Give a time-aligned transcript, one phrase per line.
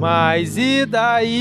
[0.00, 1.40] Mas e daí?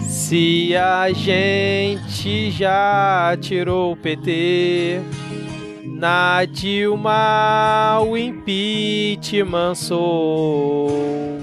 [0.00, 5.00] Se a gente já tirou o PT,
[5.84, 11.40] na Dilma o impeachment sou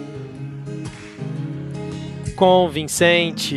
[2.37, 3.53] convincente.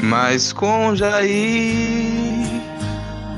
[0.00, 2.41] Mas com Jair,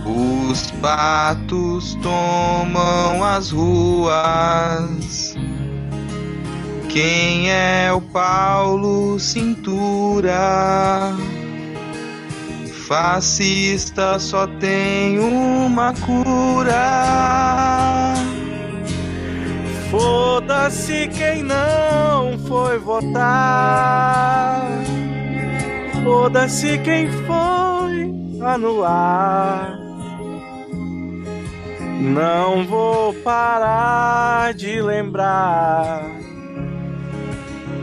[0.05, 5.35] os patos tomam as ruas.
[6.89, 11.13] Quem é o Paulo Cintura?
[12.87, 16.75] Fascista só tem uma cura.
[19.91, 24.63] Foda-se quem não foi votar.
[26.05, 28.13] Foda-se quem foi
[28.45, 29.74] anular.
[32.01, 36.05] Não vou parar de lembrar.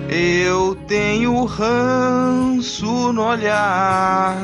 [0.10, 4.38] Eu tenho ranço no olhar.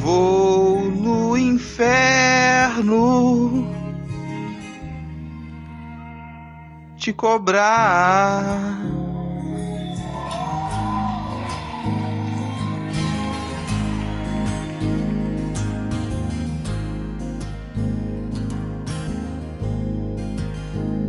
[0.00, 2.06] Vou no inferno
[7.06, 9.05] te cobrar.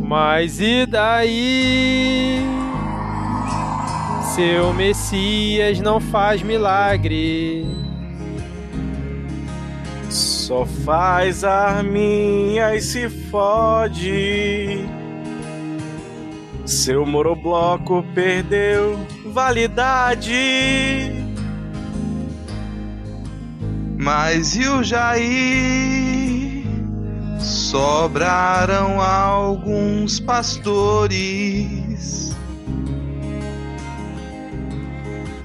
[0.08, 2.40] Mas e daí?
[4.34, 7.66] Seu Messias não faz milagre.
[10.08, 14.78] Só faz arminha e se fode.
[16.64, 20.32] Seu morobloco perdeu validade.
[23.98, 26.17] Mas e o Jair?
[27.38, 31.56] Sobraram alguns pastores.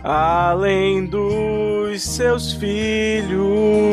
[0.04, 3.84] Além dos seus filhos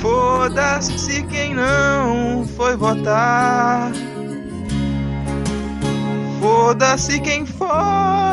[0.00, 3.92] Foda-se quem não foi votar.
[6.40, 8.31] Foda-se quem foi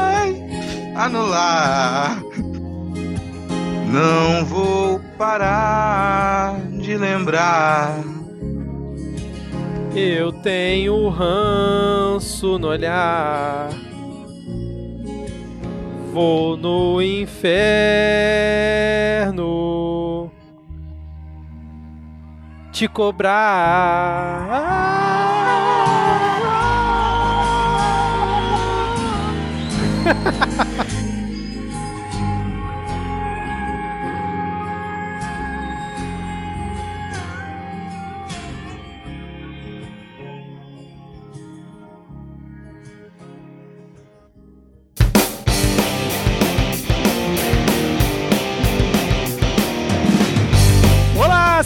[0.96, 2.22] anular.
[3.92, 8.04] Não vou parar de lembrar.
[9.96, 13.70] Eu tenho ranço no olhar.
[16.14, 18.30] Vou no inferno
[22.72, 24.48] te cobrar.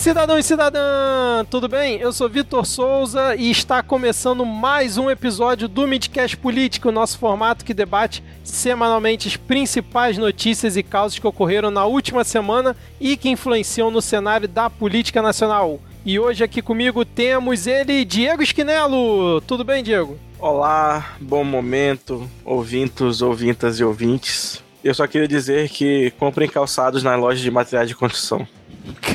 [0.03, 1.45] cidadão e cidadã!
[1.49, 1.97] Tudo bem?
[1.97, 7.63] Eu sou Vitor Souza e está começando mais um episódio do Midcast Político, nosso formato
[7.63, 13.29] que debate semanalmente as principais notícias e causas que ocorreram na última semana e que
[13.29, 15.79] influenciam no cenário da política nacional.
[16.05, 19.39] E hoje aqui comigo temos ele, Diego Esquinelo.
[19.47, 20.19] Tudo bem, Diego?
[20.37, 24.61] Olá, bom momento, ouvintos, ouvintas e ouvintes.
[24.83, 28.45] Eu só queria dizer que comprem calçados na loja de materiais de construção.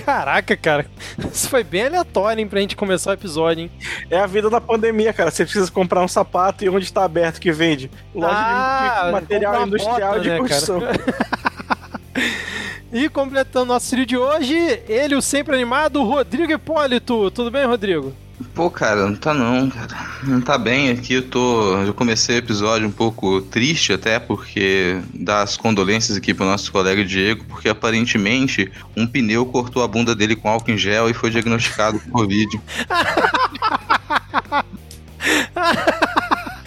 [0.04, 0.86] Caraca, cara.
[1.32, 3.70] Isso foi bem aleatório, hein, pra gente começar o episódio, hein?
[4.10, 5.30] É a vida da pandemia, cara.
[5.30, 7.90] Você precisa comprar um sapato e onde está aberto que vende?
[8.14, 10.80] Loja Ah, de material industrial bota, de né, construção.
[12.90, 14.56] E completando nosso trio de hoje,
[14.88, 17.30] ele, o sempre animado, Rodrigo Hipólito.
[17.30, 18.14] Tudo bem, Rodrigo?
[18.54, 19.96] Pô, cara, não tá não, cara.
[20.22, 21.14] Não tá bem aqui.
[21.14, 21.76] Eu tô.
[21.82, 27.04] Eu comecei o episódio um pouco triste até, porque das condolências aqui pro nosso colega
[27.04, 31.30] Diego, porque aparentemente um pneu cortou a bunda dele com álcool em gel e foi
[31.30, 32.58] diagnosticado com Covid.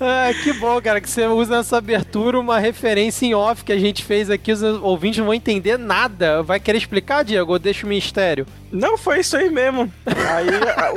[0.00, 3.78] Ah, que bom, cara, que você usa nessa abertura uma referência em off que a
[3.78, 4.52] gente fez aqui.
[4.52, 6.42] Os ouvintes não vão entender nada.
[6.42, 7.58] Vai querer explicar, Diego?
[7.58, 8.46] Deixa o mistério?
[8.70, 9.92] Não, foi isso aí mesmo.
[10.06, 10.48] Aí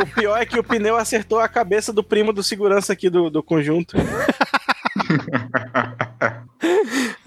[0.02, 3.30] o pior é que o pneu acertou a cabeça do primo do segurança aqui do,
[3.30, 3.96] do conjunto.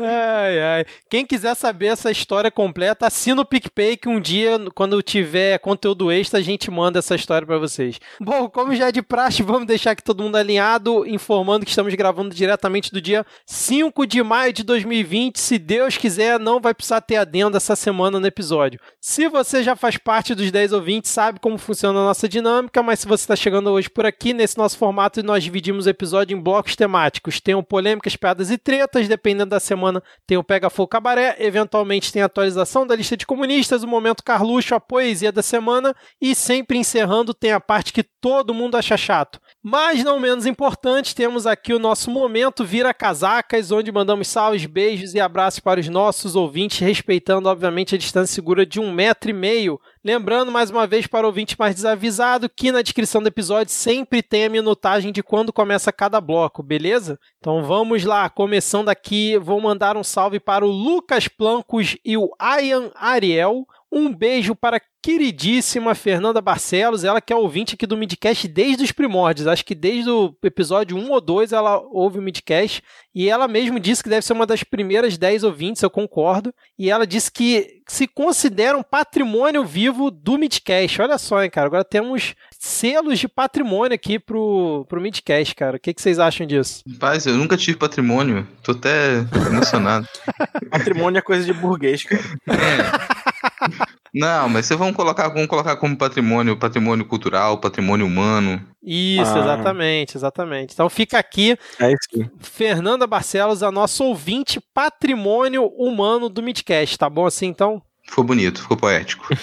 [0.02, 0.84] Ai, ai.
[1.08, 6.10] Quem quiser saber essa história completa, assina o PicPay que um dia, quando tiver conteúdo
[6.10, 8.00] extra, a gente manda essa história para vocês.
[8.20, 11.94] Bom, como já é de praxe, vamos deixar aqui todo mundo alinhado, informando que estamos
[11.94, 15.38] gravando diretamente do dia 5 de maio de 2020.
[15.38, 18.80] Se Deus quiser, não vai precisar ter adendo essa semana no episódio.
[19.00, 23.00] Se você já faz parte dos 10 ouvintes, sabe como funciona a nossa dinâmica, mas
[23.00, 26.40] se você está chegando hoje por aqui, nesse nosso formato, nós dividimos o episódio em
[26.40, 27.40] blocos temáticos.
[27.40, 32.22] Tem polêmicas, piadas e tretas, dependendo da semana tem o Pega Fogo Cabaré, eventualmente tem
[32.22, 36.78] a atualização da lista de comunistas, o Momento Carluxo, a poesia da semana e sempre
[36.78, 39.40] encerrando tem a parte que todo mundo acha chato.
[39.62, 45.14] Mas não menos importante, temos aqui o nosso Momento Vira Casacas, onde mandamos salves, beijos
[45.14, 49.34] e abraços para os nossos ouvintes, respeitando obviamente a distância segura de um metro e
[49.34, 49.78] meio.
[50.02, 54.22] Lembrando mais uma vez para o ouvinte mais desavisado que na descrição do episódio sempre
[54.22, 57.20] tem a minutagem de quando começa cada bloco, beleza?
[57.38, 62.30] Então vamos lá, começando aqui, vou mandar um salve para o Lucas Plancos e o
[62.62, 63.66] Ian Ariel.
[63.92, 68.92] Um beijo para queridíssima Fernanda Barcelos, ela que é ouvinte aqui do Midcast desde os
[68.92, 69.46] primórdios.
[69.46, 72.82] Acho que desde o episódio 1 ou 2 ela ouve o Midcast.
[73.14, 76.54] E ela mesmo disse que deve ser uma das primeiras 10 ouvintes, eu concordo.
[76.78, 81.02] E ela disse que se considera um patrimônio vivo do Midcast.
[81.02, 81.66] Olha só, hein, cara.
[81.66, 85.76] Agora temos selos de patrimônio aqui pro, pro Midcast, cara.
[85.76, 86.84] O que, que vocês acham disso?
[87.00, 88.46] Paz, eu nunca tive patrimônio.
[88.62, 90.06] Tô até emocionado.
[90.70, 92.22] patrimônio é coisa de burguês, cara.
[92.46, 93.89] É.
[94.14, 98.60] Não, mas vocês vão colocar, vamos colocar como patrimônio, patrimônio cultural, patrimônio humano.
[98.82, 99.40] Isso, ah.
[99.40, 100.72] exatamente, exatamente.
[100.72, 101.92] Então fica aqui, é
[102.40, 107.82] Fernanda Barcelos, a nossa ouvinte patrimônio humano do Midcast, tá bom assim então?
[108.10, 109.28] Ficou bonito, ficou poético.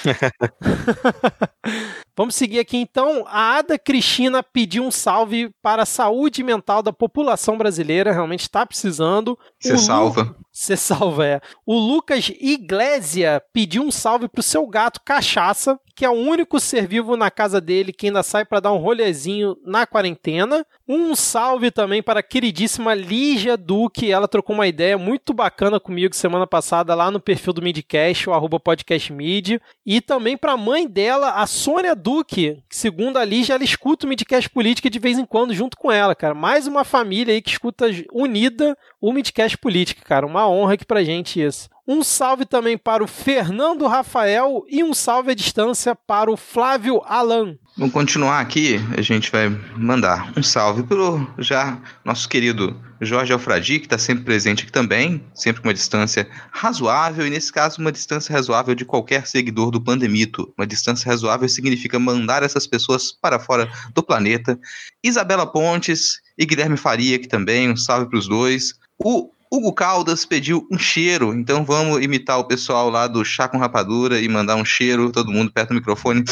[2.17, 3.23] Vamos seguir aqui então.
[3.27, 8.65] A Ada Cristina pediu um salve para a saúde mental da população brasileira, realmente está
[8.65, 9.39] precisando.
[9.57, 10.35] Você salva.
[10.51, 11.39] Você salva, é.
[11.65, 16.87] O Lucas Iglesia pediu um salve pro seu gato Cachaça, que é o único ser
[16.87, 20.65] vivo na casa dele que ainda sai para dar um rolezinho na quarentena.
[20.87, 24.11] Um salve também para a queridíssima Lígia Duque.
[24.11, 28.33] Ela trocou uma ideia muito bacana comigo semana passada lá no perfil do Midcast, o
[28.33, 29.62] arroba podcastmid.
[29.86, 34.06] E também para a mãe dela, a Sônia Duque, que segundo a Lígia, ela escuta
[34.06, 36.33] o Midcast Política de vez em quando junto com ela, cara.
[36.33, 40.25] Mais uma família aí que escuta unida o Midcast Política, cara.
[40.25, 41.69] Uma honra aqui pra gente isso.
[41.89, 47.01] Um salve também para o Fernando Rafael e um salve à distância para o Flávio
[47.06, 47.57] Alan.
[47.78, 49.48] Vamos continuar aqui, a gente vai
[49.78, 54.72] mandar um salve para o já nosso querido Jorge Alfradi, que está sempre presente aqui
[54.72, 59.72] também, sempre com uma distância razoável, e nesse caso, uma distância razoável de qualquer seguidor
[59.72, 60.54] do Pandemito.
[60.57, 64.60] Uma distância razoável significa mandar essas pessoas para fora do planeta.
[65.01, 68.74] Isabela Pontes e Guilherme Faria, que também, um salve para os dois.
[68.98, 73.57] O Hugo Caldas pediu um cheiro, então vamos imitar o pessoal lá do Chá com
[73.57, 76.23] Rapadura e mandar um cheiro, todo mundo perto do microfone.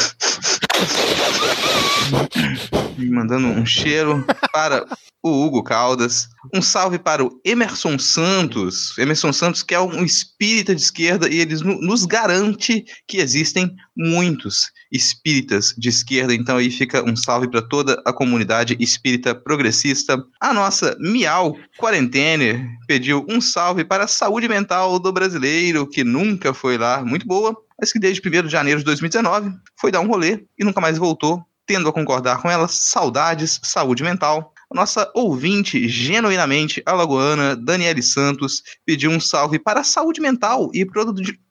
[3.09, 4.85] mandando um cheiro para
[5.23, 6.27] o Hugo Caldas.
[6.53, 8.97] Um salve para o Emerson Santos.
[8.97, 14.71] Emerson Santos, que é um espírita de esquerda, e ele nos garante que existem muitos
[14.91, 16.33] espíritas de esquerda.
[16.33, 20.23] Então aí fica um salve para toda a comunidade espírita progressista.
[20.39, 26.53] A nossa Miau Quarentene pediu um salve para a saúde mental do brasileiro, que nunca
[26.53, 30.07] foi lá, muito boa, mas que desde 1 de janeiro de 2019 foi dar um
[30.07, 34.54] rolê e nunca mais voltou tendo a concordar com ela, saudades, saúde mental.
[34.73, 40.85] Nossa ouvinte, genuinamente alagoana, Daniele Santos, pediu um salve para a saúde mental e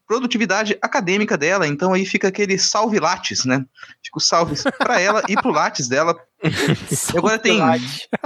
[0.06, 1.66] produtividade acadêmica dela.
[1.66, 3.64] Então aí fica aquele salve Lattes, né?
[4.02, 6.16] Fica o salve para ela e pro Lattes dela.
[6.42, 7.58] e agora tem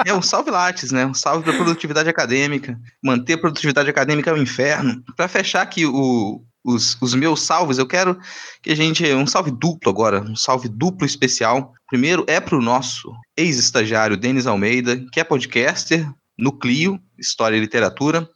[0.04, 1.06] é um salve Lattes, né?
[1.06, 2.78] Um salve para produtividade acadêmica.
[3.02, 5.02] Manter a produtividade acadêmica é um inferno.
[5.16, 8.18] Para fechar aqui o, os, os meus salves, eu quero
[8.62, 9.04] que a gente.
[9.14, 11.72] Um salve duplo agora, um salve duplo especial.
[11.88, 16.06] Primeiro é para o nosso ex-estagiário Denis Almeida, que é podcaster
[16.38, 18.28] no Clio, História e Literatura.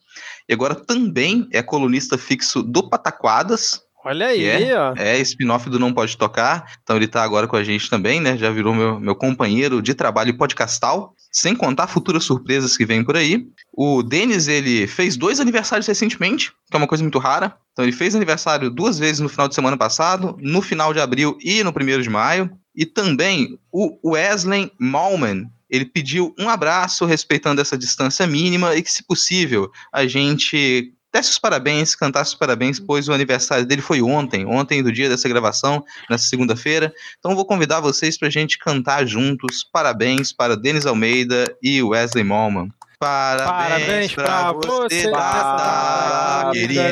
[0.48, 4.94] E agora também é colunista fixo do Pataquadas, Olha aí, é, ó.
[4.96, 6.72] É spin-off do Não Pode Tocar.
[6.82, 8.36] Então ele tá agora com a gente também, né?
[8.36, 11.14] Já virou meu, meu companheiro de trabalho podcastal.
[11.30, 13.46] Sem contar futuras surpresas que vêm por aí.
[13.72, 17.56] O Denis, ele fez dois aniversários recentemente, que é uma coisa muito rara.
[17.72, 21.38] Então ele fez aniversário duas vezes no final de semana passado, no final de abril
[21.40, 22.50] e no primeiro de maio.
[22.74, 28.92] E também o Wesley Malman, ele pediu um abraço respeitando essa distância mínima e que,
[28.92, 34.00] se possível, a gente desse os parabéns, cantasse os parabéns, pois o aniversário dele foi
[34.00, 36.92] ontem, ontem do dia dessa gravação, nessa segunda-feira.
[37.18, 42.24] Então vou convidar vocês para a gente cantar juntos parabéns para Denis Almeida e Wesley
[42.24, 42.68] Malman.
[42.98, 46.82] Parabéns, Parabéns pra, você, data, querida.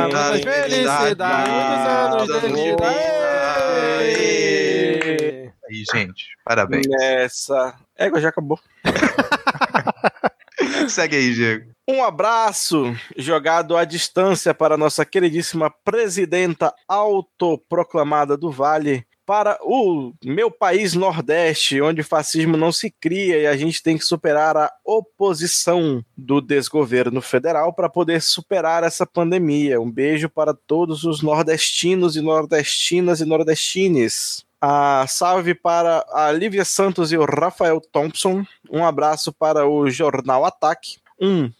[0.00, 1.52] Muitas felicidades,
[2.16, 4.43] muitos anos de vida.
[5.92, 6.86] Gente, parabéns.
[6.86, 7.74] Nessa.
[7.96, 8.58] Égua, já acabou.
[10.88, 11.72] Segue aí, Diego.
[11.86, 20.50] Um abraço jogado à distância para nossa queridíssima presidenta autoproclamada do Vale, para o meu
[20.50, 24.70] país Nordeste, onde o fascismo não se cria e a gente tem que superar a
[24.84, 29.80] oposição do desgoverno federal para poder superar essa pandemia.
[29.80, 34.43] Um beijo para todos os nordestinos e nordestinas e nordestines.
[35.08, 38.44] Salve para a Lívia Santos e o Rafael Thompson.
[38.70, 40.98] Um abraço para o Jornal Ataque.
[41.20, 41.50] Um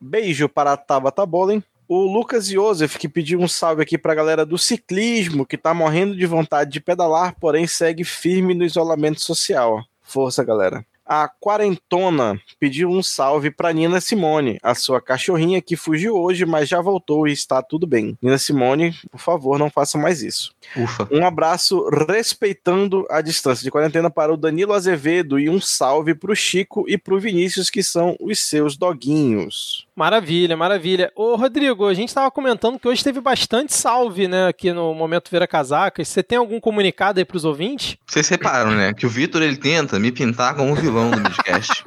[0.00, 1.62] beijo para a Tabata Bolin.
[1.88, 5.74] O Lucas Joseph, que pediu um salve aqui para a galera do ciclismo, que está
[5.74, 9.84] morrendo de vontade de pedalar, porém segue firme no isolamento social.
[10.00, 10.86] Força, galera.
[11.04, 16.68] A quarentona pediu um salve para Nina Simone, a sua cachorrinha que fugiu hoje, mas
[16.68, 18.16] já voltou e está tudo bem.
[18.22, 20.54] Nina Simone, por favor, não faça mais isso.
[20.76, 21.08] Ufa.
[21.10, 26.32] Um abraço respeitando a distância de quarentena para o Danilo Azevedo e um salve para
[26.32, 29.86] o Chico e para o Vinícius, que são os seus doguinhos.
[29.94, 31.12] Maravilha, maravilha.
[31.14, 35.30] Ô, Rodrigo, a gente estava comentando que hoje teve bastante salve, né, aqui no Momento
[35.30, 36.08] Vira Casacas.
[36.08, 37.98] Você tem algum comunicado aí para os ouvintes?
[38.06, 41.84] Vocês reparam, né, que o Vitor ele tenta me pintar como vilão do Midcast.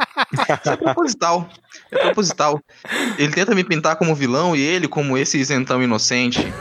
[0.66, 1.50] É proposital.
[1.92, 2.62] É proposital.
[3.18, 6.54] Ele tenta me pintar como vilão e ele como esse isentão inocente.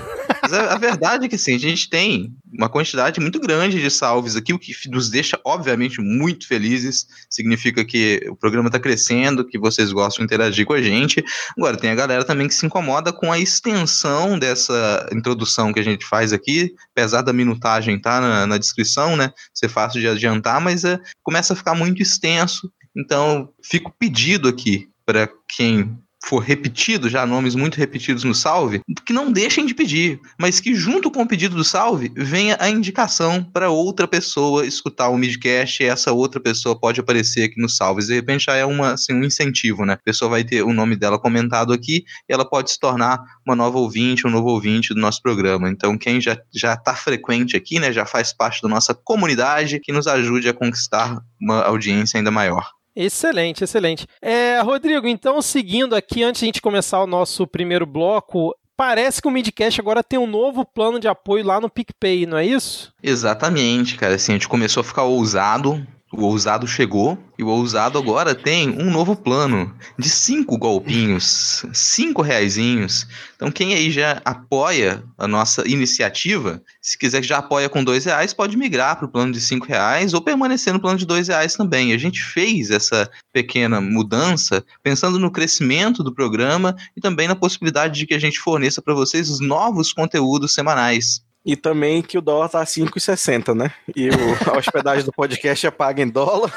[0.45, 3.91] Mas a, a, verdade é que sim, a gente tem uma quantidade muito grande de
[3.91, 7.07] salves aqui, o que nos deixa, obviamente, muito felizes.
[7.31, 11.25] Significa que o programa está crescendo, que vocês gostam de interagir com a gente.
[11.57, 15.85] Agora, tem a galera também que se incomoda com a extensão dessa introdução que a
[15.85, 19.33] gente faz aqui, apesar da minutagem tá na, na descrição, né?
[19.55, 22.71] Ser fácil de adiantar, mas é, começa a ficar muito extenso.
[22.95, 29.13] Então, fico pedido aqui para quem for repetido, já nomes muito repetidos no salve, que
[29.13, 33.45] não deixem de pedir, mas que junto com o pedido do salve venha a indicação
[33.45, 38.05] para outra pessoa escutar o midcast e essa outra pessoa pode aparecer aqui no salve.
[38.05, 39.95] De repente já é uma, assim, um incentivo, né?
[39.95, 43.55] A pessoa vai ter o nome dela comentado aqui e ela pode se tornar uma
[43.55, 45.69] nova ouvinte, um novo ouvinte do nosso programa.
[45.69, 49.93] Então quem já já está frequente aqui, né, já faz parte da nossa comunidade, que
[49.93, 52.74] nos ajude a conquistar uma audiência ainda maior.
[52.97, 54.07] Excelente, excelente.
[54.23, 59.21] É, Rodrigo, então seguindo aqui, antes de a gente começar o nosso primeiro bloco, parece
[59.21, 62.47] que o Midcast agora tem um novo plano de apoio lá no PicPay, não é
[62.47, 62.93] isso?
[63.03, 64.15] Exatamente, cara.
[64.15, 65.85] Assim, a gente começou a ficar ousado
[66.17, 72.23] o ousado chegou e o ousado agora tem um novo plano de cinco golpinhos, cinco
[72.23, 73.07] reaisinhos.
[73.35, 78.05] Então quem aí já apoia a nossa iniciativa, se quiser que já apoia com dois
[78.05, 81.29] reais, pode migrar para o plano de cinco reais ou permanecer no plano de dois
[81.29, 81.93] reais também.
[81.93, 87.99] A gente fez essa pequena mudança pensando no crescimento do programa e também na possibilidade
[87.99, 91.24] de que a gente forneça para vocês os novos conteúdos semanais.
[91.45, 93.71] E também que o dólar tá 5,60, né?
[93.95, 96.51] E o, a hospedagem do podcast é paga em dólar.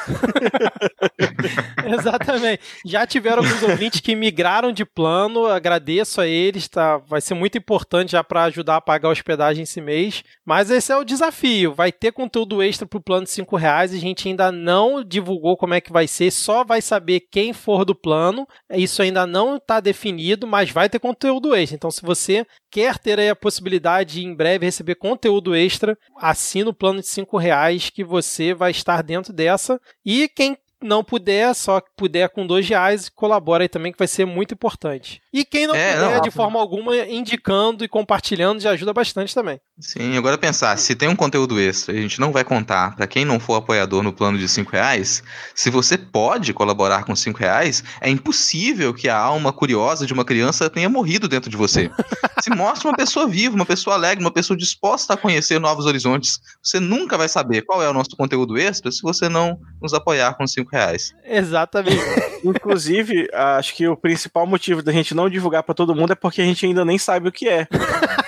[1.86, 2.62] Exatamente.
[2.86, 6.98] Já tiveram alguns ouvintes que migraram de plano, agradeço a eles, tá?
[7.00, 10.24] Vai ser muito importante já para ajudar a pagar a hospedagem esse mês.
[10.46, 11.74] Mas esse é o desafio.
[11.74, 13.94] Vai ter conteúdo extra pro plano de 5 reais.
[13.94, 17.84] A gente ainda não divulgou como é que vai ser, só vai saber quem for
[17.84, 18.48] do plano.
[18.72, 21.76] Isso ainda não está definido, mas vai ter conteúdo extra.
[21.76, 26.74] Então, se você quer ter a possibilidade de em breve receber conteúdo extra, assina o
[26.74, 29.80] plano de 5 reais que você vai estar dentro dessa.
[30.06, 34.26] E quem não puder, só puder com dois reais, colabora aí também, que vai ser
[34.26, 35.22] muito importante.
[35.38, 39.36] E quem não é, puder, não, de forma alguma, indicando e compartilhando, já ajuda bastante
[39.36, 39.62] também.
[39.80, 43.24] Sim, agora pensar, se tem um conteúdo extra, a gente não vai contar, para quem
[43.24, 45.22] não for apoiador no plano de cinco reais,
[45.54, 50.26] se você pode colaborar com cinco reais, é impossível que a alma curiosa de uma
[50.26, 51.92] criança tenha morrido dentro de você.
[52.42, 56.40] se mostra uma pessoa viva, uma pessoa alegre, uma pessoa disposta a conhecer novos horizontes.
[56.64, 60.36] Você nunca vai saber qual é o nosso conteúdo extra se você não nos apoiar
[60.36, 61.14] com cinco reais.
[61.24, 62.02] Exatamente.
[62.44, 66.42] Inclusive, acho que o principal motivo da gente não divulgar para todo mundo é porque
[66.42, 67.68] a gente ainda nem sabe o que é.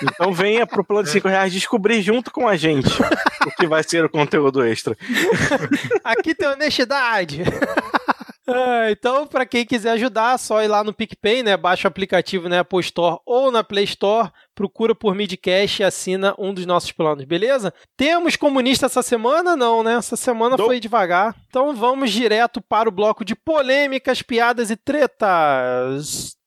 [0.02, 2.88] Então venha pro plano de 5 reais descobrir junto com a gente
[3.46, 4.96] o que vai ser o conteúdo extra.
[6.04, 7.42] Aqui tem honestidade.
[8.52, 11.56] Ah, então, para quem quiser ajudar, é só ir lá no PicPay, né?
[11.56, 16.34] Baixa o aplicativo na Apple Store ou na Play Store, procura por Midcast e assina
[16.38, 17.72] um dos nossos planos, beleza?
[17.96, 19.54] Temos comunista essa semana?
[19.56, 19.94] Não, né?
[19.94, 20.64] Essa semana Do...
[20.64, 21.34] foi devagar.
[21.48, 26.39] Então vamos direto para o bloco de polêmicas, piadas e tretas.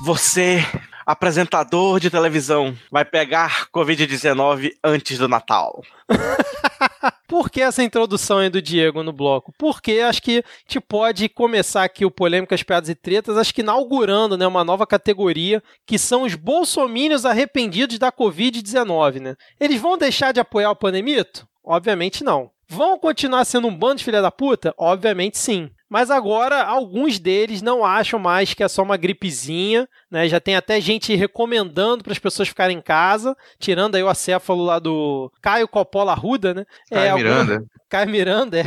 [0.00, 0.64] Você,
[1.04, 5.82] apresentador de televisão, vai pegar Covid-19 antes do Natal.
[7.26, 9.52] Por que essa introdução aí do Diego no bloco?
[9.58, 13.60] Porque acho que a gente pode começar aqui o Polêmicas, Piadas e Tretas, acho que
[13.60, 19.20] inaugurando né, uma nova categoria, que são os bolsomínios arrependidos da Covid-19.
[19.20, 19.36] Né?
[19.60, 21.46] Eles vão deixar de apoiar o Panemito?
[21.62, 22.50] Obviamente não.
[22.68, 24.72] Vão continuar sendo um bando de filha da puta?
[24.78, 25.70] Obviamente sim.
[25.88, 30.28] Mas agora alguns deles não acham mais que é só uma gripezinha, né?
[30.28, 34.64] Já tem até gente recomendando para as pessoas ficarem em casa, tirando aí o acéfalo
[34.64, 36.66] lá do Caio Coppola Ruda, né?
[36.90, 37.54] Caio é, Miranda.
[37.54, 37.66] Algum...
[37.88, 38.64] Caio Miranda, é.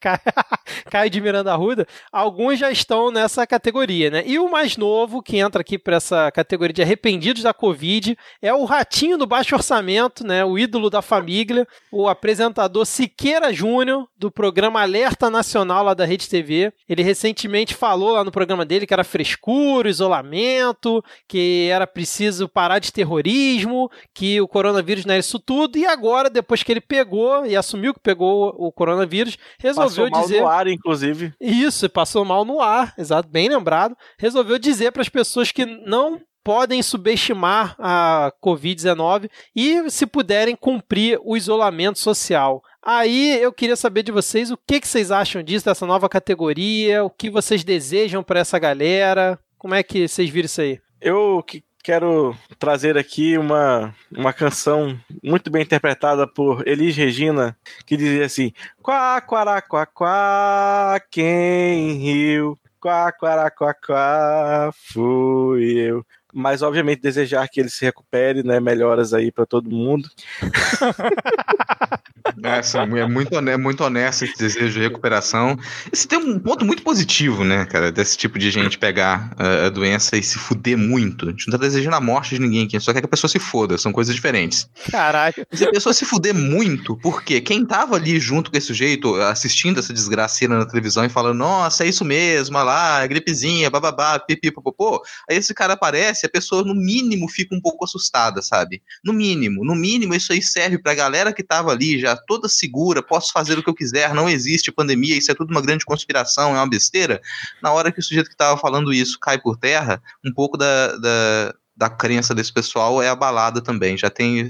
[0.90, 4.22] Caio de Miranda Ruda, alguns já estão nessa categoria, né?
[4.26, 8.52] E o mais novo que entra aqui para essa categoria de arrependidos da Covid é
[8.52, 10.44] o ratinho do baixo orçamento, né?
[10.44, 16.28] O ídolo da família, o apresentador Siqueira Júnior, do programa Alerta Nacional lá da Rede
[16.28, 16.72] TV.
[16.88, 22.78] Ele recentemente falou lá no programa dele que era frescura, isolamento, que era preciso parar
[22.78, 25.78] de terrorismo, que o coronavírus não é isso tudo.
[25.78, 30.26] E agora, depois que ele pegou e assumiu que pegou o coronavírus, resolveu resolveu passou
[30.26, 30.40] dizer.
[30.40, 31.32] Mal no ar, inclusive.
[31.40, 33.96] Isso, passou mal no ar, exato, bem lembrado.
[34.18, 41.20] Resolveu dizer para as pessoas que não podem subestimar a Covid-19 e, se puderem, cumprir
[41.22, 42.62] o isolamento social.
[42.82, 47.04] Aí eu queria saber de vocês o que, que vocês acham disso, dessa nova categoria,
[47.04, 49.38] o que vocês desejam para essa galera.
[49.58, 50.80] Como é que vocês viram isso aí?
[51.00, 57.96] Eu que quero trazer aqui uma, uma canção muito bem interpretada por Elis Regina, que
[57.96, 58.52] dizia assim:
[58.82, 62.58] Quá, quará, quá, quá, quem riu?
[62.78, 68.60] Quá, quará, quá, quá, fui eu mas obviamente desejar que ele se recupere, né?
[68.60, 70.08] Melhoras aí para todo mundo.
[72.42, 75.58] Essa é muito, é muito honesto esse desejo de recuperação.
[75.92, 79.68] Esse tem um ponto muito positivo, né, cara, desse tipo de gente pegar uh, a
[79.70, 81.26] doença e se fuder muito.
[81.26, 83.30] A gente não tá desejando a morte de ninguém aqui, só quer que a pessoa
[83.30, 84.68] se foda, são coisas diferentes.
[84.90, 85.34] Caralho.
[85.52, 89.78] Se a pessoa se fuder muito, porque quem tava ali junto com esse sujeito, assistindo
[89.78, 94.50] essa desgraceira na televisão e falando, nossa, é isso mesmo, olha lá, gripezinha, bababá, pipi,
[94.50, 98.82] popopô, aí esse cara aparece, a pessoa no mínimo fica um pouco assustada, sabe?
[99.04, 103.02] No mínimo, no mínimo isso aí serve pra galera que tava ali já toda segura,
[103.02, 106.54] posso fazer o que eu quiser, não existe pandemia, isso é tudo uma grande conspiração,
[106.54, 107.20] é uma besteira.
[107.62, 110.96] Na hora que o sujeito que estava falando isso cai por terra, um pouco da,
[110.98, 113.96] da, da crença desse pessoal é abalada também.
[113.96, 114.46] Já tem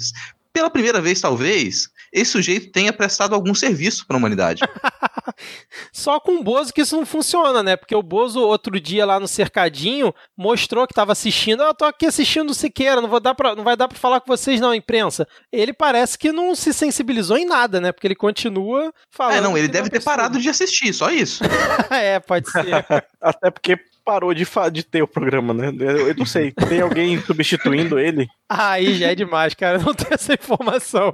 [0.58, 4.60] pela primeira vez, talvez, esse sujeito tenha prestado algum serviço para a humanidade.
[5.92, 7.76] Só com o Bozo que isso não funciona, né?
[7.76, 11.62] Porque o Bozo, outro dia lá no cercadinho, mostrou que estava assistindo.
[11.62, 13.96] Ah, eu tô aqui assistindo o Siqueira, não, vou dar pra, não vai dar para
[13.96, 15.28] falar com vocês, não, imprensa.
[15.52, 17.92] Ele parece que não se sensibilizou em nada, né?
[17.92, 19.36] Porque ele continua falando.
[19.36, 21.44] É, não, ele deve ter parado de assistir, só isso.
[21.88, 22.84] é, pode ser.
[23.22, 25.70] Até porque parou de, de ter o programa, né?
[25.78, 26.50] Eu, eu não sei.
[26.50, 28.26] Tem alguém substituindo ele?
[28.48, 29.76] Aí já é demais, cara.
[29.78, 31.12] não tenho essa informação.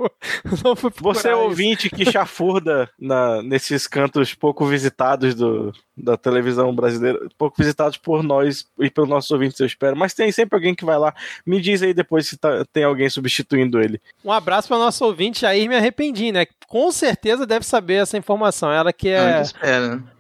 [1.01, 7.57] Você é ouvinte que chafurda na, nesses cantos pouco visitados do, da televisão brasileira, pouco
[7.59, 9.97] visitados por nós e pelos nossos ouvintes, eu espero.
[9.97, 11.13] Mas tem sempre alguém que vai lá.
[11.45, 14.01] Me diz aí depois se tá, tem alguém substituindo ele.
[14.25, 16.47] Um abraço para nosso ouvinte, aí me arrependi, né?
[16.69, 18.71] Com certeza deve saber essa informação.
[18.71, 19.43] Ela que é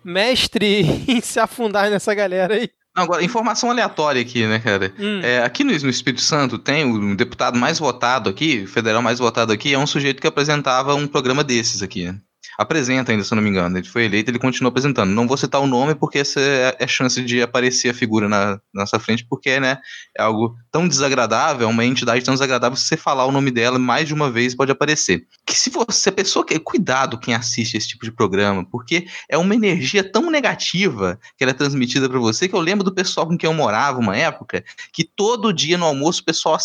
[0.04, 2.63] mestre em se afundar nessa galera aí.
[2.94, 4.94] Agora, informação aleatória aqui, né, cara?
[4.98, 5.20] Hum.
[5.20, 9.52] É, aqui no, no, Espírito Santo tem o deputado mais votado aqui, federal mais votado
[9.52, 12.20] aqui, é um sujeito que apresentava um programa desses aqui, né?
[12.58, 13.76] Apresenta ainda, se eu não me engano.
[13.78, 15.10] Ele foi eleito, ele continua apresentando.
[15.10, 18.60] Não vou citar o nome porque essa é a chance de aparecer a figura na,
[18.72, 19.78] nossa frente, porque né,
[20.16, 24.06] é algo tão desagradável, é uma entidade tão desagradável, você falar o nome dela mais
[24.06, 25.26] de uma vez pode aparecer.
[25.46, 29.36] Que se você, a pessoa que cuidado quem assiste esse tipo de programa, porque é
[29.36, 33.26] uma energia tão negativa que ela é transmitida para você, que eu lembro do pessoal
[33.26, 36.58] com quem eu morava uma época, que todo dia no almoço o pessoal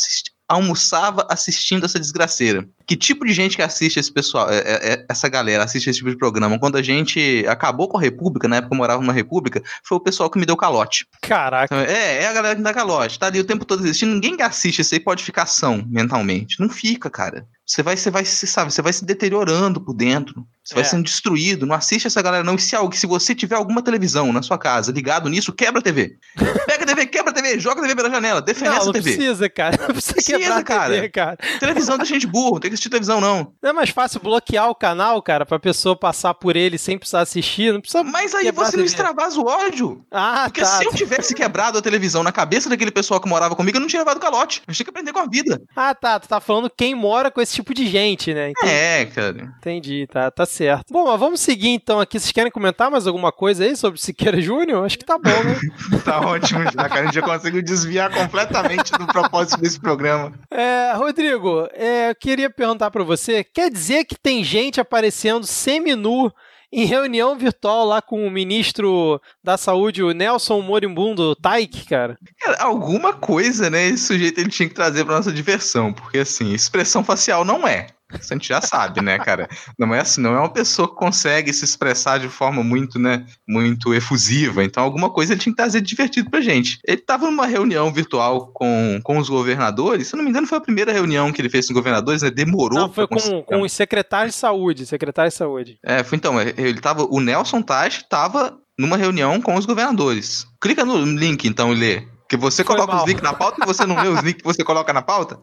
[0.50, 2.68] almoçava assistindo essa desgraceira.
[2.90, 6.00] Que tipo de gente que assiste esse pessoal, é, é, é, essa galera assiste esse
[6.00, 6.58] tipo de programa?
[6.58, 10.02] Quando a gente acabou com a República, na época eu morava numa República, foi o
[10.02, 11.06] pessoal que me deu calote.
[11.22, 11.76] Caraca.
[11.84, 13.20] É, é a galera que me dá calote.
[13.20, 14.16] Tá ali o tempo todo assistindo.
[14.16, 16.60] Ninguém que assiste isso aí pode ficar são mentalmente.
[16.60, 17.46] Não fica, cara.
[17.64, 20.44] Você vai, você vai, você sabe, você vai se deteriorando por dentro.
[20.64, 20.76] Você é.
[20.78, 21.68] vai sendo destruído.
[21.68, 22.56] Não assiste essa galera, não.
[22.56, 26.18] E se, se você tiver alguma televisão na sua casa ligado nisso, quebra a TV.
[26.66, 29.12] Pega a TV, quebra a TV, joga a TV pela janela, defende essa TV.
[29.12, 29.78] Não precisa, cara.
[29.78, 30.96] Não precisa, precisa quebrar cara.
[30.96, 31.38] TV, cara.
[31.60, 33.54] Televisão da gente burro, tem que assistir televisão, não.
[33.62, 37.22] Não é mais fácil bloquear o canal, cara, pra pessoa passar por ele sem precisar
[37.22, 37.74] assistir?
[37.74, 38.04] Não precisa.
[38.04, 40.04] Mas aí você não extravasa o ódio.
[40.10, 40.68] Ah, Porque tá.
[40.68, 43.88] se eu tivesse quebrado a televisão na cabeça daquele pessoal que morava comigo, eu não
[43.88, 44.62] tinha levado calote.
[44.68, 45.62] Eu tinha que aprender com a vida.
[45.76, 46.20] Ah, tá.
[46.20, 48.52] Tu tá falando quem mora com esse tipo de gente, né?
[48.52, 48.72] Entendi.
[48.72, 49.54] É, cara.
[49.58, 50.86] Entendi, tá, tá certo.
[50.92, 52.20] Bom, mas vamos seguir então aqui.
[52.20, 54.86] Vocês querem comentar mais alguma coisa aí sobre Siqueira Júnior?
[54.86, 55.60] Acho que tá bom, né?
[56.04, 57.02] tá ótimo já, cara.
[57.02, 60.32] A gente já conseguiu desviar completamente do propósito desse programa.
[60.52, 65.46] É, Rodrigo, é, eu queria perguntar perguntar para você, quer dizer que tem gente aparecendo
[65.46, 66.32] semi-nu
[66.72, 72.16] em reunião virtual lá com o ministro da Saúde, o Nelson Moribundo Taik, cara?
[72.60, 73.88] Alguma coisa, né?
[73.88, 77.88] Esse sujeito ele tinha que trazer pra nossa diversão, porque assim, expressão facial não é.
[78.14, 79.48] Isso a gente já sabe, né, cara?
[79.78, 83.26] Não é assim, não é uma pessoa que consegue se expressar de forma muito, né,
[83.48, 84.64] muito efusiva.
[84.64, 86.80] Então, alguma coisa ele tinha que trazer divertido pra gente.
[86.86, 90.08] Ele tava numa reunião virtual com, com os governadores.
[90.08, 92.24] Se eu não me engano, foi a primeira reunião que ele fez com os governadores,
[92.24, 92.32] né?
[92.32, 92.80] Demorou.
[92.80, 94.86] Não, foi com, com os secretários de saúde.
[94.86, 95.80] Secretário de saúde.
[95.84, 96.42] É, foi então.
[96.42, 97.04] Ele tava.
[97.04, 100.48] O Nelson Taj tava numa reunião com os governadores.
[100.60, 102.08] Clica no link, então, e lê.
[102.30, 103.02] Que você Foi coloca mal.
[103.02, 105.40] os links na pauta e você não vê os links que você coloca na pauta?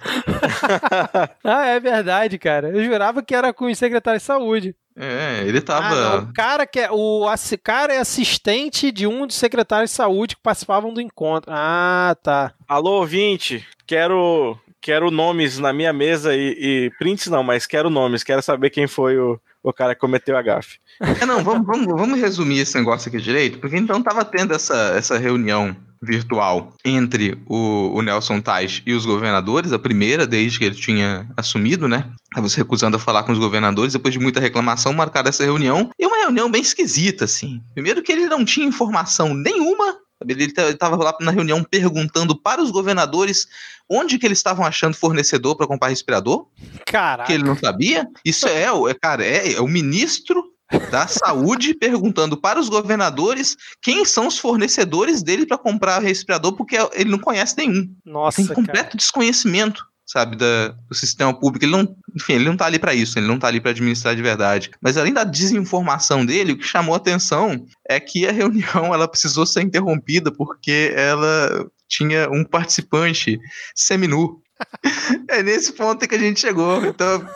[1.42, 2.68] ah, é verdade, cara.
[2.70, 4.72] Eu jurava que era com o secretário de saúde.
[4.96, 5.94] É, ele tava.
[5.94, 7.26] Ah, o cara que é, o
[7.62, 11.50] cara é assistente de um dos secretários de saúde que participavam do encontro.
[11.52, 12.54] Ah, tá.
[12.68, 13.66] Alô, ouvinte.
[13.84, 18.70] Quero quero nomes na minha mesa e, e, prints não, mas quero nomes, quero saber
[18.70, 20.78] quem foi o, o cara que cometeu a gafe.
[21.20, 24.94] É, não, vamos, vamos, vamos resumir esse negócio aqui direito, porque então tava tendo essa,
[24.96, 30.64] essa reunião virtual entre o, o Nelson Tais e os governadores, a primeira desde que
[30.64, 32.10] ele tinha assumido, né?
[32.24, 35.90] Estava se recusando a falar com os governadores, depois de muita reclamação, marcaram essa reunião.
[35.98, 37.62] E uma reunião bem esquisita, assim.
[37.74, 42.70] Primeiro que ele não tinha informação nenhuma ele estava lá na reunião perguntando para os
[42.70, 43.46] governadores
[43.88, 46.46] onde que eles estavam achando fornecedor para comprar respirador.
[46.86, 47.26] Caraca.
[47.26, 48.08] Que ele não sabia.
[48.24, 50.42] Isso é, é cara, é, é o ministro
[50.90, 56.76] da saúde perguntando para os governadores quem são os fornecedores dele para comprar respirador, porque
[56.92, 57.88] ele não conhece nenhum.
[58.04, 58.96] Nossa, Tem completo cara.
[58.96, 61.64] desconhecimento, sabe, da, do sistema público.
[61.64, 64.16] Ele não, enfim, ele não tá ali para isso, ele não tá ali para administrar
[64.16, 64.70] de verdade.
[64.80, 69.08] Mas além da desinformação dele, o que chamou a atenção é que a reunião ela
[69.08, 73.38] precisou ser interrompida porque ela tinha um participante
[73.74, 74.42] seminu
[75.28, 76.84] é nesse ponto que a gente chegou.
[76.84, 77.26] Então,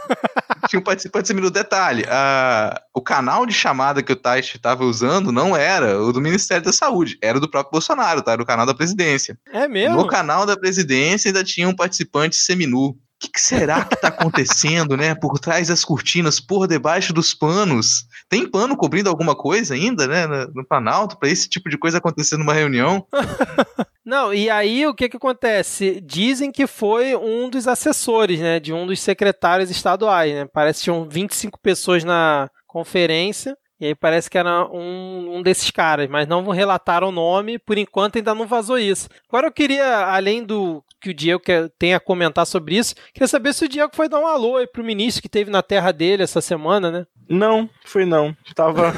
[0.68, 2.04] tinha um participante no detalhe.
[2.08, 6.64] A, o canal de chamada que o Taish estava usando não era o do Ministério
[6.64, 8.32] da Saúde, era do próprio Bolsonaro, tá?
[8.32, 9.38] Era o canal da presidência.
[9.52, 9.96] É mesmo?
[9.96, 12.96] No canal da presidência ainda tinha um participante seminu.
[13.20, 15.14] Que, que, será que tá acontecendo, né?
[15.14, 18.06] Por trás das cortinas, por debaixo dos panos.
[18.28, 20.26] Tem pano cobrindo alguma coisa ainda, né?
[20.54, 23.06] No Planalto, para esse tipo de coisa acontecer numa reunião.
[24.04, 26.00] Não, e aí o que que acontece?
[26.00, 28.58] Dizem que foi um dos assessores, né?
[28.58, 30.46] De um dos secretários estaduais, né?
[30.52, 33.56] Parece que tinham 25 pessoas na conferência.
[33.80, 37.78] E aí parece que era um, um desses caras, mas não relataram o nome, por
[37.78, 39.08] enquanto ainda não vazou isso.
[39.26, 41.42] Agora eu queria, além do que o Diego
[41.78, 44.66] tem a comentar sobre isso, queria saber se o Diego foi dar um alô aí
[44.66, 47.06] pro ministro que teve na terra dele essa semana, né?
[47.26, 48.36] Não, fui não.
[48.54, 48.92] Tava,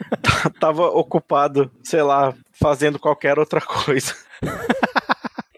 [0.58, 4.14] tava ocupado, sei lá, fazendo qualquer outra coisa.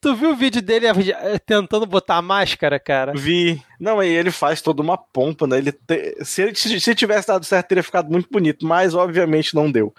[0.04, 3.14] Tu viu o vídeo dele eh, tentando botar a máscara, cara?
[3.16, 3.62] Vi.
[3.80, 5.56] Não, e ele faz toda uma pompa, né?
[5.56, 6.22] Ele te...
[6.22, 9.94] se, ele, se tivesse dado certo, teria ficado muito bonito, mas obviamente não deu.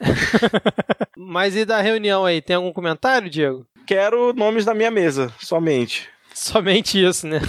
[1.14, 2.40] mas e da reunião aí?
[2.40, 3.66] Tem algum comentário, Diego?
[3.86, 6.08] Quero nomes da minha mesa, somente.
[6.32, 7.40] Somente isso, né?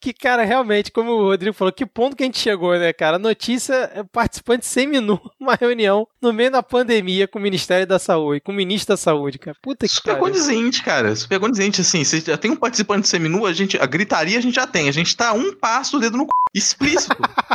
[0.00, 3.18] Que, cara, realmente, como o Rodrigo falou, que ponto que a gente chegou, né, cara?
[3.18, 8.40] Notícia é participante seminu numa reunião no meio da pandemia com o Ministério da Saúde,
[8.40, 9.56] com o ministro da Saúde, cara.
[9.60, 11.14] Puta que Super condizente, cara.
[11.14, 12.02] Super condizente, assim.
[12.04, 14.88] Se já tem um participante seminu, a gente, a gritaria a gente já tem.
[14.88, 16.30] A gente tá a um passo do dedo no c...
[16.52, 17.16] Explícito.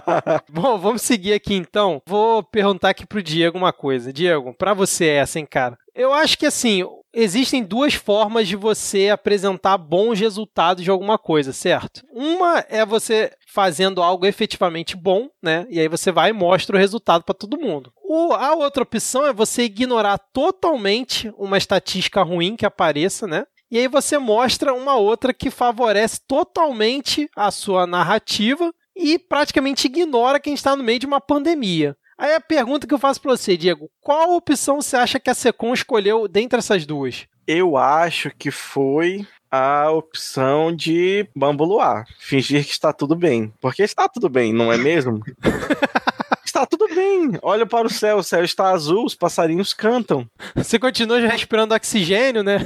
[0.50, 2.02] Bom, vamos seguir aqui então.
[2.06, 4.12] Vou perguntar aqui pro Diego uma coisa.
[4.12, 5.78] Diego, pra você é essa, hein, cara?
[5.94, 11.52] Eu acho que assim, existem duas formas de você apresentar bons resultados de alguma coisa,
[11.52, 12.02] certo?
[12.12, 15.66] Uma é você fazendo algo efetivamente bom, né?
[15.68, 17.92] E aí você vai e mostra o resultado para todo mundo.
[18.02, 23.44] O, a outra opção é você ignorar totalmente uma estatística ruim que apareça, né?
[23.70, 30.40] E aí você mostra uma outra que favorece totalmente a sua narrativa e praticamente ignora
[30.40, 31.96] quem está no meio de uma pandemia.
[32.20, 35.34] Aí a pergunta que eu faço para você, Diego, qual opção você acha que a
[35.34, 37.26] Secom escolheu dentre essas duas?
[37.46, 43.50] Eu acho que foi a opção de bambuluar, fingir que está tudo bem.
[43.58, 45.22] Porque está tudo bem, não é mesmo?
[46.44, 47.38] está tudo bem.
[47.40, 50.26] Olha para o céu, o céu está azul, os passarinhos cantam.
[50.54, 52.58] Você continua respirando oxigênio, né?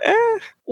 [0.00, 0.14] É.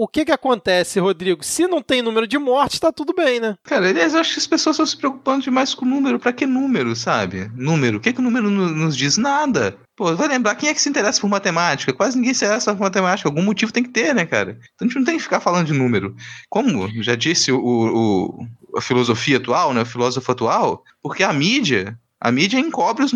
[0.01, 1.43] O que que acontece, Rodrigo?
[1.43, 3.57] Se não tem número de mortes, tá tudo bem, né?
[3.65, 6.17] Cara, aliás, eu acho que as pessoas estão se preocupando demais com o número.
[6.17, 7.51] Pra que número, sabe?
[7.53, 7.97] Número.
[7.97, 9.17] O que que o número nos diz?
[9.17, 9.77] Nada.
[9.97, 11.91] Pô, vai lembrar quem é que se interessa por matemática?
[11.91, 13.27] Quase ninguém se interessa por matemática.
[13.27, 14.51] Algum motivo tem que ter, né, cara?
[14.73, 16.15] Então a gente não tem que ficar falando de número.
[16.47, 21.99] Como já disse o, o a filosofia atual, né, o filósofo atual, porque a mídia
[22.21, 23.13] a mídia encobre, os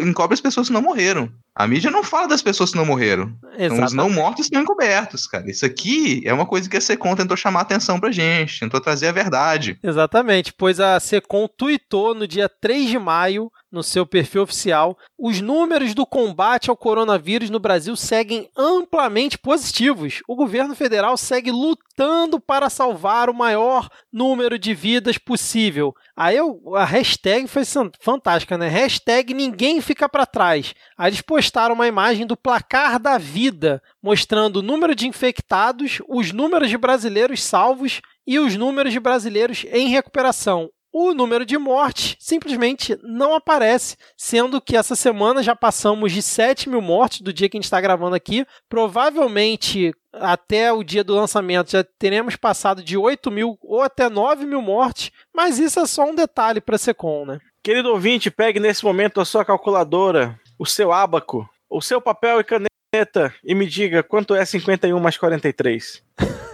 [0.00, 1.28] encobre as pessoas que não morreram.
[1.54, 3.32] A mídia não fala das pessoas que não morreram.
[3.56, 5.48] Então, os não mortos estão encobertos, cara.
[5.48, 8.80] Isso aqui é uma coisa que a Secom tentou chamar a atenção pra gente, tentou
[8.80, 9.78] trazer a verdade.
[9.80, 15.40] Exatamente, pois a Secom tweetou no dia 3 de maio no seu perfil oficial, os
[15.40, 20.22] números do combate ao coronavírus no Brasil seguem amplamente positivos.
[20.28, 25.94] O governo federal segue lutando para salvar o maior número de vidas possível.
[26.16, 27.64] Aí eu, a hashtag foi
[28.00, 28.68] fantástica, né?
[28.68, 30.74] Hashtag ninguém fica para trás.
[30.96, 36.32] Aí eles postaram uma imagem do placar da vida, mostrando o número de infectados, os
[36.32, 42.14] números de brasileiros salvos e os números de brasileiros em recuperação o número de mortes
[42.20, 47.48] simplesmente não aparece, sendo que essa semana já passamos de 7 mil mortes do dia
[47.48, 48.46] que a gente está gravando aqui.
[48.68, 54.46] Provavelmente até o dia do lançamento já teremos passado de 8 mil ou até 9
[54.46, 57.40] mil mortes, mas isso é só um detalhe para a Secom, né?
[57.60, 62.44] Querido ouvinte, pegue nesse momento a sua calculadora, o seu ábaco, o seu papel e
[62.44, 62.73] caneta
[63.42, 66.02] e me diga quanto é 51 mais 43.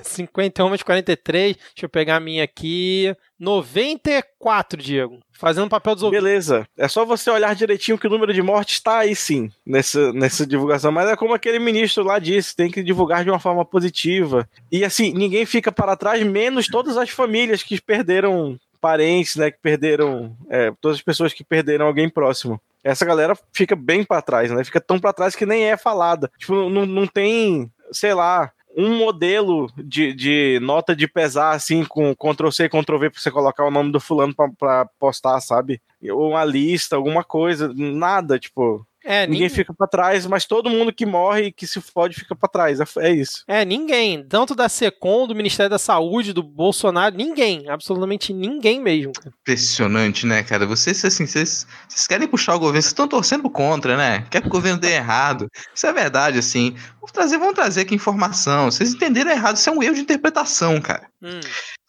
[0.03, 1.57] 51 mais 43.
[1.57, 3.15] Deixa eu pegar a minha aqui.
[3.39, 5.21] 94, Diego.
[5.33, 6.25] Fazendo papel dos ouvintes.
[6.25, 6.67] Beleza.
[6.77, 10.47] É só você olhar direitinho que o número de mortes está aí sim, nessa, nessa
[10.47, 10.91] divulgação.
[10.91, 14.49] Mas é como aquele ministro lá disse: tem que divulgar de uma forma positiva.
[14.73, 19.51] E assim, ninguém fica para trás, menos todas as famílias que perderam parentes, né?
[19.51, 20.37] Que perderam.
[20.49, 24.65] É, todas as pessoas que perderam alguém próximo essa galera fica bem para trás, né?
[24.65, 26.31] Fica tão para trás que nem é falada.
[26.39, 32.15] Tipo, não, não tem, sei lá, um modelo de, de nota de pesar, assim, com
[32.15, 35.81] Ctrl-C Ctrl-V pra você colocar o nome do fulano pra, pra postar, sabe?
[36.11, 38.87] Ou uma lista, alguma coisa, nada, tipo.
[39.05, 42.17] É, ninguém, ninguém fica para trás, mas todo mundo que morre e que se fode
[42.17, 42.81] fica para trás.
[42.81, 43.45] É, é, isso.
[43.49, 44.25] É, ninguém.
[44.25, 47.69] Tanto da SECOM, do Ministério da Saúde, do Bolsonaro, ninguém.
[47.69, 49.13] Absolutamente ninguém mesmo.
[49.41, 50.67] Impressionante, né, cara?
[50.67, 54.27] Vocês, assim, vocês, vocês querem puxar o governo, vocês estão torcendo contra, né?
[54.31, 55.49] Quer que o governo dê errado.
[55.75, 56.75] Isso é verdade, assim.
[56.95, 58.71] Vamos trazer, vamos trazer aqui informação.
[58.71, 61.09] Vocês entenderam errado, isso é um erro de interpretação, cara.
[61.23, 61.41] Hum.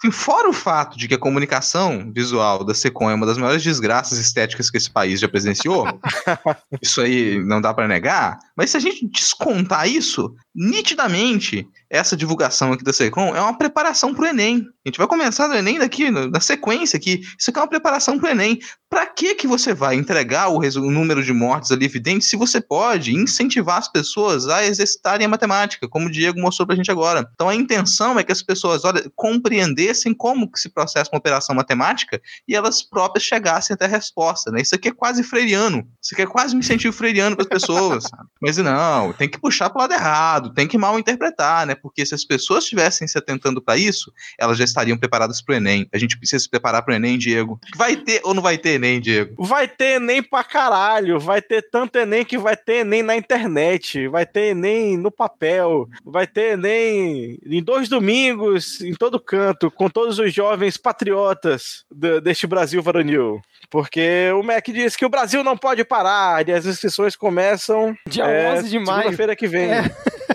[0.09, 4.17] Fora o fato de que a comunicação visual da Secom é uma das maiores desgraças
[4.17, 5.85] estéticas que esse país já presenciou,
[6.81, 12.71] isso aí não dá para negar, mas se a gente descontar isso, nitidamente essa divulgação
[12.71, 14.65] aqui da Secom é uma preparação para o Enem.
[14.85, 17.21] A gente vai começar no Enem daqui, na sequência aqui.
[17.37, 18.59] Isso aqui é uma preparação para o Enem.
[18.89, 22.59] Para que que você vai entregar o, o, número de mortes ali evidente se você
[22.59, 26.91] pode incentivar as pessoas a exercitarem a matemática, como o Diego mostrou para a gente
[26.91, 27.29] agora?
[27.33, 31.55] Então a intenção é que as pessoas olha, compreendessem como que se processa uma operação
[31.55, 34.49] matemática e elas próprias chegassem até a resposta.
[34.51, 34.61] Né?
[34.61, 35.87] Isso aqui é quase freiriano.
[36.01, 38.05] Isso aqui é quase um incentivo freiriano para as pessoas.
[38.41, 41.75] Mas não, tem que puxar para o lado errado, tem que mal interpretar, né?
[41.75, 45.55] porque se as pessoas estivessem se atentando para isso, elas já estariam preparadas para o
[45.55, 45.87] Enem.
[45.91, 47.59] A gente precisa se preparar para o Enem, Diego.
[47.75, 49.43] Vai ter ou não vai ter Enem, Diego?
[49.43, 51.19] Vai ter Enem pra caralho.
[51.19, 55.89] Vai ter tanto Enem que vai ter Enem na internet, vai ter Enem no papel,
[56.05, 61.85] vai ter Enem em dois domingos, em todo canto, com todos os jovens patriotas
[62.23, 63.41] deste Brasil varonil.
[63.69, 68.25] Porque o MEC disse que o Brasil não pode parar e as inscrições começam dia
[68.25, 69.03] é, 11 de maio.
[69.03, 69.71] Segunda-feira que vem.
[69.71, 69.83] É.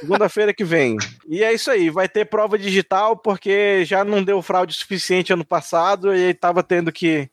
[0.00, 0.96] Segunda-feira que vem.
[1.28, 5.44] E é isso aí, vai ter prova digital porque já não deu fraude suficiente ano
[5.44, 7.28] passado e tava tendo que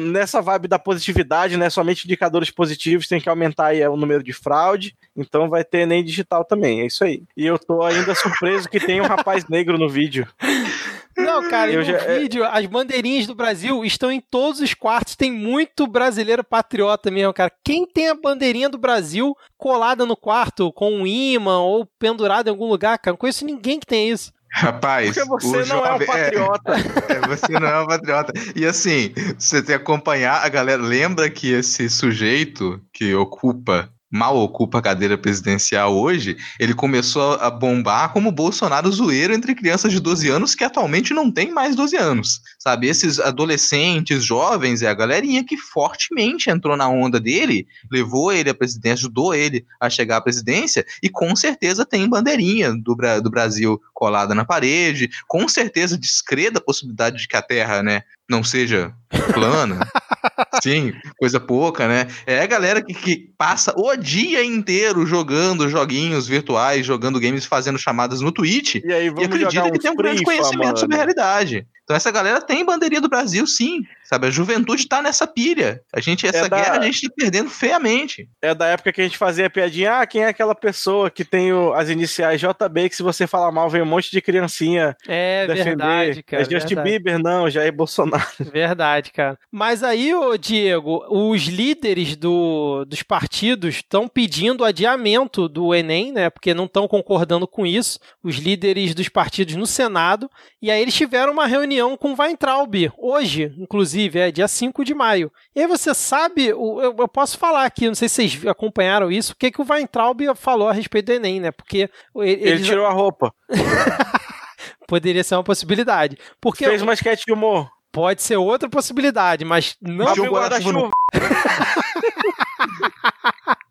[0.00, 4.32] nessa vibe da positividade, né, somente indicadores positivos tem que aumentar aí o número de
[4.32, 4.96] fraude.
[5.16, 7.22] Então vai ter nem digital também, é isso aí.
[7.36, 10.26] E eu tô ainda surpreso que tem um rapaz negro no vídeo.
[11.18, 11.98] Não, cara, eu no já...
[11.98, 15.16] É vídeo, as bandeirinhas do Brasil estão em todos os quartos.
[15.16, 17.52] Tem muito brasileiro patriota mesmo, cara.
[17.64, 22.52] Quem tem a bandeirinha do Brasil colada no quarto com um imã ou pendurada em
[22.52, 23.12] algum lugar, cara?
[23.12, 24.32] Não conheço ninguém que tem isso.
[24.50, 26.72] Rapaz, porque você não jovem, é um patriota.
[26.72, 28.32] É, é, você não é um patriota.
[28.56, 30.80] E assim, você tem que acompanhar a galera.
[30.80, 37.50] Lembra que esse sujeito que ocupa mal ocupa a cadeira presidencial hoje, ele começou a
[37.50, 41.96] bombar como Bolsonaro zoeiro entre crianças de 12 anos que atualmente não tem mais 12
[41.96, 42.40] anos.
[42.58, 48.50] Sabe, esses adolescentes, jovens, é a galerinha que fortemente entrou na onda dele, levou ele
[48.50, 53.30] à presidência, ajudou ele a chegar à presidência e com certeza tem bandeirinha do, do
[53.30, 58.44] Brasil colada na parede, com certeza descreda a possibilidade de que a Terra, né, não
[58.44, 58.94] seja
[59.34, 59.88] plana.
[60.62, 62.06] Sim, coisa pouca, né?
[62.24, 67.76] É a galera que, que passa o dia inteiro jogando joguinhos virtuais, jogando games, fazendo
[67.76, 70.78] chamadas no Twitch e, aí, e acredita que tem um grande conhecimento mano.
[70.78, 71.66] sobre a realidade.
[71.88, 73.82] Então essa galera tem bandeirinha do Brasil, sim.
[74.04, 75.80] Sabe, a juventude tá nessa pilha.
[75.90, 78.28] A gente, essa É da- guerra, a gente tá perdendo feiamente.
[78.42, 81.50] É da época que a gente fazia piadinha, ah, quem é aquela pessoa que tem
[81.52, 85.46] o- as iniciais JB, que se você falar mal vem um monte de criancinha É
[85.46, 85.64] defender.
[85.64, 86.42] verdade, cara.
[86.42, 86.90] é Justin verdade.
[86.90, 88.26] Bieber, não, já é Bolsonaro.
[88.52, 89.38] Verdade, cara.
[89.50, 96.28] Mas aí, ô Diego, os líderes do, dos partidos estão pedindo adiamento do Enem, né?
[96.28, 97.98] Porque não estão concordando com isso.
[98.22, 100.28] Os líderes dos partidos no Senado.
[100.60, 104.94] E aí eles tiveram uma reunião com o Weintraub, hoje, inclusive, é dia 5 de
[104.94, 105.30] maio.
[105.54, 109.32] E aí você sabe, eu, eu posso falar aqui, não sei se vocês acompanharam isso,
[109.32, 111.50] o que, que o Weintraub falou a respeito do Enem, né?
[111.50, 113.32] Porque ele, Ele tirou a roupa.
[114.86, 116.18] poderia ser uma possibilidade.
[116.40, 117.70] Porque Fez uma sketch de humor.
[117.92, 120.90] pode ser outra possibilidade, mas não o no guarda-chuva.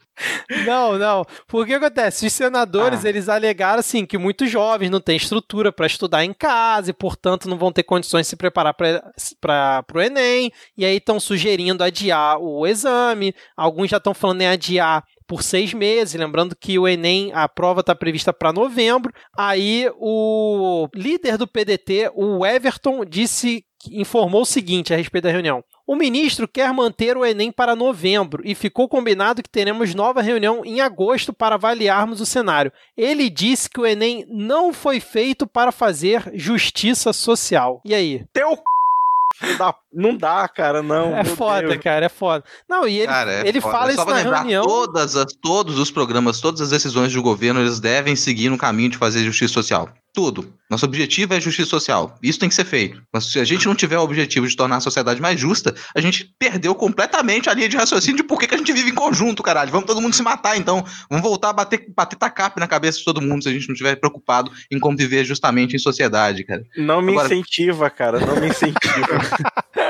[0.66, 1.26] Não, não.
[1.48, 2.26] Porque acontece?
[2.26, 3.10] Os senadores, Ah.
[3.10, 7.48] eles alegaram assim que muitos jovens não têm estrutura para estudar em casa e, portanto,
[7.50, 10.52] não vão ter condições de se preparar para o Enem.
[10.78, 13.34] E aí estão sugerindo adiar o exame.
[13.56, 17.82] Alguns já estão falando em adiar por seis meses, lembrando que o Enem, a prova
[17.82, 19.14] está prevista para novembro.
[19.38, 25.64] Aí o líder do PDT, o Everton, disse informou o seguinte a respeito da reunião.
[25.88, 30.66] O ministro quer manter o Enem para novembro e ficou combinado que teremos nova reunião
[30.66, 32.74] em agosto para avaliarmos o cenário.
[32.98, 37.80] Ele disse que o Enem não foi feito para fazer justiça social.
[37.86, 38.26] E aí?
[38.34, 39.56] Teu c...
[39.58, 41.18] dá, não dá, cara, não.
[41.18, 41.82] É foda, Deus.
[41.84, 42.44] cara, é foda.
[42.70, 43.78] Não, e ele, Cara, é ele foda.
[43.78, 44.64] fala Só isso na lembrar, reunião.
[44.66, 48.90] Todas as, todos os programas, todas as decisões do governo, eles devem seguir no caminho
[48.90, 49.90] de fazer justiça social.
[50.14, 50.52] Tudo.
[50.70, 52.16] Nosso objetivo é justiça social.
[52.24, 53.02] Isso tem que ser feito.
[53.14, 56.02] Mas se a gente não tiver o objetivo de tornar a sociedade mais justa, a
[56.02, 58.96] gente perdeu completamente a linha de raciocínio de por que, que a gente vive em
[58.96, 59.70] conjunto, caralho.
[59.70, 60.84] Vamos todo mundo se matar, então.
[61.08, 63.74] Vamos voltar a bater, bater tacape na cabeça de todo mundo se a gente não
[63.74, 66.64] estiver preocupado em conviver justamente em sociedade, cara.
[66.76, 68.74] Não me Agora- incentiva, cara, não me incentiva.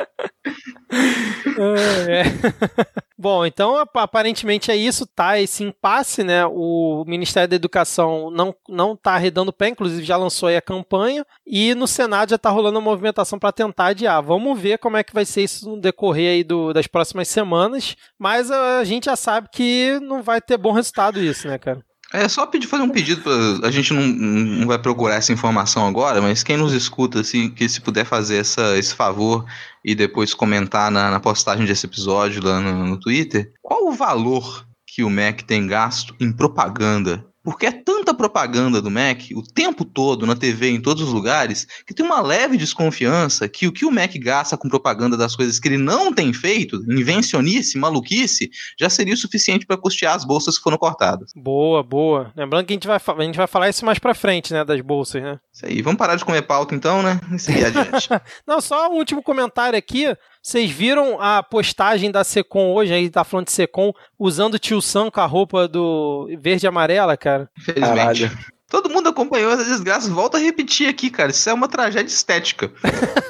[0.92, 2.24] É.
[3.18, 5.40] Bom, então ap- aparentemente é isso, tá?
[5.40, 6.46] Esse impasse, né?
[6.46, 11.26] O Ministério da Educação não, não tá arredando pé, inclusive já lançou aí a campanha,
[11.46, 14.22] e no Senado já tá rolando uma movimentação para tentar adiar.
[14.22, 17.96] Vamos ver como é que vai ser isso no decorrer aí do, das próximas semanas,
[18.20, 21.84] mas a gente já sabe que não vai ter bom resultado isso, né, cara?
[22.14, 23.22] É só pedir, fazer um pedido.
[23.22, 27.50] Pra, a gente não, não vai procurar essa informação agora, mas quem nos escuta, assim,
[27.50, 29.46] que se puder fazer essa, esse favor
[29.84, 34.66] e depois comentar na, na postagem desse episódio lá no, no Twitter, qual o valor
[34.86, 37.27] que o Mac tem gasto em propaganda?
[37.48, 41.66] Porque é tanta propaganda do Mac o tempo todo, na TV, em todos os lugares,
[41.86, 45.58] que tem uma leve desconfiança que o que o Mac gasta com propaganda das coisas
[45.58, 50.58] que ele não tem feito, invencionice, maluquice, já seria o suficiente para custear as bolsas
[50.58, 51.32] que foram cortadas.
[51.38, 52.34] Boa, boa.
[52.36, 54.82] Lembrando que a gente vai, a gente vai falar isso mais pra frente, né, das
[54.82, 55.40] bolsas, né?
[55.54, 57.18] Isso aí, vamos parar de comer pauta então, né?
[57.34, 58.10] E seguir adiante.
[58.46, 60.14] Não, só um último comentário aqui.
[60.48, 64.82] Vocês viram a postagem da Secom hoje, aí tá falando de Secom, usando o tio
[64.82, 67.50] Sam com a roupa do verde e amarela, cara?
[67.60, 67.98] Infelizmente.
[67.98, 68.38] Caralho.
[68.70, 70.10] Todo mundo acompanhou essa desgraça.
[70.10, 71.32] Volta a repetir aqui, cara.
[71.32, 72.72] Isso é uma tragédia estética.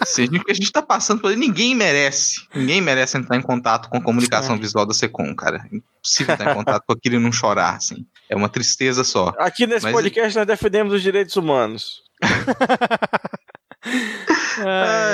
[0.06, 2.36] Se a gente, o que a gente tá passando por aí, ninguém merece.
[2.54, 4.60] Ninguém merece entrar em contato com a comunicação É.
[4.60, 5.68] visual da Secom, cara.
[5.74, 8.06] É impossível entrar em contato com aquilo e não chorar, assim.
[8.30, 9.34] É uma tristeza só.
[9.40, 12.04] Aqui nesse Mas- podcast nós defendemos os direitos humanos.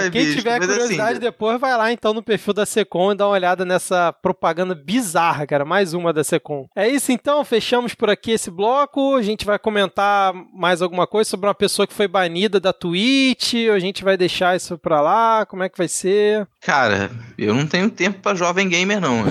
[0.07, 3.11] É, quem bicho, tiver mas curiosidade assim- depois, vai lá então no perfil da Secom
[3.11, 5.65] e dá uma olhada nessa propaganda bizarra, cara.
[5.65, 6.67] Mais uma da Secom.
[6.75, 9.15] É isso então, fechamos por aqui esse bloco.
[9.15, 13.53] A gente vai comentar mais alguma coisa sobre uma pessoa que foi banida da Twitch.
[13.73, 15.45] A gente vai deixar isso pra lá.
[15.45, 16.47] Como é que vai ser?
[16.61, 19.23] Cara, eu não tenho tempo pra jovem gamer, não.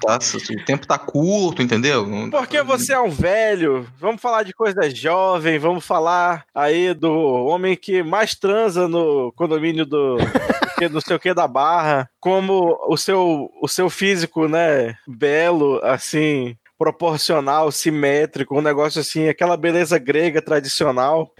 [0.00, 0.18] Tá-
[0.50, 2.06] o tempo tá curto, entendeu?
[2.30, 3.86] Porque você é um velho.
[3.98, 9.84] Vamos falar de coisa jovem, vamos falar aí do homem que mais transa no condomínio
[9.86, 10.16] do
[10.92, 16.54] não sei o que da Barra, como o seu o seu físico, né, belo, assim,
[16.78, 21.32] proporcional, simétrico, um negócio assim, aquela beleza grega tradicional.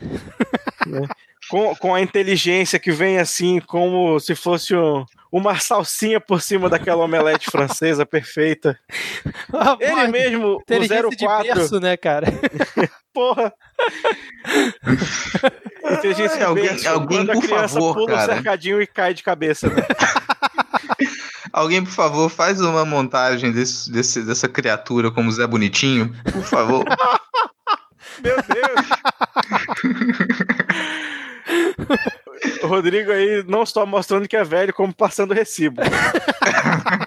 [0.86, 1.02] né?
[1.48, 6.68] Com, com a inteligência que vem assim, como se fosse um- uma salsinha por cima
[6.68, 8.78] daquela omelete francesa perfeita.
[9.80, 12.26] Ele mesmo, o Inteligência de 04, berço, né, cara?
[13.12, 13.52] porra.
[15.92, 18.32] Inteligência Ai, alguém- de berço, alguém, por criança favor, pula cara.
[18.32, 19.68] um cercadinho e cai de cabeça.
[19.68, 19.82] Né?
[21.52, 26.84] Alguém, por favor, faz uma montagem desse, desse- dessa criatura como Zé Bonitinho, por favor.
[28.22, 28.86] Meu Deus!
[32.66, 35.80] O Rodrigo aí não só mostrando que é velho, como passando recibo.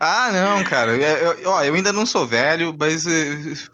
[0.00, 0.96] Ah, não, cara.
[0.96, 3.10] Eu, eu, ó, eu ainda não sou velho, mas uh,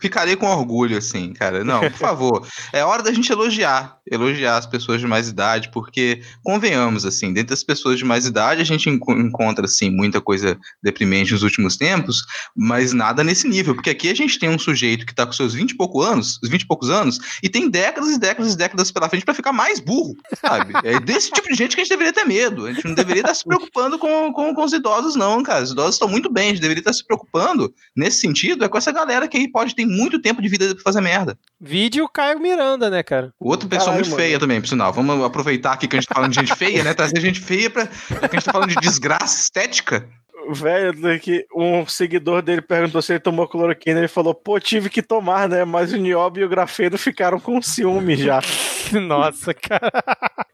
[0.00, 1.64] ficarei com orgulho, assim, cara.
[1.64, 2.46] Não, por favor.
[2.72, 3.98] É hora da gente elogiar.
[4.10, 8.60] Elogiar as pessoas de mais idade, porque, convenhamos, assim, dentro das pessoas de mais idade,
[8.60, 12.24] a gente enco encontra, assim, muita coisa deprimente nos últimos tempos,
[12.56, 13.74] mas nada nesse nível.
[13.74, 16.38] Porque aqui a gente tem um sujeito que tá com seus 20 e poucos anos,
[16.42, 19.52] 20 e poucos anos, e tem décadas e décadas e décadas pela frente para ficar
[19.52, 20.74] mais burro, sabe?
[20.84, 22.66] É desse tipo de gente que a gente deveria ter medo.
[22.66, 25.64] A gente não deveria estar se preocupando com, com, com os idosos, não, cara.
[25.78, 28.90] Idosos estão muito bem, a gente deveria estar se preocupando nesse sentido, é com essa
[28.90, 31.38] galera que aí pode ter muito tempo de vida pra fazer merda.
[31.60, 33.32] Vídeo Caio Miranda, né, cara?
[33.38, 34.22] Outra pessoa Caralho, muito mano.
[34.22, 34.92] feia também, por sinal.
[34.92, 36.94] Vamos aproveitar aqui que a gente tá falando de gente feia, né?
[36.94, 37.82] Trazer gente feia pra.
[37.82, 40.08] a gente tá falando de desgraça estética
[40.54, 45.02] velho, que um seguidor dele perguntou se ele tomou cloroquina, ele falou, pô, tive que
[45.02, 45.64] tomar, né?
[45.64, 48.40] Mas o Niobe e o Grafeno ficaram com ciúme já.
[49.06, 49.90] Nossa, cara.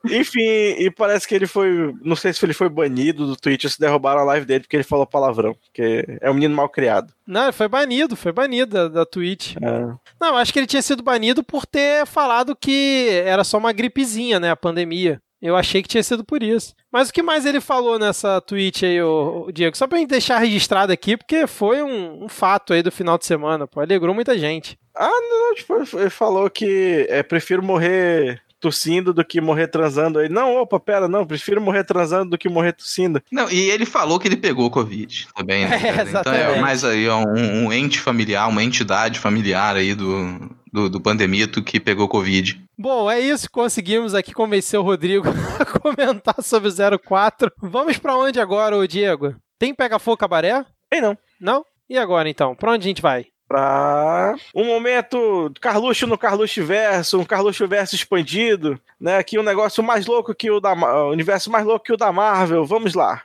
[0.05, 3.81] Enfim, e parece que ele foi, não sei se ele foi banido do Twitch, se
[3.81, 7.13] derrubaram a live dele porque ele falou palavrão, porque é um menino mal criado.
[7.27, 9.57] Não, ele foi banido, foi banido da, da Twitch.
[9.57, 9.95] É.
[10.21, 14.39] Não, acho que ele tinha sido banido por ter falado que era só uma gripezinha,
[14.39, 15.21] né, a pandemia.
[15.45, 16.75] Eu achei que tinha sido por isso.
[16.91, 19.77] Mas o que mais ele falou nessa tweet aí, o, Diego?
[19.77, 23.27] Só pra gente deixar registrado aqui, porque foi um, um, fato aí do final de
[23.27, 23.81] semana, pô.
[23.81, 24.79] Alegrou muita gente.
[24.97, 30.19] Ah, não, tipo, ele falou que é, prefiro morrer tossindo do que morrer transando.
[30.19, 33.23] Aí, não, opa, pera, não, prefiro morrer transando do que morrer tossindo.
[33.31, 35.77] Não, e ele falou que ele pegou Covid também, né?
[35.85, 40.91] É, então é mais aí um, um ente familiar, uma entidade familiar aí do, do,
[40.91, 42.61] do Pandemito que pegou Covid.
[42.77, 43.49] Bom, é isso.
[43.49, 45.29] Conseguimos aqui convencer o Rodrigo
[45.61, 47.53] a comentar sobre o 04.
[47.63, 49.37] Vamos para onde agora, ô Diego?
[49.57, 50.67] Tem Pega Fogo Cabaré?
[50.91, 51.17] Tem não.
[51.41, 51.65] Não?
[51.89, 52.57] E agora então?
[52.57, 53.27] Pra onde a gente vai?
[53.47, 59.19] Pra um momento Carluxo no Carluxo Verso, um Carluxo Verso expandido, né?
[59.19, 62.11] Aqui um negócio mais louco que o da o universo mais louco que o da
[62.11, 62.65] Marvel.
[62.65, 63.23] Vamos lá.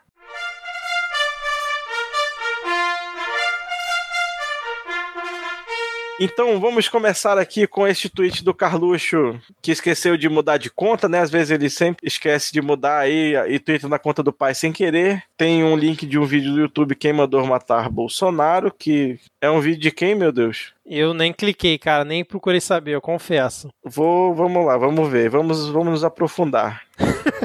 [6.20, 11.08] Então vamos começar aqui com este tweet do Carluxo, que esqueceu de mudar de conta,
[11.08, 11.20] né?
[11.20, 14.74] Às vezes ele sempre esquece de mudar aí e twitta na conta do pai sem
[14.74, 15.24] querer.
[15.38, 19.62] Tem um link de um vídeo do YouTube Quem Mandou Matar Bolsonaro, que é um
[19.62, 20.74] vídeo de quem, meu Deus?
[20.86, 23.70] Eu nem cliquei, cara, nem procurei saber, eu confesso.
[23.82, 26.82] Vou, vamos lá, vamos ver, vamos, vamos nos aprofundar.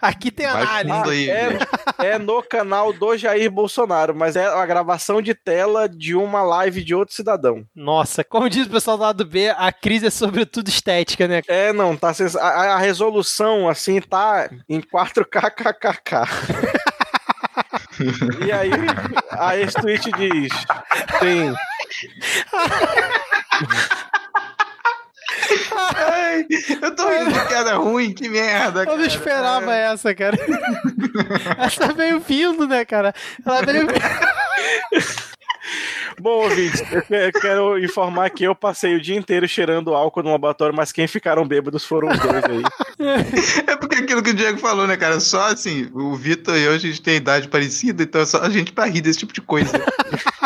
[0.00, 1.10] Aqui tem análise.
[1.10, 1.58] Aí, é,
[1.98, 6.84] é, no canal do Jair Bolsonaro, mas é a gravação de tela de uma live
[6.84, 7.64] de outro cidadão.
[7.74, 11.42] Nossa, como diz o pessoal do lado B, a crise é sobretudo estética, né?
[11.48, 16.28] É, não, tá a, a resolução assim tá em 4K
[18.46, 18.70] e aí,
[19.30, 20.52] a esse tweet diz:
[21.20, 21.54] tem.
[25.94, 26.46] Ai,
[26.82, 28.84] eu tô rindo de piada ruim, que merda.
[28.84, 29.92] Eu não esperava é.
[29.92, 30.36] essa, cara.
[31.58, 33.14] essa veio vindo, né, cara?
[33.44, 33.86] Ela veio.
[36.20, 40.74] Bom, ouvintes, eu quero informar que eu passei o dia inteiro cheirando álcool no laboratório,
[40.74, 42.62] mas quem ficaram bêbados foram os dois aí.
[43.66, 45.20] É porque aquilo que o Diego falou, né, cara?
[45.20, 48.50] Só assim, o Vitor e eu, a gente tem idade parecida, então é só a
[48.50, 49.70] gente pra rir desse tipo de coisa.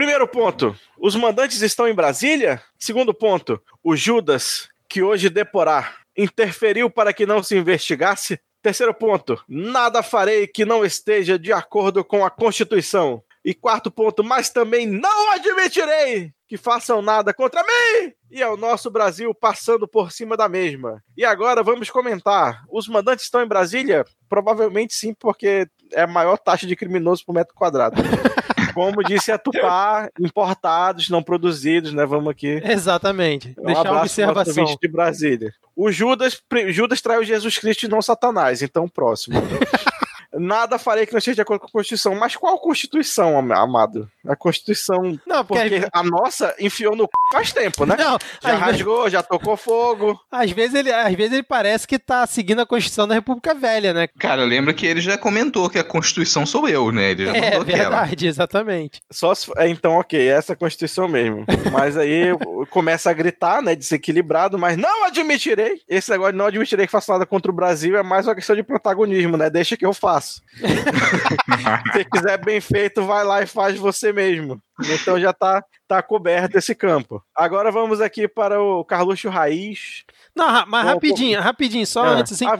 [0.00, 2.62] Primeiro ponto: os mandantes estão em Brasília?
[2.78, 8.40] Segundo ponto: o Judas, que hoje deporar, interferiu para que não se investigasse?
[8.62, 13.22] Terceiro ponto: nada farei que não esteja de acordo com a Constituição.
[13.44, 18.10] E quarto ponto: mas também não admitirei que façam nada contra mim!
[18.30, 21.04] E é o nosso Brasil passando por cima da mesma.
[21.14, 24.06] E agora vamos comentar: os mandantes estão em Brasília?
[24.30, 28.00] Provavelmente sim, porque é a maior taxa de criminoso por metro quadrado.
[28.74, 32.04] Como disse a Tupá, importados, não produzidos, né?
[32.06, 32.60] Vamos aqui.
[32.64, 33.54] Exatamente.
[33.58, 34.76] Um Deixar uma observação.
[34.80, 35.52] de Brasília.
[35.74, 39.40] O Judas, Judas traiu Jesus Cristo e não Satanás, então próximo.
[40.34, 42.14] nada farei que não esteja de acordo com a Constituição.
[42.14, 44.10] Mas qual Constituição, amado?
[44.26, 45.18] A Constituição.
[45.26, 47.10] Não, porque, a nossa enfiou no c...
[47.32, 47.96] faz tempo, né?
[47.98, 49.12] Não, já rasgou, vezes...
[49.12, 50.20] já tocou fogo.
[50.30, 53.92] Às vezes, ele, às vezes ele parece que tá seguindo a Constituição da República Velha,
[53.92, 54.08] né?
[54.18, 57.10] Cara, eu lembro que ele já comentou que a Constituição sou eu, né?
[57.10, 58.30] Ele já é verdade, aquela.
[58.30, 59.00] exatamente.
[59.10, 59.50] Só se...
[59.56, 61.44] é, então, ok, essa é a Constituição mesmo.
[61.72, 62.26] Mas aí
[62.70, 63.74] começa a gritar, né?
[63.74, 65.80] Desequilibrado, mas não admitirei.
[65.88, 68.54] Esse negócio de não admitirei que faça nada contra o Brasil é mais uma questão
[68.54, 69.50] de protagonismo, né?
[69.50, 70.42] Deixa que eu faço faço.
[71.92, 74.62] Se quiser bem feito, vai lá e faz você mesmo.
[74.88, 77.22] Então já tá, tá coberto esse campo.
[77.34, 80.04] Agora vamos aqui para o Carluxo Raiz.
[80.34, 82.20] Não, mas rapidinho, rapidinho, só é.
[82.20, 82.46] antes assim.
[82.46, 82.58] Ah,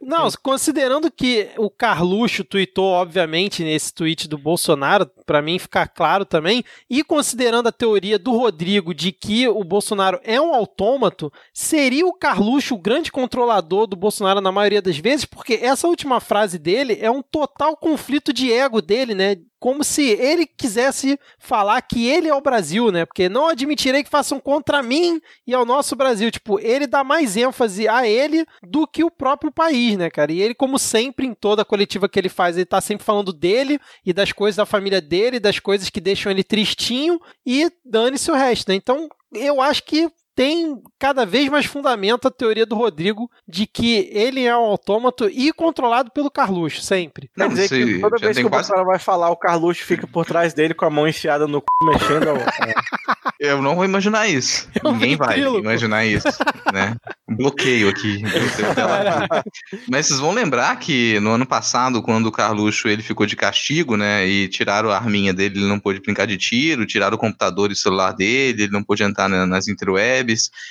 [0.00, 6.24] não, considerando que o Carluxo tweetou, obviamente, nesse tweet do Bolsonaro, para mim ficar claro
[6.24, 6.64] também.
[6.88, 12.14] E considerando a teoria do Rodrigo de que o Bolsonaro é um autômato, seria o
[12.14, 15.24] Carluxo o grande controlador do Bolsonaro na maioria das vezes?
[15.24, 19.36] Porque essa última frase dele é um total conflito de ego dele, né?
[19.58, 23.04] Como se ele quisesse falar que ele é o Brasil, né?
[23.04, 26.30] Porque não admitirei que façam contra mim e ao nosso Brasil.
[26.30, 30.32] Tipo, ele dá mais ênfase a ele do que o próprio país, né, cara?
[30.32, 33.32] E ele, como sempre, em toda a coletiva que ele faz, ele tá sempre falando
[33.32, 38.30] dele e das coisas da família dele, das coisas que deixam ele tristinho e dane-se
[38.30, 38.74] o resto, né?
[38.74, 44.08] Então, eu acho que tem cada vez mais fundamento a teoria do Rodrigo de que
[44.12, 47.28] ele é um autômato e controlado pelo Carluxo, sempre.
[47.36, 48.68] Não, Quer dizer que toda vez que o quase...
[48.68, 51.64] Bolsonaro vai falar, o Carluxo fica por trás dele com a mão enfiada no c...
[51.84, 52.26] mexendo.
[53.40, 54.68] Eu não vou imaginar isso.
[54.78, 56.28] É Ninguém vai imaginar isso,
[56.72, 56.94] né?
[57.28, 58.22] bloqueio aqui.
[59.88, 63.96] Mas vocês vão lembrar que no ano passado, quando o Carluxo ele ficou de castigo,
[63.96, 64.26] né?
[64.26, 67.74] E tiraram a arminha dele, ele não pôde brincar de tiro, tiraram o computador e
[67.74, 70.27] o celular dele, ele não pôde entrar nas interwebs,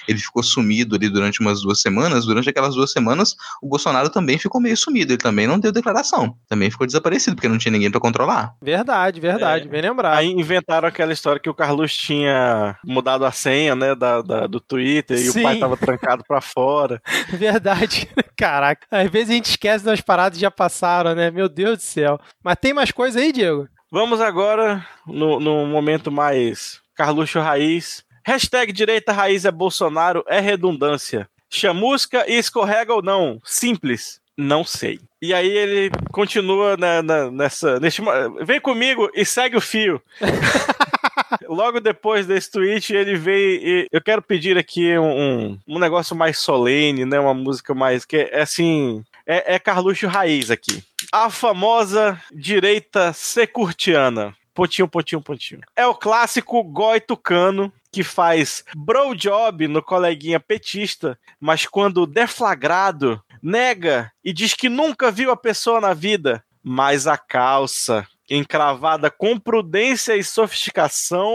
[0.07, 2.25] ele ficou sumido ali durante umas duas semanas.
[2.25, 6.35] Durante aquelas duas semanas, o Bolsonaro também ficou meio sumido, ele também não deu declaração,
[6.47, 8.53] também ficou desaparecido, porque não tinha ninguém para controlar.
[8.61, 9.69] Verdade, verdade, é.
[9.69, 10.17] bem lembrado.
[10.17, 14.59] Aí inventaram aquela história que o Carluxo tinha mudado a senha, né, da, da do
[14.59, 15.25] Twitter Sim.
[15.25, 17.01] e o pai tava trancado para fora.
[17.29, 18.07] Verdade.
[18.35, 18.85] Caraca.
[18.91, 21.31] Às vezes a gente esquece das paradas que já passaram, né?
[21.31, 22.19] Meu Deus do céu.
[22.43, 23.67] Mas tem mais coisa aí, Diego?
[23.91, 28.03] Vamos agora no, no momento mais Carluxo Raiz.
[28.27, 31.29] Hashtag direita raiz é Bolsonaro é redundância.
[31.49, 33.39] Chamusca e escorrega ou não?
[33.41, 34.19] Simples.
[34.35, 34.99] Não sei.
[35.21, 37.79] E aí ele continua na, na, nessa.
[37.79, 38.01] Nesse,
[38.43, 40.01] vem comigo e segue o fio.
[41.47, 43.61] Logo depois desse tweet, ele veio.
[43.65, 47.17] E eu quero pedir aqui um, um negócio mais solene, né?
[47.17, 48.03] Uma música mais.
[48.03, 49.05] que é assim.
[49.25, 50.83] É, é Carluxo Raiz aqui.
[51.13, 54.35] A famosa direita securtiana.
[54.53, 55.61] Pontinho, pontinho, pontinho.
[55.77, 63.19] É o clássico goi tucano que faz bro job no coleguinha petista, mas quando deflagrado,
[63.41, 69.39] nega e diz que nunca viu a pessoa na vida, mas a calça encravada com
[69.39, 71.27] prudência e sofisticação.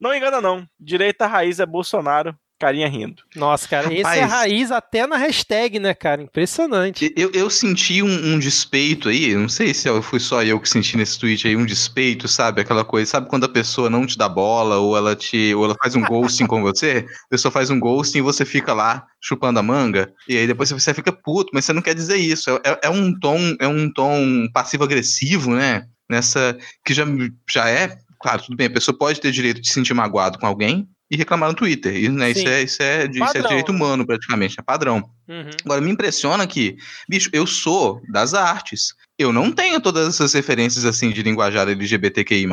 [0.00, 0.66] Não engana, não.
[0.80, 3.22] Direita raiz é Bolsonaro carinha rindo.
[3.34, 6.22] Nossa, cara, Rapaz, esse é raiz até na hashtag, né, cara?
[6.22, 7.12] Impressionante.
[7.16, 10.96] Eu, eu senti um, um, despeito aí, não sei se fui só eu que senti
[10.96, 12.60] nesse tweet aí, um despeito, sabe?
[12.60, 15.54] Aquela coisa, sabe quando a pessoa não te dá bola, ou ela te.
[15.54, 17.06] ou ela faz um ghosting com você?
[17.26, 20.70] A pessoa faz um ghosting e você fica lá chupando a manga, e aí depois
[20.70, 22.50] você fica puto, mas você não quer dizer isso.
[22.50, 25.86] É, é, é um tom, é um tom passivo-agressivo, né?
[26.08, 26.56] Nessa.
[26.84, 27.04] que já,
[27.50, 27.96] já é.
[28.20, 31.16] Claro, tudo bem, a pessoa pode ter direito de se sentir magoado com alguém, e
[31.16, 31.94] reclamar no Twitter.
[31.96, 35.08] E, né, isso, é, isso, é, isso é direito humano, praticamente, é padrão.
[35.28, 35.50] Uhum.
[35.64, 36.76] Agora, me impressiona que,
[37.08, 38.94] bicho, eu sou das artes.
[39.16, 42.46] Eu não tenho todas essas referências assim de linguajar LGBTQI.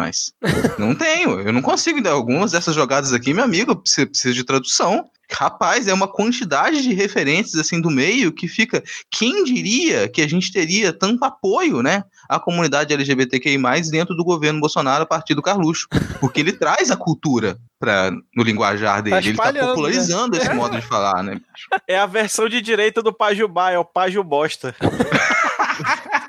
[0.77, 1.39] não tenho.
[1.39, 2.07] Eu não consigo.
[2.07, 5.09] Algumas dessas jogadas aqui, meu amigo, precisa, precisa de tradução.
[5.31, 8.83] Rapaz, é uma quantidade de referências assim do meio que fica.
[9.09, 12.03] Quem diria que a gente teria tanto apoio, né?
[12.29, 13.57] À comunidade LGBTQI,
[13.89, 15.87] dentro do governo Bolsonaro a partir do Carluxo.
[16.19, 19.35] Porque ele traz a cultura pra, no linguajar dele.
[19.35, 20.43] Tá ele tá popularizando né?
[20.43, 21.39] esse modo de falar, né?
[21.87, 24.75] É a versão de direita do Pajubá, é o Paju Bosta.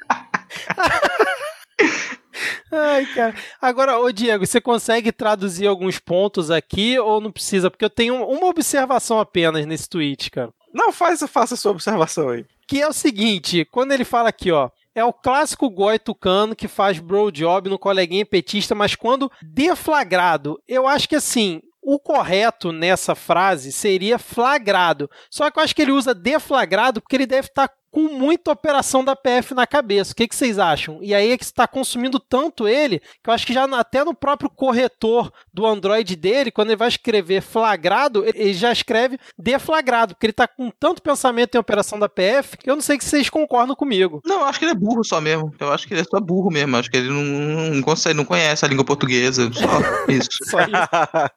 [2.73, 3.35] Ai, cara.
[3.61, 7.71] Agora, ô Diego, você consegue traduzir alguns pontos aqui ou não precisa?
[7.71, 10.51] Porque eu tenho uma observação apenas nesse tweet, cara.
[10.73, 12.47] Não, faz, faça a sua observação aí.
[12.67, 16.67] Que é o seguinte, quando ele fala aqui, ó, é o clássico goi tucano que
[16.67, 22.73] faz bro job no coleguinha petista, mas quando deflagrado, eu acho que assim, o correto
[22.73, 25.11] nessa frase seria flagrado.
[25.31, 29.05] Só que eu acho que ele usa deflagrado porque ele deve estar com muita operação
[29.05, 30.13] da PF na cabeça.
[30.13, 30.99] O que, que vocês acham?
[31.03, 34.15] E aí é que está consumindo tanto ele que eu acho que já até no
[34.15, 40.27] próprio corretor do Android dele, quando ele vai escrever flagrado, ele já escreve deflagrado, porque
[40.27, 43.29] ele está com tanto pensamento em operação da PF que eu não sei se vocês
[43.29, 44.23] concordam comigo.
[44.25, 45.53] Não, eu acho que ele é burro só mesmo.
[45.61, 46.75] Eu acho que ele é só burro mesmo.
[46.75, 49.51] Eu acho que ele não, não consegue, não conhece a língua portuguesa.
[49.53, 49.67] Só
[50.11, 50.29] isso.
[50.45, 50.73] só isso.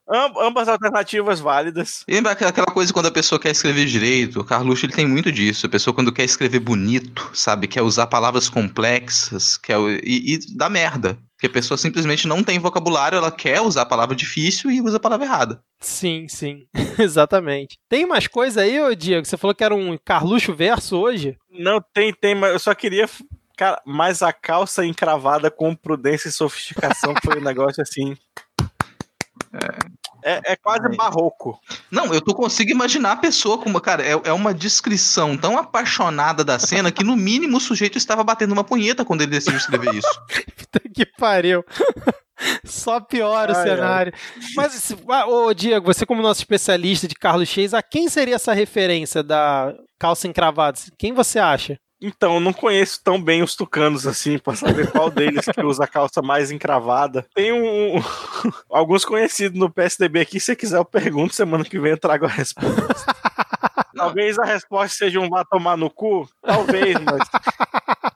[0.42, 2.06] Ambas alternativas válidas.
[2.08, 4.40] lembra aquela coisa quando a pessoa quer escrever direito?
[4.40, 5.66] O Carluxo ele tem muito disso.
[5.66, 7.68] A pessoa quando quer escrever escrever bonito, sabe?
[7.68, 11.18] Quer usar palavras complexas, quer, e, e dá merda.
[11.34, 14.98] Porque a pessoa simplesmente não tem vocabulário, ela quer usar a palavra difícil e usa
[14.98, 15.64] a palavra errada.
[15.80, 16.66] Sim, sim.
[16.98, 17.78] Exatamente.
[17.90, 19.26] Tem mais coisa aí, ô Diego?
[19.26, 21.38] Você falou que era um Carluxo verso hoje?
[21.52, 23.10] Não, tem, tem, mas eu só queria.
[23.58, 28.16] Cara, mas a calça encravada com prudência e sofisticação foi um negócio assim.
[29.54, 30.05] É.
[30.28, 31.60] É, é quase barroco.
[31.92, 36.44] Não, eu tô consigo imaginar a pessoa como, cara, é, é uma descrição tão apaixonada
[36.44, 39.94] da cena que no mínimo o sujeito estava batendo uma punheta quando ele decidiu escrever
[39.94, 40.08] isso.
[40.58, 41.64] Puta que pariu.
[42.66, 44.14] Só piora o Ai, cenário.
[44.56, 48.36] Mas, se- ah, ô Diego, você como nosso especialista de Carlos Cheis, a quem seria
[48.36, 50.78] essa referência da calça encravada?
[50.98, 51.78] Quem você acha?
[52.02, 55.86] Então, eu não conheço tão bem os tucanos assim, pra saber qual deles que usa
[55.86, 57.26] a calça mais encravada.
[57.34, 57.96] Tem um,
[58.70, 62.26] alguns conhecidos no PSDB aqui, se você quiser eu pergunto, semana que vem eu trago
[62.26, 63.06] a resposta.
[63.96, 67.30] Talvez a resposta seja um vá tomar no cu, talvez, mas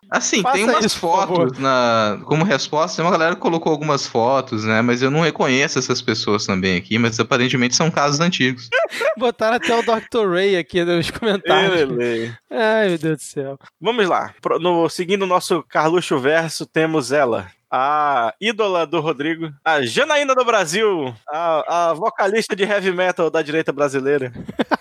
[0.10, 2.98] Assim, Faça tem umas isso, fotos na, como resposta.
[2.98, 4.82] Tem uma galera que colocou algumas fotos, né?
[4.82, 8.70] Mas eu não reconheço essas pessoas também aqui, mas aparentemente são casos antigos.
[9.18, 10.28] Botaram até o Dr.
[10.28, 11.80] Ray aqui nos comentários.
[11.82, 12.34] Ele.
[12.50, 13.60] Ai, meu Deus do céu.
[13.80, 14.34] Vamos lá.
[14.60, 17.48] No, seguindo o nosso Carluxo Verso, temos ela.
[17.72, 23.42] A ídola do Rodrigo, a Janaína do Brasil, a, a vocalista de heavy metal da
[23.42, 24.32] direita brasileira.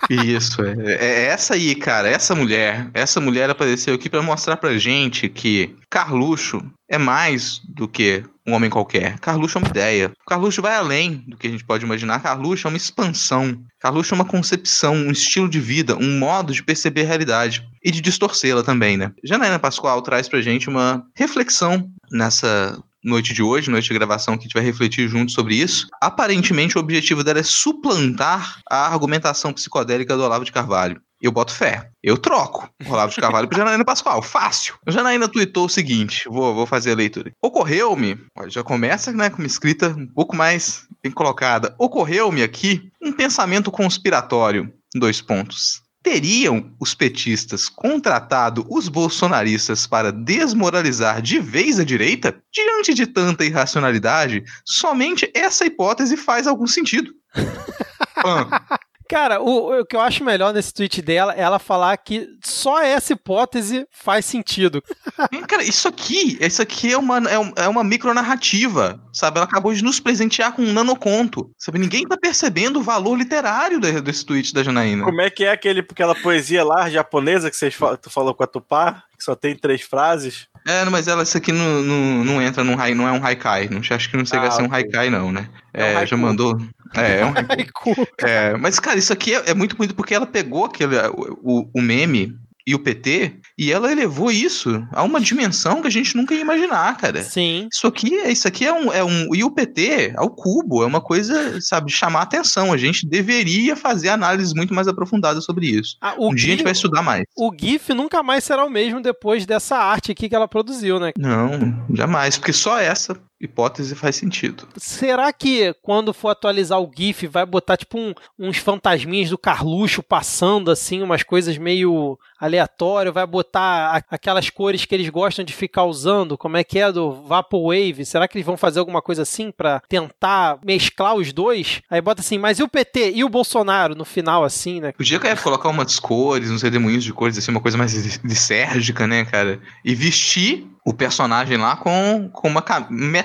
[0.09, 4.77] Isso, é, é essa aí, cara, essa mulher, essa mulher apareceu aqui pra mostrar pra
[4.77, 9.19] gente que Carluxo é mais do que um homem qualquer.
[9.19, 10.11] Carluxo é uma ideia.
[10.27, 12.21] Carluxo vai além do que a gente pode imaginar.
[12.21, 13.63] Carluxo é uma expansão.
[13.79, 17.91] Carluxo é uma concepção, um estilo de vida, um modo de perceber a realidade e
[17.91, 19.11] de distorcê-la também, né?
[19.23, 24.41] Janaína Pascoal traz pra gente uma reflexão nessa noite de hoje, noite de gravação, que
[24.41, 25.87] a gente vai refletir junto sobre isso.
[26.01, 30.99] Aparentemente, o objetivo dela é suplantar a argumentação psicodélica do Olavo de Carvalho.
[31.21, 31.89] Eu boto fé.
[32.01, 34.21] Eu troco o Olavo de Carvalho por Janaína Pascoal.
[34.21, 34.75] Fácil.
[34.85, 37.31] A Janaína tweetou o seguinte: vou, vou fazer a leitura.
[37.41, 38.17] Ocorreu-me,
[38.47, 41.75] já começa né, com uma escrita um pouco mais bem colocada.
[41.77, 44.71] Ocorreu-me aqui um pensamento conspiratório.
[44.95, 45.81] Dois pontos.
[46.01, 52.41] Teriam os petistas contratado os bolsonaristas para desmoralizar de vez a direita?
[52.51, 57.13] Diante de tanta irracionalidade, somente essa hipótese faz algum sentido.
[59.09, 62.79] Cara, o, o que eu acho melhor nesse tweet dela é ela falar que só
[62.81, 64.83] essa hipótese faz sentido.
[65.49, 69.37] Cara, isso aqui, isso aqui é uma, é, um- é uma micronarrativa, sabe?
[69.39, 71.79] Ela acabou de nos presentear com um nanoconto, sabe?
[71.79, 75.03] Ninguém tá percebendo o valor literário de- desse tweet da Janaína.
[75.03, 78.43] Como é que é aquele, aquela poesia lá japonesa que vocês fal- tu falou com
[78.43, 80.47] a Tupá, que só tem três frases?
[80.65, 83.67] É, mas ela, isso aqui não, não, não entra num não é um haikai.
[83.69, 85.49] Não, acho que não chega Ah, a ser um haikai, não, né?
[85.73, 86.59] É É, já mandou.
[86.95, 87.33] É, é um.
[87.49, 88.07] Haiku.
[88.19, 90.95] É, mas, cara, isso aqui é, é muito bonito porque ela pegou aquele,
[91.43, 92.37] o, o meme
[92.67, 96.41] e o PT e ela elevou isso a uma dimensão que a gente nunca ia
[96.41, 97.23] imaginar, cara.
[97.23, 97.67] Sim.
[97.71, 99.33] Isso aqui, é- isso aqui é um, é um.
[99.33, 102.71] E o PT ao cubo, é uma coisa, sabe, chamar atenção.
[102.71, 105.97] A gente deveria fazer análises muito mais aprofundadas sobre isso.
[106.01, 107.23] Ah, um dia a gente vai estudar mais.
[107.35, 111.11] o GIF nunca mais será o mesmo depois dessa arte aqui que ela produziu, né?
[111.17, 114.67] Não, jamais, porque só essa hipótese faz sentido.
[114.77, 120.03] Será que quando for atualizar o GIF vai botar tipo um- uns fantasminhas do Carluxo
[120.03, 125.53] passando assim, umas coisas meio aleatório, vai botar a- aquelas cores que eles gostam de
[125.53, 128.05] ficar usando, como é que é do Vaporwave?
[128.05, 131.81] Será que eles vão fazer alguma coisa assim pra tentar mesclar os dois?
[131.89, 134.91] Aí bota assim, mas e o PT e o Bolsonaro no final assim, né?
[134.93, 139.25] Podia cara, colocar umas cores, uns redemoinhos de cores, assim, uma coisa mais lisérgica, né,
[139.25, 139.59] cara?
[139.83, 142.61] E vestir o personagem lá com, com uma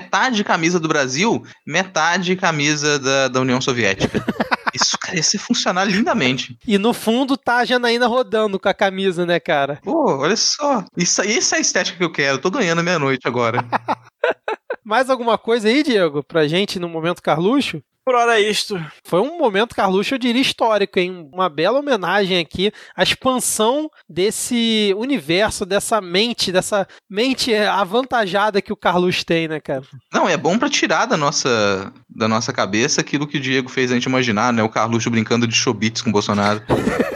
[0.05, 4.23] metade camisa do Brasil, metade camisa da, da União Soviética.
[4.73, 6.57] Isso, cara, ia se funcionar lindamente.
[6.67, 9.79] E no fundo tá a Janaína rodando com a camisa, né, cara?
[9.81, 10.83] Pô, olha só.
[10.97, 12.39] Isso, essa é a estética que eu quero.
[12.39, 13.63] Tô ganhando meia-noite agora.
[14.83, 17.81] Mais alguma coisa aí, Diego, pra gente no momento Carluxo?
[18.05, 18.79] Por hora é isto.
[19.03, 21.27] Foi um momento, Carluxo, eu diria histórico, hein?
[21.33, 28.77] Uma bela homenagem aqui à expansão desse universo, dessa mente, dessa mente avantajada que o
[28.77, 29.81] Carluxo tem, né, cara?
[30.13, 33.91] Não, é bom pra tirar da nossa, da nossa cabeça aquilo que o Diego fez
[33.91, 34.61] a gente imaginar, né?
[34.61, 36.61] O Carluxo brincando de chobits com o Bolsonaro.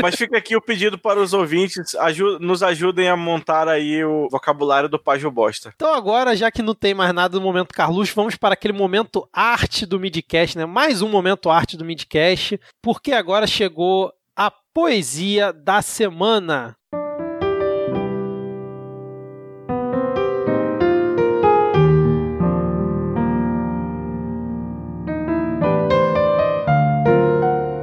[0.00, 1.94] Mas fica aqui o pedido para os ouvintes,
[2.40, 5.72] nos ajudem a montar aí o vocabulário do Págio Bosta.
[5.74, 9.28] Então agora, já que não tem mais nada do momento Carluxo, vamos para aquele momento
[9.32, 10.66] arte do Midcast, né?
[10.66, 16.76] Mais um momento arte do Midcast, porque agora chegou a poesia da semana.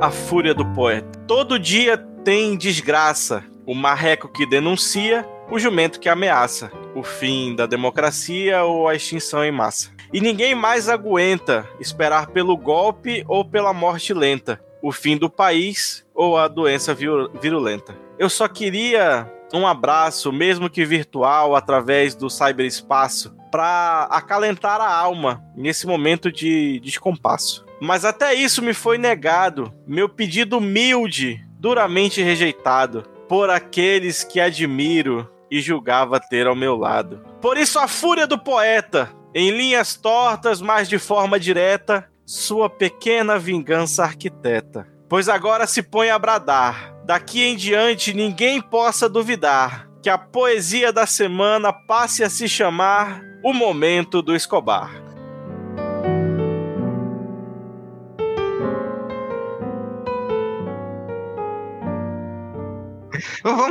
[0.05, 1.17] A fúria do poeta.
[1.27, 3.43] Todo dia tem desgraça.
[3.65, 6.71] O marreco que denuncia, o jumento que ameaça.
[6.93, 9.89] O fim da democracia ou a extinção em massa.
[10.13, 14.61] E ninguém mais aguenta esperar pelo golpe ou pela morte lenta.
[14.79, 17.97] O fim do país ou a doença viru- virulenta.
[18.19, 25.43] Eu só queria um abraço, mesmo que virtual, através do cyberespaço, para acalentar a alma
[25.55, 27.64] nesse momento de descompasso.
[27.79, 35.29] Mas até isso me foi negado, meu pedido humilde, duramente rejeitado, por aqueles que admiro
[35.49, 37.21] e julgava ter ao meu lado.
[37.41, 43.37] Por isso a fúria do poeta, em linhas tortas, mas de forma direta, sua pequena
[43.37, 44.87] vingança arquiteta.
[45.07, 50.93] Pois agora se põe a bradar, daqui em diante ninguém possa duvidar que a poesia
[50.93, 55.04] da semana passe a se chamar O Momento do Escobar.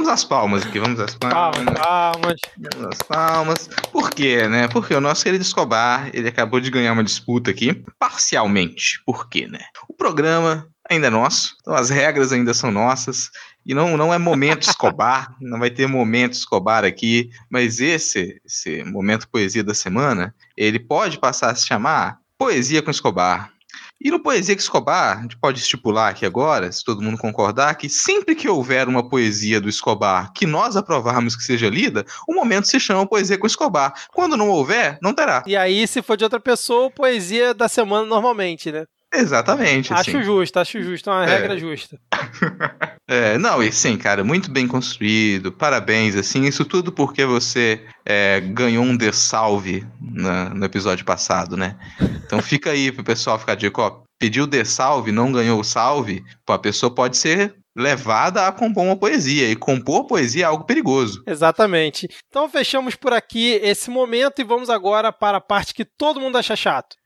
[0.04, 1.64] Vamos às palmas aqui, vamos às palmas.
[1.64, 2.40] Palmas, palmas.
[2.58, 3.70] Vamos às palmas.
[3.90, 4.68] Por quê, né?
[4.68, 9.02] Porque o nosso querido Escobar, ele acabou de ganhar uma disputa aqui, parcialmente.
[9.06, 9.60] Por quê, né?
[9.88, 13.30] O programa ainda é nosso, então as regras ainda são nossas.
[13.64, 18.84] E não, não é momento Escobar, não vai ter momento Escobar aqui, mas esse, esse
[18.84, 23.53] momento poesia da semana, ele pode passar a se chamar Poesia com Escobar.
[24.00, 27.74] E no Poesia que Escobar, a gente pode estipular aqui agora, se todo mundo concordar,
[27.76, 32.34] que sempre que houver uma poesia do Escobar que nós aprovarmos que seja lida, o
[32.34, 33.94] momento se chama Poesia com Escobar.
[34.12, 35.42] Quando não houver, não terá.
[35.46, 38.84] E aí, se for de outra pessoa, poesia da semana normalmente, né?
[39.14, 39.92] Exatamente.
[39.92, 41.38] Acho justo, acho justo, é uma É.
[41.38, 41.98] regra justa.
[43.06, 48.40] É, não, e sim, cara, muito bem construído, parabéns, assim, isso tudo porque você é,
[48.40, 51.76] ganhou um dessalve na- no episódio passado, né?
[52.24, 56.54] Então fica aí pro pessoal ficar de ó, pediu dessalve, não ganhou o salve, pô,
[56.54, 61.22] a pessoa pode ser levada a compor uma poesia, e compor poesia é algo perigoso.
[61.26, 62.08] Exatamente.
[62.28, 66.38] Então fechamos por aqui esse momento e vamos agora para a parte que todo mundo
[66.38, 66.96] acha chato.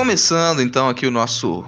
[0.00, 1.62] Começando então aqui o nosso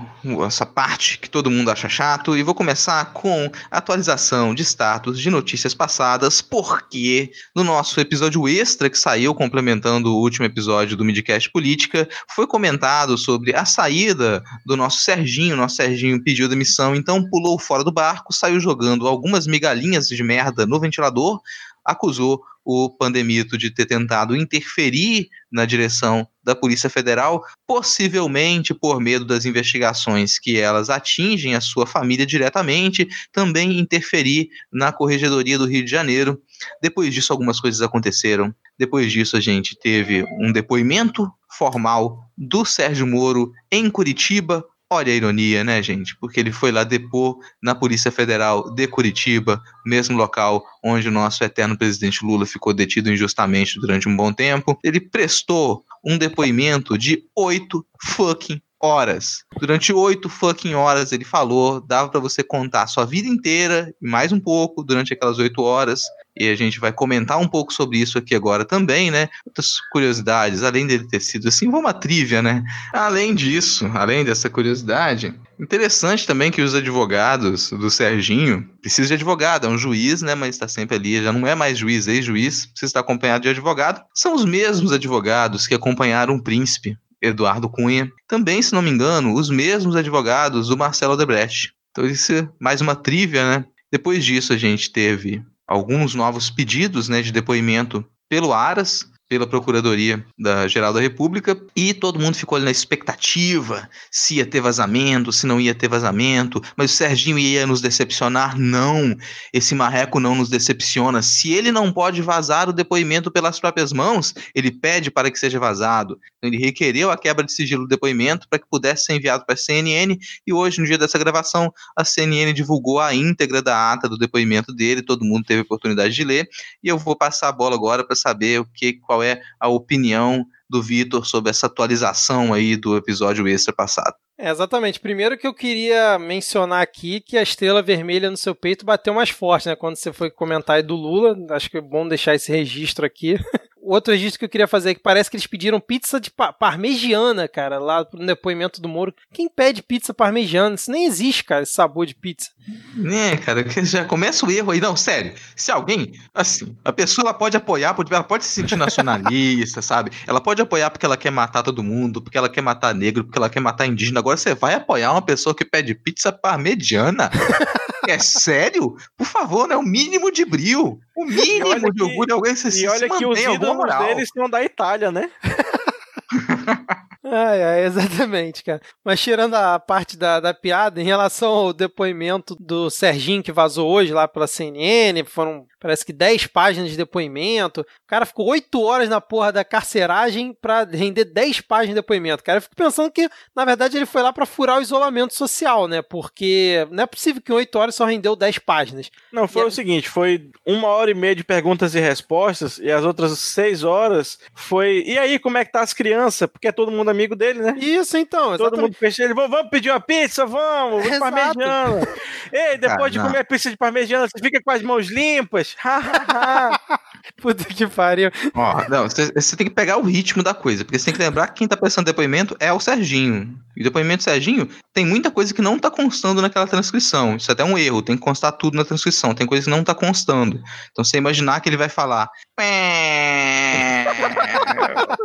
[0.46, 5.28] essa parte que todo mundo acha chato e vou começar com atualização de status de
[5.28, 11.50] notícias passadas, porque no nosso episódio extra que saiu complementando o último episódio do Midcast
[11.50, 17.58] Política, foi comentado sobre a saída do nosso Serginho, nosso Serginho pediu demissão, então pulou
[17.58, 21.38] fora do barco, saiu jogando algumas migalhinhas de merda no ventilador,
[21.84, 29.24] acusou o Pandemito de ter tentado interferir na direção da Polícia Federal, possivelmente por medo
[29.24, 35.84] das investigações que elas atingem a sua família diretamente, também interferir na Corregedoria do Rio
[35.84, 36.40] de Janeiro.
[36.80, 38.54] Depois disso, algumas coisas aconteceram.
[38.78, 44.64] Depois disso, a gente teve um depoimento formal do Sérgio Moro em Curitiba.
[44.94, 46.14] Olha a ironia, né, gente?
[46.18, 51.42] Porque ele foi lá depor na Polícia Federal de Curitiba, mesmo local onde o nosso
[51.42, 54.78] eterno presidente Lula ficou detido injustamente durante um bom tempo.
[54.84, 59.44] Ele prestou um depoimento de oito fucking horas.
[59.58, 64.30] Durante oito fucking horas ele falou, dava para você contar sua vida inteira e mais
[64.30, 66.02] um pouco durante aquelas oito horas.
[66.38, 69.28] E a gente vai comentar um pouco sobre isso aqui agora também, né?
[69.44, 72.64] Outras curiosidades, além dele ter sido assim, uma trivia, né?
[72.92, 79.66] Além disso, além dessa curiosidade, interessante também que os advogados do Serginho, precisa de advogado,
[79.66, 80.34] é um juiz, né?
[80.34, 84.02] Mas está sempre ali, já não é mais juiz, ex-juiz, precisa estar acompanhado de advogado.
[84.14, 88.10] São os mesmos advogados que acompanharam o príncipe Eduardo Cunha.
[88.26, 91.72] Também, se não me engano, os mesmos advogados do Marcelo Odebrecht.
[91.90, 93.64] Então, isso é mais uma trivia, né?
[93.92, 95.42] Depois disso, a gente teve
[95.72, 101.94] alguns novos pedidos né, de depoimento pelo Aras, pela Procuradoria da Geral da República, e
[101.94, 106.60] todo mundo ficou ali na expectativa se ia ter vazamento, se não ia ter vazamento,
[106.76, 108.58] mas o Serginho ia nos decepcionar.
[108.58, 109.16] Não,
[109.50, 111.22] esse marreco não nos decepciona.
[111.22, 115.58] Se ele não pode vazar o depoimento pelas próprias mãos, ele pede para que seja
[115.58, 116.18] vazado.
[116.36, 119.54] Então, ele requereu a quebra de sigilo do depoimento para que pudesse ser enviado para
[119.54, 124.10] a CNN, e hoje, no dia dessa gravação, a CNN divulgou a íntegra da ata
[124.10, 126.46] do depoimento dele, todo mundo teve oportunidade de ler,
[126.84, 130.44] e eu vou passar a bola agora para saber o que, qual é a opinião
[130.68, 134.14] do Vitor sobre essa atualização aí do episódio extra passado.
[134.38, 134.98] É, exatamente.
[134.98, 139.30] Primeiro que eu queria mencionar aqui que a estrela vermelha no seu peito bateu mais
[139.30, 139.76] forte, né?
[139.76, 141.36] Quando você foi comentar aí do Lula.
[141.50, 143.36] Acho que é bom deixar esse registro aqui.
[143.84, 146.30] O outro registro que eu queria fazer é que parece que eles pediram pizza de
[146.30, 149.12] pa parmegiana, cara, lá no depoimento do Moro.
[149.32, 150.76] Quem pede pizza parmegiana?
[150.76, 152.50] Isso nem existe, cara, esse sabor de pizza.
[152.94, 154.80] Né, cara, já começa o erro aí.
[154.80, 155.34] Não, sério.
[155.56, 160.12] Se alguém, assim, a pessoa ela pode apoiar, pode- ela pode se sentir nacionalista, sabe?
[160.28, 163.38] Ela pode apoiar porque ela quer matar todo mundo, porque ela quer matar negro, porque
[163.38, 164.20] ela quer matar indígena.
[164.20, 167.28] Agora você vai apoiar uma pessoa que pede pizza parmegiana?
[168.08, 168.96] É sério?
[169.16, 169.76] Por favor, né?
[169.76, 170.98] O mínimo de brio.
[171.16, 172.34] O mínimo de orgulho.
[172.34, 174.04] Alguém se, E olha se que os ídolos moral.
[174.04, 175.30] deles são da Itália, né?
[177.24, 178.80] Ai, ai, exatamente, cara.
[179.04, 183.90] Mas tirando a parte da, da piada, em relação ao depoimento do Serginho que vazou
[183.90, 187.80] hoje lá pela CNN, foram parece que 10 páginas de depoimento.
[187.80, 192.44] O cara ficou 8 horas na porra da carceragem pra render 10 páginas de depoimento.
[192.44, 195.88] Cara, eu fico pensando que, na verdade, ele foi lá para furar o isolamento social,
[195.88, 196.00] né?
[196.00, 199.10] Porque não é possível que em 8 horas só rendeu 10 páginas.
[199.32, 202.90] Não, foi e o seguinte: foi uma hora e meia de perguntas e respostas, e
[202.90, 205.02] as outras 6 horas foi.
[205.04, 206.48] E aí, como é que tá as crianças?
[206.48, 207.74] Porque é todo mundo amigo dele, né?
[207.78, 208.56] Isso, então.
[208.56, 209.34] Todo mundo fecha ele.
[209.34, 210.44] Vamos pedir uma pizza?
[210.44, 211.04] Vamos!
[211.04, 212.08] Vamos parmegiana.
[212.52, 215.76] Ei, depois de comer pizza de parmegiana, você fica com as mãos limpas.
[217.40, 218.30] Puta que pariu.
[218.54, 221.48] Ó, não, você tem que pegar o ritmo da coisa, porque você tem que lembrar
[221.48, 223.56] que quem tá prestando depoimento é o Serginho.
[223.76, 227.36] E o depoimento do Serginho tem muita coisa que não tá constando naquela transcrição.
[227.36, 229.34] Isso é até um erro, tem que constar tudo na transcrição.
[229.34, 230.60] Tem coisa que não tá constando.
[230.90, 232.28] Então você imaginar que ele vai falar.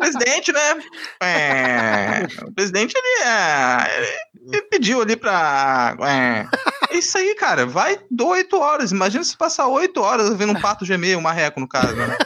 [0.07, 0.73] O presidente, né?
[2.43, 4.15] O presidente, ele, é,
[4.53, 5.95] ele pediu ali pra.
[6.89, 7.65] É isso aí, cara.
[7.65, 8.91] Vai oito horas.
[8.91, 11.95] Imagina se passar oito horas vendo um pato gemer, um marreco, no caso.
[11.95, 12.17] Né?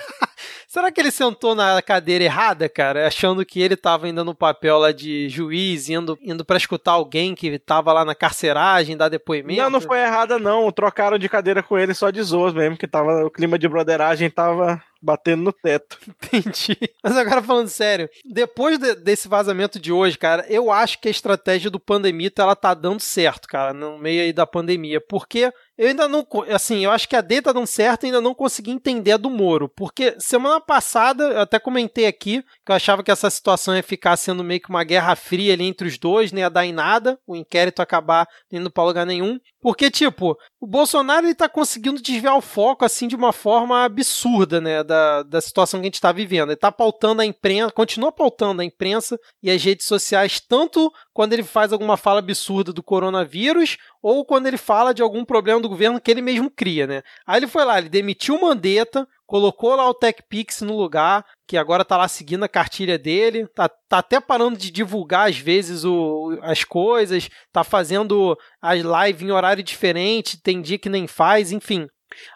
[0.72, 3.05] Será que ele sentou na cadeira errada, cara?
[3.05, 7.36] Achando que ele tava ainda no papel lá de juiz, indo, indo para escutar alguém
[7.36, 9.61] que tava lá na carceragem, dar depoimento?
[9.61, 10.72] Não, não foi errada, não.
[10.72, 14.30] Trocaram de cadeira com ele só de zoas mesmo, que tava, o clima de broderagem
[14.30, 15.97] tava batendo no teto.
[16.32, 16.78] Entendi.
[17.03, 21.11] Mas agora falando sério, depois de, desse vazamento de hoje, cara, eu acho que a
[21.11, 25.51] estratégia do Pandemita ela tá dando certo, cara, no meio aí da pandemia, porque
[25.82, 26.23] eu ainda não,
[26.53, 29.32] assim, eu acho que a D tá dando certo ainda não consegui entender a do
[29.32, 33.82] Moro, porque semana passada eu até comentei aqui que eu achava que essa situação ia
[33.82, 36.71] ficar sendo meio que uma guerra fria ali entre os dois, nem ia dar em
[36.71, 41.99] nada, o inquérito acabar indo para lugar nenhum, porque tipo, o Bolsonaro ele tá conseguindo
[41.99, 45.95] desviar o foco assim de uma forma absurda, né, da, da situação que a gente
[45.95, 46.49] está vivendo.
[46.49, 51.34] Ele está pautando a imprensa, continua pautando a imprensa e as redes sociais, tanto quando
[51.34, 55.70] ele faz alguma fala absurda do coronavírus, ou quando ele fala de algum problema do
[55.70, 57.01] governo que ele mesmo cria, né?
[57.26, 61.57] Aí ele foi lá, ele demitiu o Mandetta, colocou lá o TechPix no lugar, que
[61.57, 65.84] agora tá lá seguindo a cartilha dele, tá, tá até parando de divulgar às vezes
[65.84, 71.51] o, as coisas, tá fazendo as lives em horário diferente, tem dia que nem faz,
[71.51, 71.88] enfim.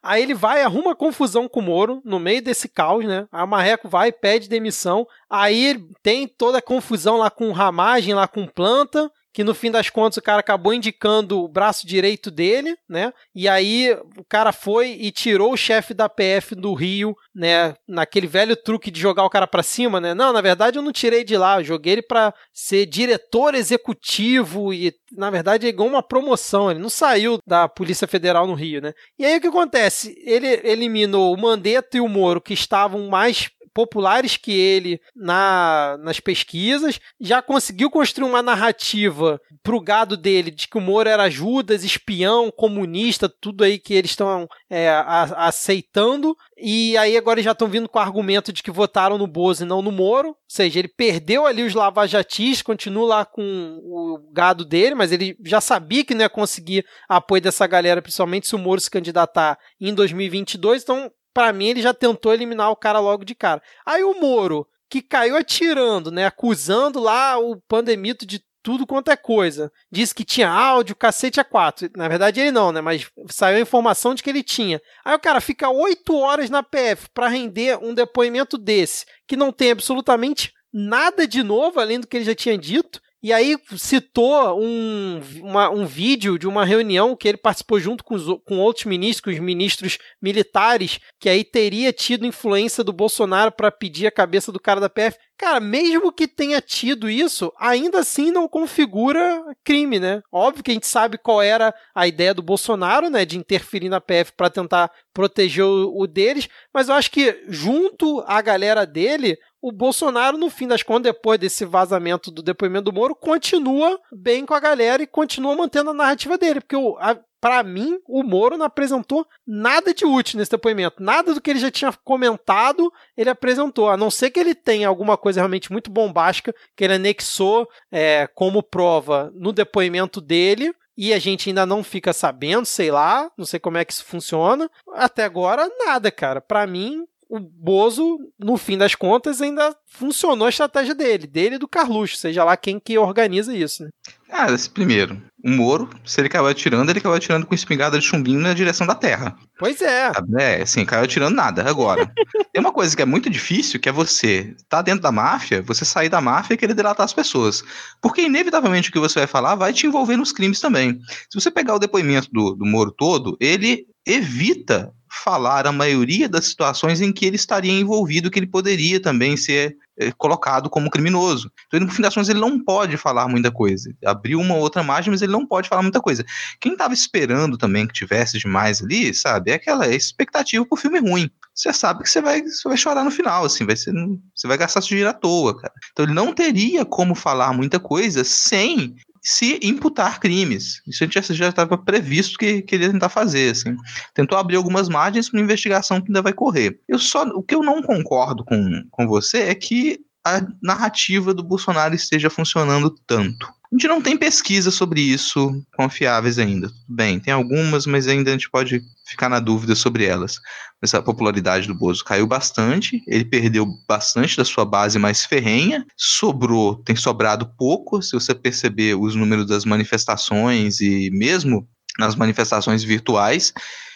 [0.01, 3.27] Aí ele vai, arruma confusão com o Moro no meio desse caos, né?
[3.31, 5.07] A Marreco vai, pede demissão.
[5.29, 9.89] Aí tem toda a confusão lá com ramagem, lá com planta que no fim das
[9.89, 13.11] contas o cara acabou indicando o braço direito dele, né?
[13.35, 17.75] E aí o cara foi e tirou o chefe da PF do Rio, né?
[17.85, 20.13] Naquele velho truque de jogar o cara para cima, né?
[20.13, 24.73] Não, na verdade eu não tirei de lá, eu joguei ele para ser diretor executivo
[24.73, 28.81] e na verdade é igual uma promoção, ele não saiu da Polícia Federal no Rio,
[28.81, 28.93] né?
[29.19, 30.15] E aí o que acontece?
[30.25, 36.21] Ele eliminou o Mandetta e o Moro que estavam mais populares que ele na, nas
[36.21, 41.83] pesquisas, já conseguiu construir uma narrativa pro gado dele de que o Moro era Judas,
[41.83, 44.89] espião, comunista, tudo aí que eles estão é,
[45.35, 49.65] aceitando, e aí agora já estão vindo com o argumento de que votaram no Bozo
[49.65, 53.43] e não no Moro, ou seja, ele perdeu ali os lavajatis, continua lá com
[53.83, 58.47] o gado dele, mas ele já sabia que não ia conseguir apoio dessa galera, principalmente
[58.47, 62.77] se o Moro se candidatar em 2022, então para mim, ele já tentou eliminar o
[62.77, 63.61] cara logo de cara.
[63.85, 66.25] Aí o Moro, que caiu atirando, né?
[66.25, 69.69] Acusando lá o pandemito de tudo quanto é coisa.
[69.91, 71.89] Disse que tinha áudio, cacete a quatro.
[71.97, 72.79] Na verdade, ele não, né?
[72.79, 74.81] Mas saiu a informação de que ele tinha.
[75.03, 79.51] Aí o cara fica oito horas na PF para render um depoimento desse, que não
[79.51, 83.01] tem absolutamente nada de novo, além do que ele já tinha dito.
[83.25, 88.13] E aí citou um, uma, um vídeo de uma reunião que ele participou junto com,
[88.13, 93.71] os, com outros ministros, os ministros militares, que aí teria tido influência do Bolsonaro para
[93.71, 95.17] pedir a cabeça do cara da PF.
[95.37, 100.21] Cara, mesmo que tenha tido isso, ainda assim não configura crime, né?
[100.31, 103.99] Óbvio que a gente sabe qual era a ideia do Bolsonaro, né, de interferir na
[103.99, 109.71] PF para tentar proteger o, deles, mas eu acho que junto à galera dele, o
[109.71, 114.53] Bolsonaro, no fim das contas, depois desse vazamento do depoimento do Moro, continua bem com
[114.53, 118.57] a galera e continua mantendo a narrativa dele, porque o, a, para mim, o Moro
[118.57, 121.03] não apresentou nada de útil nesse depoimento.
[121.03, 123.87] Nada do que ele já tinha comentado, ele apresentou.
[123.87, 128.25] A não ser que ele tenha alguma coisa realmente muito bombástica que ele anexou é,
[128.33, 130.73] como prova no depoimento dele.
[130.97, 134.05] E a gente ainda não fica sabendo, sei lá, não sei como é que isso
[134.05, 134.67] funciona.
[134.95, 136.41] Até agora, nada, cara.
[136.41, 141.59] Para mim, o Bozo, no fim das contas, ainda funcionou a estratégia dele, dele e
[141.59, 143.83] do Carluxo, seja lá quem que organiza isso.
[143.83, 143.89] Né?
[144.29, 145.21] Ah, esse primeiro.
[145.43, 148.87] O Moro, se ele caiu atirando, ele caiu atirando com espingarda de chumbinho na direção
[148.87, 149.35] da terra.
[149.59, 150.11] Pois é.
[150.39, 151.67] É, assim, caiu atirando nada.
[151.69, 152.11] Agora,
[152.51, 155.85] tem uma coisa que é muito difícil, que é você tá dentro da máfia, você
[155.85, 157.63] sair da máfia e querer delatar as pessoas.
[158.01, 160.99] Porque, inevitavelmente, o que você vai falar vai te envolver nos crimes também.
[161.29, 164.91] Se você pegar o depoimento do, do Moro todo, ele evita
[165.23, 169.77] falar a maioria das situações em que ele estaria envolvido, que ele poderia também ser
[169.97, 171.49] é, colocado como criminoso.
[171.67, 173.93] Então, no fim das contas, ele não pode falar muita coisa.
[174.05, 176.25] Abriu uma outra margem, mas ele não pode falar muita coisa.
[176.59, 181.29] Quem estava esperando também que tivesse demais ali, sabe, é aquela expectativa pro filme ruim.
[181.53, 183.93] Você sabe que você vai, você vai chorar no final, assim, vai ser,
[184.35, 185.73] você vai gastar seu dinheiro à toa, cara.
[185.93, 188.95] Então ele não teria como falar muita coisa sem
[189.25, 190.83] se imputar crimes.
[190.87, 193.75] Isso a gente já estava previsto que queria tentar fazer, assim.
[194.13, 196.79] Tentou abrir algumas margens para uma investigação que ainda vai correr.
[196.87, 201.43] Eu só, o que eu não concordo com, com você é que a narrativa do
[201.43, 203.51] Bolsonaro esteja funcionando tanto.
[203.71, 206.71] A gente não tem pesquisa sobre isso confiáveis ainda.
[206.87, 210.39] Bem, tem algumas, mas ainda a gente pode ficar na dúvida sobre elas.
[210.81, 216.75] Essa popularidade do Bozo caiu bastante, ele perdeu bastante da sua base mais ferrenha, sobrou,
[216.83, 223.51] tem sobrado pouco, se você perceber os números das manifestações e mesmo nas manifestações virtuais,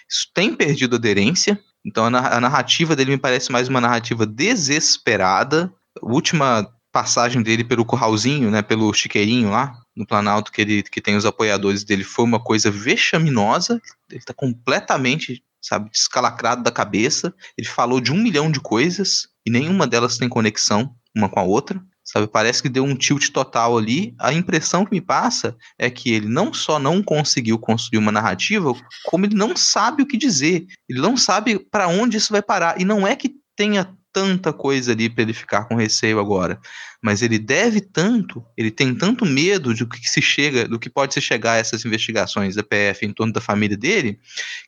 [0.10, 1.60] isso tem perdido aderência.
[1.86, 5.72] Então a narrativa dele me parece mais uma narrativa desesperada.
[6.02, 11.02] A última passagem dele pelo curralzinho, né, pelo chiqueirinho lá no Planalto que ele que
[11.02, 13.82] tem os apoiadores dele foi uma coisa vexaminosa.
[14.10, 17.34] Ele está completamente, sabe, descalacrado da cabeça.
[17.58, 21.44] Ele falou de um milhão de coisas e nenhuma delas tem conexão uma com a
[21.44, 21.84] outra.
[22.02, 24.16] Sabe, parece que deu um tilt total ali.
[24.18, 28.74] A impressão que me passa é que ele não só não conseguiu construir uma narrativa,
[29.06, 30.66] como ele não sabe o que dizer.
[30.90, 32.82] Ele não sabe para onde isso vai parar.
[32.82, 36.60] E não é que tenha tanta coisa ali para ele ficar com receio agora.
[37.02, 41.14] Mas ele deve tanto, ele tem tanto medo do que se chega, do que pode
[41.14, 44.20] se chegar a essas investigações da PF em torno da família dele,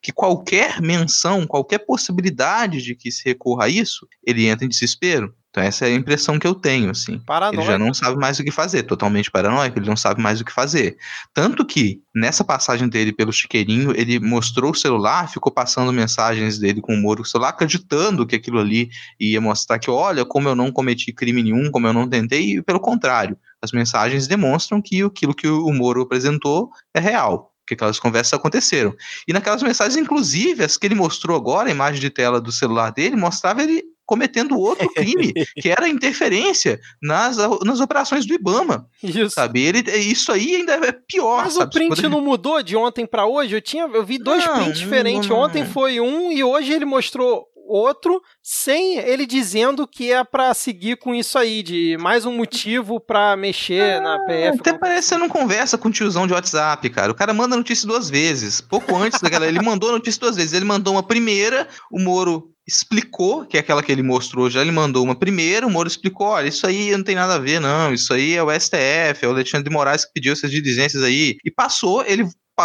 [0.01, 5.33] que qualquer menção, qualquer possibilidade de que se recorra a isso, ele entra em desespero.
[5.51, 7.19] Então essa é a impressão que eu tenho, assim.
[7.19, 7.61] Paranoico.
[7.61, 10.45] Ele já não sabe mais o que fazer, totalmente paranoico, ele não sabe mais o
[10.45, 10.97] que fazer.
[11.33, 16.79] Tanto que, nessa passagem dele pelo chiqueirinho, ele mostrou o celular, ficou passando mensagens dele
[16.79, 20.55] com o Moro, o celular acreditando que aquilo ali ia mostrar que, olha, como eu
[20.55, 25.03] não cometi crime nenhum, como eu não tentei, e pelo contrário, as mensagens demonstram que
[25.03, 28.93] aquilo que o Moro apresentou é real que aquelas conversas aconteceram.
[29.25, 32.91] E naquelas mensagens, inclusive, as que ele mostrou agora, a imagem de tela do celular
[32.91, 38.85] dele, mostrava ele cometendo outro crime, que era interferência nas, nas operações do Ibama.
[39.01, 39.29] Isso.
[39.29, 39.61] Sabe?
[39.61, 41.45] Ele, isso aí ainda é pior.
[41.45, 41.67] Mas sabe?
[41.67, 43.55] o print não mudou de ontem para hoje?
[43.55, 45.29] Eu, tinha, eu vi dois não, prints diferentes.
[45.29, 45.43] Não, não.
[45.45, 50.97] Ontem foi um e hoje ele mostrou outro sem ele dizendo que é para seguir
[50.97, 54.59] com isso aí, de mais um motivo para mexer ah, na PF.
[54.59, 57.11] Até parece que você não conversa com o tiozão de WhatsApp, cara.
[57.11, 58.61] O cara manda notícia duas vezes.
[58.61, 60.53] Pouco antes daquela, ele mandou a notícia duas vezes.
[60.53, 64.71] Ele mandou uma primeira, o Moro explicou, que é aquela que ele mostrou já, ele
[64.71, 67.93] mandou uma primeira, o Moro explicou, olha, isso aí não tem nada a ver, não,
[67.93, 71.37] isso aí é o STF, é o Alexandre de Moraes que pediu essas diligências aí,
[71.43, 72.23] e passou, ele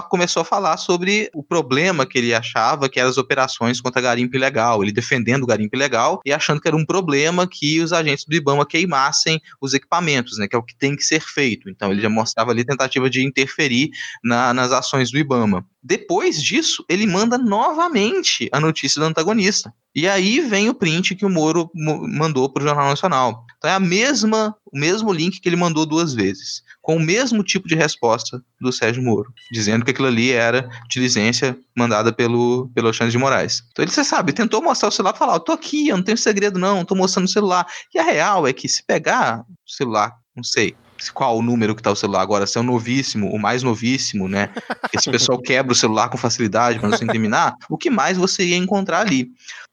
[0.08, 4.36] começou a falar sobre o problema que ele achava que eram as operações contra garimpo
[4.36, 8.24] ilegal, ele defendendo o garimpo ilegal e achando que era um problema que os agentes
[8.24, 11.70] do IBAMA queimassem os equipamentos, né, que é o que tem que ser feito.
[11.70, 13.90] Então ele já mostrava ali tentativa de interferir
[14.22, 15.64] na, nas ações do IBAMA.
[15.82, 19.72] Depois disso, ele manda novamente a notícia do antagonista.
[19.94, 23.46] E aí vem o print que o Moro mandou para o Jornal Nacional.
[23.56, 27.42] Então é a mesma, o mesmo link que ele mandou duas vezes com o mesmo
[27.42, 32.86] tipo de resposta do Sérgio Moro, dizendo que aquilo ali era diligência mandada pelo, pelo
[32.86, 33.64] Alexandre de Moraes.
[33.72, 36.04] Então ele, você sabe, tentou mostrar o celular e falar, eu tô aqui, eu não
[36.04, 37.66] tenho segredo não, tô mostrando o celular.
[37.92, 40.76] E a real é que se pegar o celular, não sei,
[41.12, 44.28] qual o número que tá o celular agora, se é o novíssimo, o mais novíssimo,
[44.28, 44.50] né?
[44.94, 48.44] Esse pessoal quebra o celular com facilidade para não se incriminar, o que mais você
[48.44, 49.26] ia encontrar ali?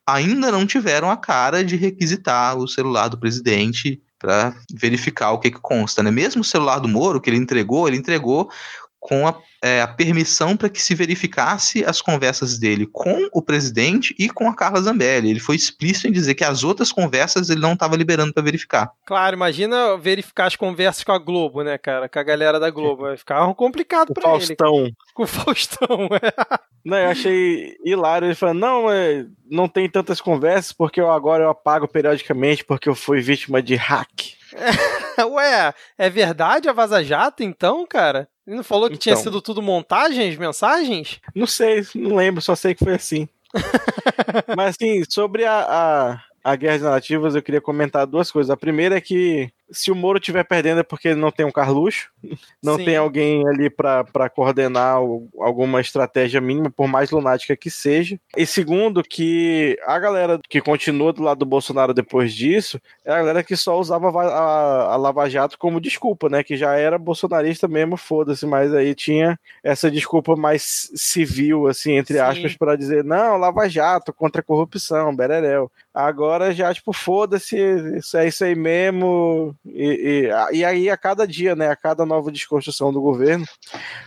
[0.07, 5.51] Ainda não tiveram a cara de requisitar o celular do presidente para verificar o que,
[5.51, 6.09] que consta, né?
[6.09, 8.49] Mesmo o celular do Moro que ele entregou, ele entregou
[9.03, 14.15] com a, é, a permissão para que se verificasse as conversas dele com o presidente
[14.17, 15.29] e com a Carla Zambelli.
[15.29, 18.89] Ele foi explícito em dizer que as outras conversas ele não estava liberando para verificar.
[19.05, 22.07] Claro, imagina verificar as conversas com a Globo, né, cara?
[22.07, 23.03] Com a galera da Globo.
[23.03, 24.45] Vai ficar complicado para ele.
[24.45, 24.91] Faustão.
[25.13, 26.57] Com o Faustão, é.
[26.85, 28.27] Não, eu achei hilário.
[28.27, 32.89] Ele falou: não, é, não tem tantas conversas porque eu agora eu apago periodicamente porque
[32.89, 34.35] eu fui vítima de hack.
[35.31, 38.27] Ué, é verdade a Vaza Jato, então, cara?
[38.45, 41.19] Ele não falou que então, tinha sido tudo montagens, mensagens?
[41.33, 43.27] Não sei, não lembro, só sei que foi assim.
[44.55, 48.49] Mas assim, sobre a, a, a guerra de narrativas, eu queria comentar duas coisas.
[48.49, 51.51] A primeira é que se o Moro estiver perdendo é porque ele não tem um
[51.51, 52.09] Carluxo,
[52.63, 52.85] não Sim.
[52.85, 54.97] tem alguém ali para coordenar
[55.39, 58.17] alguma estratégia mínima, por mais lunática que seja.
[58.37, 63.17] E segundo, que a galera que continua do lado do Bolsonaro depois disso é a
[63.17, 66.43] galera que só usava a, a Lava Jato como desculpa, né?
[66.43, 72.15] Que já era bolsonarista mesmo, foda-se, mas aí tinha essa desculpa mais civil, assim, entre
[72.15, 72.21] Sim.
[72.21, 75.71] aspas, para dizer, não, Lava Jato, contra a corrupção, bererel.
[75.93, 77.55] Agora já, tipo, foda-se,
[77.97, 82.03] isso é isso aí mesmo, e, e, e, aí, a cada dia, né, a cada
[82.03, 83.45] nova desconstrução do governo,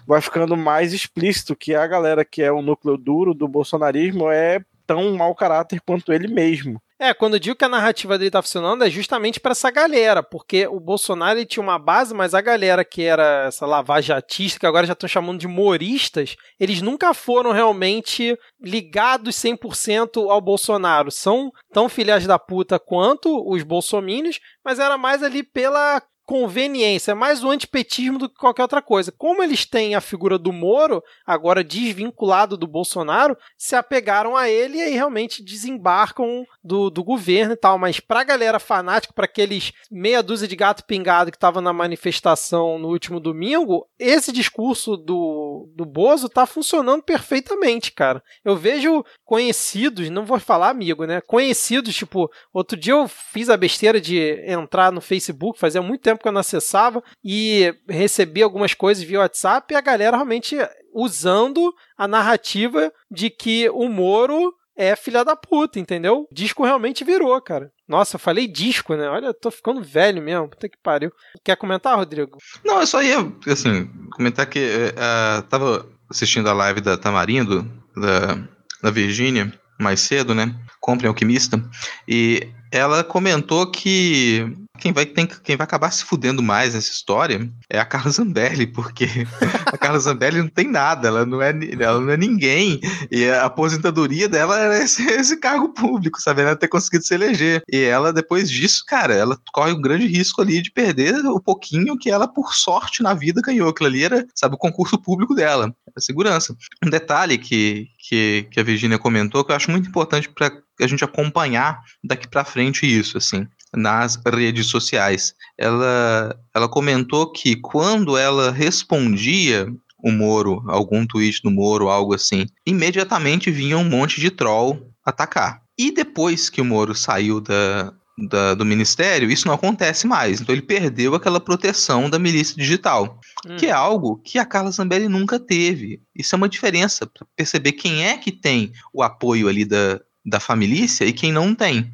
[0.04, 4.60] vai ficando mais explícito que a galera que é o núcleo duro do bolsonarismo é
[4.84, 6.82] tão mau caráter quanto ele mesmo.
[6.98, 10.22] É, quando eu digo que a narrativa dele tá funcionando é justamente para essa galera,
[10.22, 14.86] porque o Bolsonaro tinha uma base, mas a galera que era essa lavajatista, que agora
[14.86, 21.10] já estão chamando de moristas, eles nunca foram realmente ligados 100% ao Bolsonaro.
[21.10, 27.14] São tão filhas da puta quanto os bolsomínios, mas era mais ali pela conveniência, é
[27.14, 29.12] mais o antipetismo do que qualquer outra coisa.
[29.12, 34.78] Como eles têm a figura do Moro, agora desvinculado do Bolsonaro, se apegaram a ele
[34.78, 37.78] e aí realmente desembarcam do, do governo e tal.
[37.78, 42.76] Mas pra galera fanática, para aqueles meia dúzia de gato pingado que estavam na manifestação
[42.76, 48.20] no último domingo, esse discurso do, do Bozo tá funcionando perfeitamente, cara.
[48.44, 51.20] Eu vejo conhecidos, não vou falar amigo, né?
[51.20, 56.15] Conhecidos, tipo, outro dia eu fiz a besteira de entrar no Facebook, fazia muito tempo
[56.16, 60.56] tempo que eu não acessava e recebi algumas coisas via WhatsApp e a galera realmente
[60.94, 66.26] usando a narrativa de que o Moro é filha da puta, entendeu?
[66.30, 67.70] O disco realmente virou, cara.
[67.88, 69.08] Nossa, eu falei disco, né?
[69.08, 70.48] Olha, eu tô ficando velho mesmo.
[70.48, 71.10] Puta que pariu.
[71.42, 72.36] Quer comentar, Rodrigo?
[72.64, 77.62] Não, eu só ia, assim, comentar que uh, tava assistindo a live da Tamarindo,
[77.96, 78.38] da,
[78.82, 80.54] da Virgínia, mais cedo, né?
[80.80, 81.62] Compre Alquimista.
[82.06, 87.50] E ela comentou que quem vai, tem, quem vai acabar se fudendo mais nessa história
[87.68, 89.06] é a Carla Zambelli, porque
[89.66, 92.80] a Carla Zambelli não tem nada, ela não é, ela não é ninguém.
[93.10, 96.42] E a aposentadoria dela era esse, esse cargo público, sabe?
[96.42, 97.62] Ela ter conseguido se eleger.
[97.70, 101.98] E ela, depois disso, cara, ela corre um grande risco ali de perder o pouquinho
[101.98, 103.68] que ela, por sorte na vida, ganhou.
[103.68, 106.56] Aquilo ali era, sabe, o concurso público dela, a segurança.
[106.84, 110.86] Um detalhe que, que, que a Virginia comentou que eu acho muito importante para a
[110.86, 113.46] gente acompanhar daqui para frente isso, assim
[113.76, 115.34] nas redes sociais.
[115.58, 119.68] Ela, ela comentou que quando ela respondia
[120.02, 125.62] o Moro, algum tweet do Moro, algo assim, imediatamente vinha um monte de troll atacar.
[125.78, 130.40] E depois que o Moro saiu da, da, do ministério, isso não acontece mais.
[130.40, 133.56] Então ele perdeu aquela proteção da milícia digital, hum.
[133.56, 136.00] que é algo que a Carla Zambelli nunca teve.
[136.14, 140.86] Isso é uma diferença perceber quem é que tem o apoio ali da, da família
[141.02, 141.90] e quem não tem.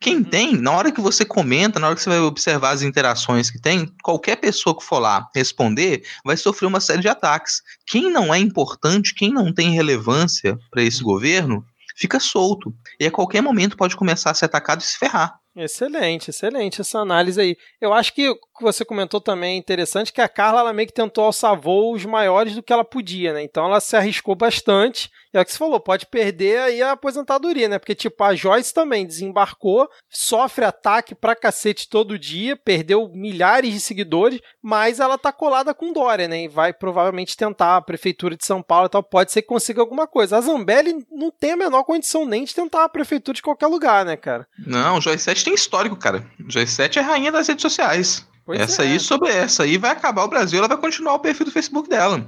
[0.00, 0.24] Quem uhum.
[0.24, 3.60] tem, na hora que você comenta, na hora que você vai observar as interações que
[3.60, 7.62] tem, qualquer pessoa que for lá responder vai sofrer uma série de ataques.
[7.86, 11.12] Quem não é importante, quem não tem relevância para esse uhum.
[11.12, 11.64] governo,
[11.96, 12.74] fica solto.
[13.00, 15.40] E a qualquer momento pode começar a ser atacado e se ferrar.
[15.56, 17.56] Excelente, excelente essa análise aí.
[17.80, 20.94] Eu acho que que você comentou também é interessante que a Carla ela meio que
[20.94, 23.42] tentou alçar voos maiores do que ela podia, né?
[23.42, 27.68] Então ela se arriscou bastante é o que você falou, pode perder aí a aposentadoria,
[27.68, 27.78] né?
[27.78, 33.80] Porque, tipo, a Joyce também desembarcou, sofre ataque pra cacete todo dia, perdeu milhares de
[33.80, 36.44] seguidores, mas ela tá colada com Dória, né?
[36.44, 39.02] E vai provavelmente tentar a prefeitura de São Paulo e tal.
[39.02, 40.38] Pode ser que consiga alguma coisa.
[40.38, 44.04] A Zambelli não tem a menor condição nem de tentar a prefeitura de qualquer lugar,
[44.04, 44.46] né, cara?
[44.66, 46.26] Não, Joyce 7 tem histórico, cara.
[46.48, 48.26] Joyce 7 é rainha das redes sociais.
[48.46, 48.86] Pois essa é.
[48.86, 51.88] aí sobre essa aí vai acabar o Brasil, ela vai continuar o perfil do Facebook
[51.88, 52.24] dela.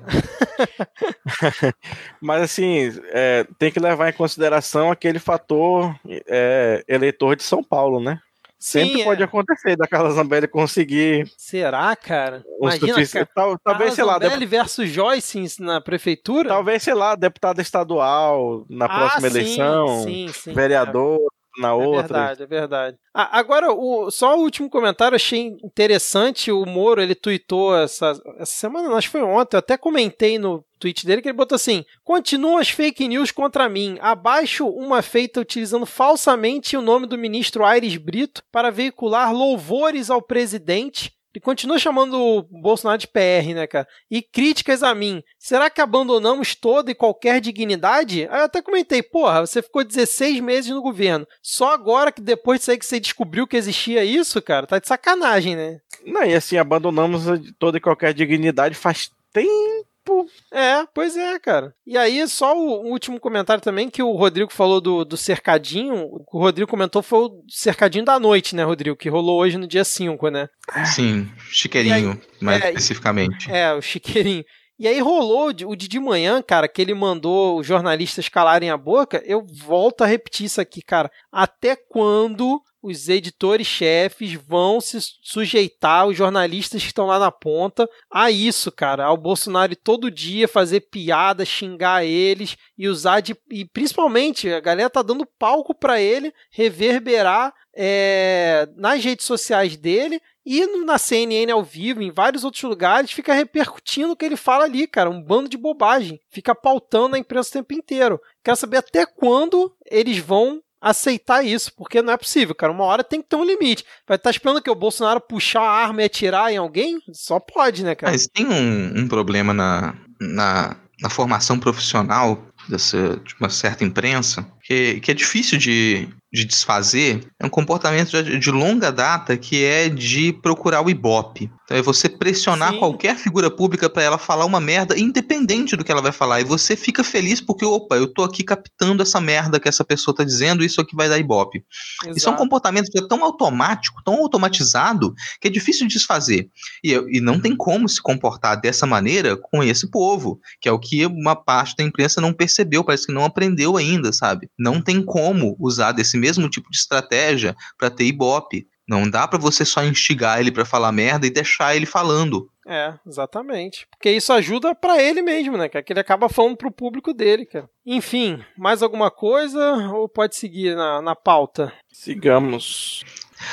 [2.20, 5.94] Mas assim, é, tem que levar em consideração aquele fator
[6.26, 8.20] é, eleitor de São Paulo, né?
[8.58, 9.24] Sempre Sim, pode é.
[9.24, 11.30] acontecer da Carla Zambelli conseguir.
[11.36, 12.42] Será, cara?
[12.60, 14.14] Imagina, cara, tal, talvez, sei lá.
[14.14, 14.50] Zambelli dep...
[14.50, 16.48] versus Joyce na prefeitura?
[16.48, 21.20] Talvez, sei lá, deputado estadual na ah, próxima sim, eleição, sim, sim, vereador
[21.58, 21.98] na é outra.
[21.98, 22.96] É verdade, é verdade.
[23.12, 26.52] Ah, agora, o, só o último comentário, achei interessante.
[26.52, 30.64] O Moro, ele tweetou essa, essa semana, acho que foi ontem, eu até comentei no
[30.78, 33.98] tweet dele que ele botou assim: continuam as fake news contra mim.
[34.00, 40.22] Abaixo uma feita utilizando falsamente o nome do ministro Aires Brito para veicular louvores ao
[40.22, 43.86] presidente e continua chamando o Bolsonaro de PR, né, cara?
[44.10, 45.22] E críticas a mim.
[45.38, 48.26] Será que abandonamos toda e qualquer dignidade?
[48.28, 51.24] Aí eu até comentei, porra, você ficou 16 meses no governo.
[51.40, 54.88] Só agora que depois disso aí que você descobriu que existia isso, cara, tá de
[54.88, 55.78] sacanagem, né?
[56.04, 57.22] Não, e assim, abandonamos
[57.56, 59.77] toda e qualquer dignidade faz tempo
[60.08, 61.74] tipo, é, pois é, cara.
[61.86, 66.24] E aí, só o último comentário também, que o Rodrigo falou do, do cercadinho, o
[66.24, 68.96] que o Rodrigo comentou foi o cercadinho da noite, né, Rodrigo?
[68.96, 70.48] Que rolou hoje no dia 5, né?
[70.86, 73.50] Sim, chiqueirinho, aí, mais é, especificamente.
[73.50, 74.44] É, o chiqueirinho.
[74.78, 78.76] E aí rolou o de, de manhã, cara, que ele mandou os jornalistas calarem a
[78.76, 79.20] boca.
[79.26, 81.10] Eu volto a repetir isso aqui, cara.
[81.32, 88.30] Até quando os editores-chefes vão se sujeitar, os jornalistas que estão lá na ponta, a
[88.30, 89.04] isso, cara.
[89.04, 93.36] Ao Bolsonaro todo dia fazer piada, xingar eles e usar de.
[93.50, 100.20] E principalmente, a galera tá dando palco para ele reverberar é, nas redes sociais dele
[100.50, 104.64] e na CNN ao vivo, em vários outros lugares, fica repercutindo o que ele fala
[104.64, 105.10] ali, cara.
[105.10, 106.18] Um bando de bobagem.
[106.30, 108.18] Fica pautando a imprensa o tempo inteiro.
[108.42, 112.72] Quero saber até quando eles vão aceitar isso, porque não é possível, cara.
[112.72, 113.84] Uma hora tem que ter um limite.
[114.06, 117.00] Vai estar tá esperando que o Bolsonaro puxar a arma e atirar em alguém?
[117.12, 118.12] Só pode, né, cara?
[118.12, 124.46] Mas tem um, um problema na, na, na formação profissional dessa, de uma certa imprensa,
[124.68, 129.64] que, que é difícil de, de desfazer, é um comportamento de, de longa data que
[129.64, 131.50] é de procurar o ibope.
[131.64, 132.78] Então é você pressionar Sim.
[132.78, 136.40] qualquer figura pública para ela falar uma merda, independente do que ela vai falar.
[136.40, 140.14] E você fica feliz porque, opa, eu tô aqui captando essa merda que essa pessoa
[140.14, 141.64] tá dizendo, isso aqui vai dar ibope.
[142.02, 142.18] Exato.
[142.18, 146.50] Isso é um comportamento que é tão automático, tão automatizado, que é difícil de desfazer.
[146.84, 150.78] E, e não tem como se comportar dessa maneira com esse povo, que é o
[150.78, 154.48] que uma parte da imprensa não percebeu, parece que não aprendeu ainda, sabe?
[154.58, 158.66] Não tem como usar desse mesmo tipo de estratégia para ter ibope.
[158.88, 162.50] Não dá para você só instigar ele para falar merda e deixar ele falando.
[162.66, 163.86] É, exatamente.
[163.90, 165.68] Porque isso ajuda para ele mesmo, né?
[165.68, 167.68] Que ele acaba falando pro público dele, cara.
[167.84, 169.60] Enfim, mais alguma coisa
[169.94, 171.72] ou pode seguir na, na pauta?
[171.92, 173.04] Sigamos.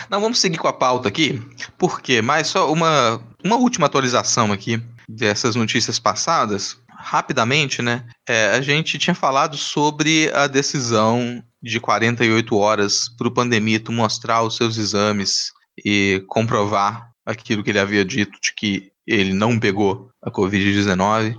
[0.09, 1.41] Não, vamos seguir com a pauta aqui.
[1.77, 2.21] Por quê?
[2.21, 6.77] Mais só uma, uma última atualização aqui dessas notícias passadas.
[7.07, 8.03] Rapidamente, né?
[8.27, 14.41] É, a gente tinha falado sobre a decisão de 48 horas para o Pandemito mostrar
[14.41, 15.51] os seus exames
[15.85, 21.35] e comprovar aquilo que ele havia dito de que ele não pegou a Covid-19.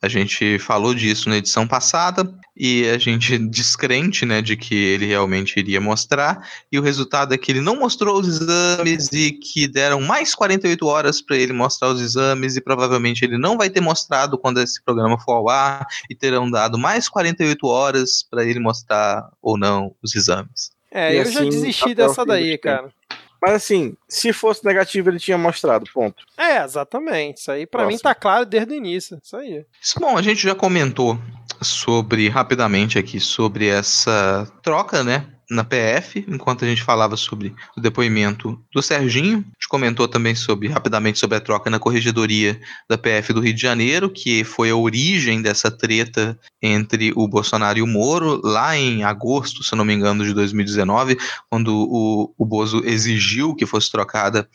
[0.00, 2.32] A gente falou disso na edição passada
[2.62, 6.46] e a gente descrente, né, de que ele realmente iria mostrar.
[6.70, 10.86] E o resultado é que ele não mostrou os exames e que deram mais 48
[10.86, 14.84] horas para ele mostrar os exames e provavelmente ele não vai ter mostrado quando esse
[14.84, 19.94] programa for ao ar e terão dado mais 48 horas para ele mostrar ou não
[20.02, 20.70] os exames.
[20.92, 22.92] É, e eu assim, já desisti dessa daí, cara.
[23.40, 26.24] Mas assim, se fosse negativo, ele tinha mostrado, ponto.
[26.36, 27.38] É, exatamente.
[27.38, 29.20] Isso aí para mim tá claro desde o início.
[29.22, 29.64] Isso aí.
[29.98, 31.18] Bom, a gente já comentou
[31.62, 35.26] sobre, rapidamente aqui, sobre essa troca, né?
[35.50, 39.38] Na PF, enquanto a gente falava sobre o depoimento do Serginho.
[39.38, 43.52] A gente comentou também sobre rapidamente sobre a troca na corregedoria da PF do Rio
[43.52, 48.76] de Janeiro, que foi a origem dessa treta entre o Bolsonaro e o Moro, lá
[48.76, 51.18] em agosto, se não me engano, de 2019,
[51.50, 54.48] quando o, o Bozo exigiu que fosse trocada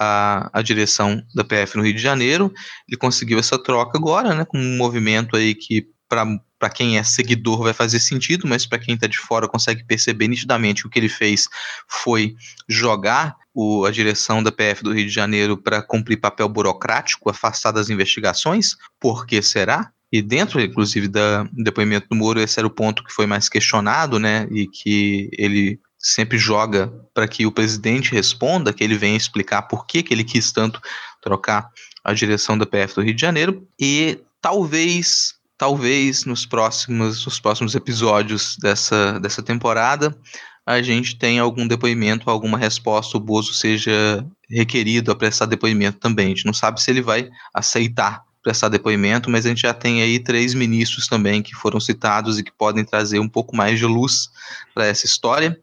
[0.00, 2.52] a, a, direção da PF no Rio de Janeiro.
[2.88, 6.26] Ele conseguiu essa troca agora, né, com um movimento aí que para
[6.68, 10.86] quem é seguidor vai fazer sentido, mas para quem está de fora consegue perceber nitidamente
[10.86, 11.48] o que ele fez
[11.88, 12.34] foi
[12.68, 17.72] jogar o, a direção da PF do Rio de Janeiro para cumprir papel burocrático, afastar
[17.72, 18.76] das investigações.
[18.98, 19.90] Por que será?
[20.12, 23.48] E dentro, inclusive, da, do depoimento do Moro, esse era o ponto que foi mais
[23.48, 24.46] questionado, né?
[24.50, 29.86] E que ele sempre joga para que o presidente responda, que ele venha explicar por
[29.86, 30.80] que, que ele quis tanto
[31.22, 31.70] trocar
[32.02, 33.68] a direção da PF do Rio de Janeiro.
[33.78, 40.16] E talvez talvez nos próximos, nos próximos episódios dessa, dessa temporada
[40.64, 46.26] a gente tenha algum depoimento, alguma resposta, o Bozo seja requerido a prestar depoimento também.
[46.26, 50.00] A gente não sabe se ele vai aceitar prestar depoimento, mas a gente já tem
[50.00, 53.84] aí três ministros também que foram citados e que podem trazer um pouco mais de
[53.84, 54.30] luz
[54.72, 55.58] para essa história.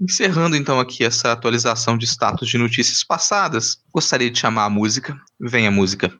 [0.00, 5.14] Encerrando então aqui essa atualização de status de notícias passadas, gostaria de chamar a música.
[5.38, 6.10] Vem a música.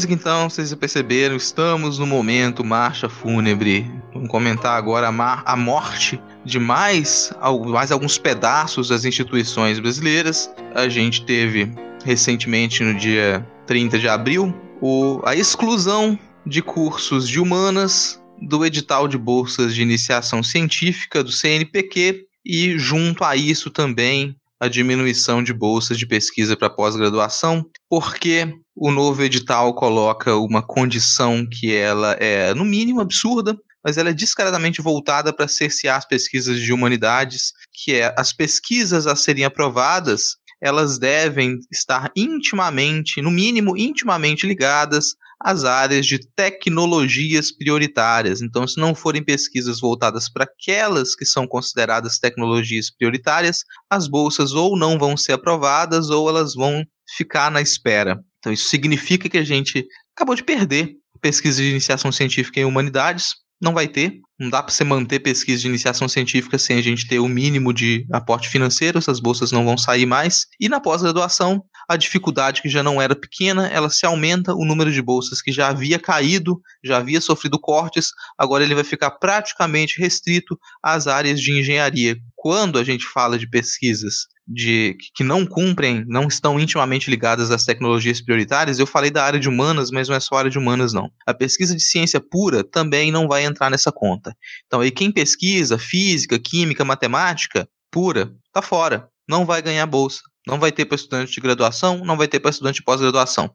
[0.00, 3.84] Música, então, vocês perceberam, estamos no momento marcha fúnebre.
[4.14, 7.30] Vamos comentar agora a, a morte de mais,
[7.66, 10.50] mais alguns pedaços das instituições brasileiras.
[10.74, 11.70] A gente teve
[12.02, 19.06] recentemente, no dia 30 de abril, o, a exclusão de cursos de humanas do edital
[19.06, 25.54] de bolsas de iniciação científica do CNPq e junto a isso também a diminuição de
[25.54, 32.52] bolsas de pesquisa para pós-graduação, porque o novo edital coloca uma condição que ela é,
[32.52, 37.94] no mínimo, absurda, mas ela é descaradamente voltada para cercear as pesquisas de humanidades, que
[37.94, 45.64] é as pesquisas a serem aprovadas, elas devem estar intimamente, no mínimo, intimamente ligadas às
[45.64, 48.42] áreas de tecnologias prioritárias.
[48.42, 54.52] Então, se não forem pesquisas voltadas para aquelas que são consideradas tecnologias prioritárias, as bolsas
[54.52, 56.84] ou não vão ser aprovadas ou elas vão
[57.16, 58.20] ficar na espera.
[58.38, 63.34] Então, isso significa que a gente acabou de perder pesquisa de iniciação científica em humanidades,
[63.60, 64.20] não vai ter.
[64.38, 67.74] Não dá para você manter pesquisa de iniciação científica sem a gente ter o mínimo
[67.74, 70.46] de aporte financeiro, essas bolsas não vão sair mais.
[70.58, 74.90] E na pós-graduação, a dificuldade que já não era pequena, ela se aumenta, o número
[74.90, 80.00] de bolsas que já havia caído, já havia sofrido cortes, agora ele vai ficar praticamente
[80.00, 82.16] restrito às áreas de engenharia.
[82.34, 87.64] Quando a gente fala de pesquisas de que não cumprem, não estão intimamente ligadas às
[87.64, 90.92] tecnologias prioritárias, eu falei da área de humanas, mas não é só área de humanas
[90.92, 91.08] não.
[91.24, 94.34] A pesquisa de ciência pura também não vai entrar nessa conta.
[94.66, 100.20] Então, aí quem pesquisa física, química, matemática pura, tá fora, não vai ganhar bolsa.
[100.46, 103.52] Não vai ter para estudante de graduação, não vai ter para estudante de pós-graduação.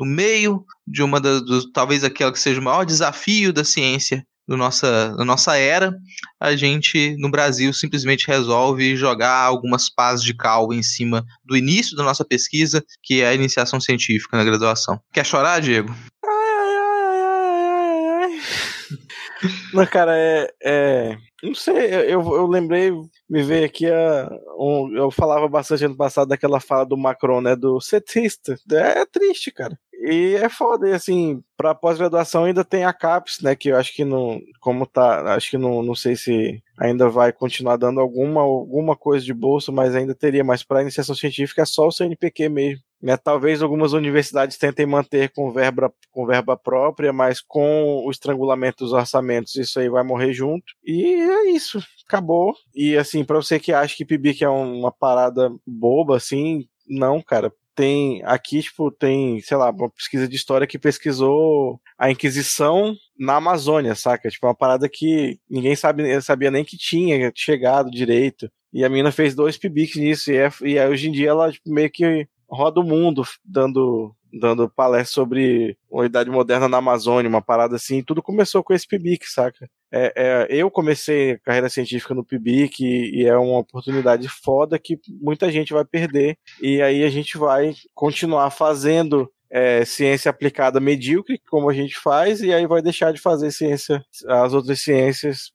[0.00, 4.26] No meio de uma das, dos, talvez aquela que seja o maior desafio da ciência
[4.52, 5.96] do nossa, da nossa era,
[6.38, 11.96] a gente no Brasil simplesmente resolve jogar algumas pás de cal em cima do início
[11.96, 15.00] da nossa pesquisa, que é a iniciação científica na graduação.
[15.10, 15.94] Quer chorar, Diego?
[19.72, 21.16] Não, cara, é, é.
[21.42, 22.92] Não sei, eu, eu lembrei,
[23.28, 24.30] me veio aqui a.
[24.58, 27.56] Um, eu falava bastante ano passado daquela fala do Macron, né?
[27.56, 28.54] Do setista.
[28.70, 29.76] É triste, cara.
[30.04, 33.54] E é foda, e assim, pra pós-graduação ainda tem a CAPES, né?
[33.54, 34.40] Que eu acho que não.
[34.60, 35.34] Como tá.
[35.34, 39.70] Acho que não, não sei se ainda vai continuar dando alguma, alguma coisa de bolsa,
[39.70, 40.42] mas ainda teria.
[40.42, 42.82] Mas para iniciação científica é só o CNPq mesmo.
[43.00, 43.16] Né?
[43.16, 48.92] Talvez algumas universidades tentem manter com verba, com verba própria, mas com o estrangulamento dos
[48.92, 50.64] orçamentos, isso aí vai morrer junto.
[50.84, 51.80] E é isso.
[52.08, 52.54] Acabou.
[52.74, 57.52] E assim, para você que acha que PIBIC é uma parada boba, assim, não, cara
[57.74, 63.36] tem aqui, tipo, tem, sei lá, uma pesquisa de história que pesquisou a Inquisição na
[63.36, 64.28] Amazônia, saca?
[64.28, 68.50] Tipo, uma parada que ninguém sabe, sabia nem que tinha chegado direito.
[68.72, 71.70] E a mina fez dois pibics nisso, e, é, e hoje em dia ela tipo,
[71.70, 77.42] meio que roda o mundo dando dando palestra sobre a idade moderna na Amazônia, uma
[77.42, 79.68] parada assim, tudo começou com esse PIBIC, saca?
[79.92, 84.98] É, é, eu comecei carreira científica no PIBIC e, e, é uma oportunidade foda que
[85.20, 91.38] muita gente vai perder, e aí a gente vai continuar fazendo é, ciência aplicada medíocre,
[91.50, 95.52] como a gente faz, e aí vai deixar de fazer ciência, as outras ciências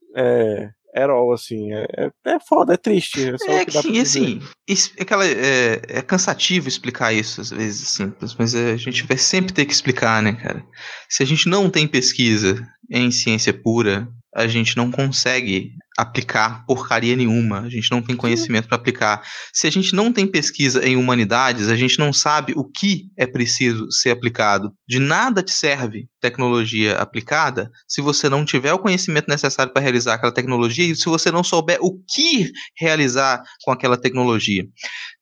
[0.97, 1.73] é, Herol, assim.
[1.73, 3.31] É, é, é foda, é triste.
[3.47, 8.35] É, é que, que assim, isso, aquela, é, é cansativo explicar isso às vezes, simples,
[8.37, 10.65] mas a gente vai sempre ter que explicar, né, cara?
[11.09, 17.15] Se a gente não tem pesquisa em ciência pura, a gente não consegue aplicar porcaria
[17.15, 19.23] nenhuma, a gente não tem conhecimento para aplicar.
[19.51, 23.25] Se a gente não tem pesquisa em humanidades, a gente não sabe o que é
[23.25, 24.71] preciso ser aplicado.
[24.87, 30.13] De nada te serve tecnologia aplicada se você não tiver o conhecimento necessário para realizar
[30.13, 34.63] aquela tecnologia e se você não souber o que realizar com aquela tecnologia.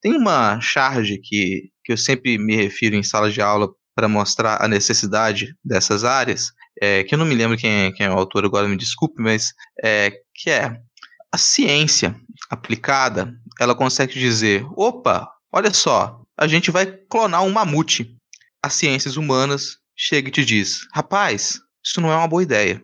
[0.01, 4.61] Tem uma charge que, que eu sempre me refiro em sala de aula para mostrar
[4.61, 8.17] a necessidade dessas áreas, é, que eu não me lembro quem é, quem é o
[8.17, 9.53] autor agora, me desculpe, mas
[9.83, 10.77] é, que é
[11.31, 12.15] a ciência
[12.49, 18.15] aplicada, ela consegue dizer, opa, olha só, a gente vai clonar um mamute.
[18.63, 22.81] As ciências humanas chega e te diz, rapaz, isso não é uma boa ideia.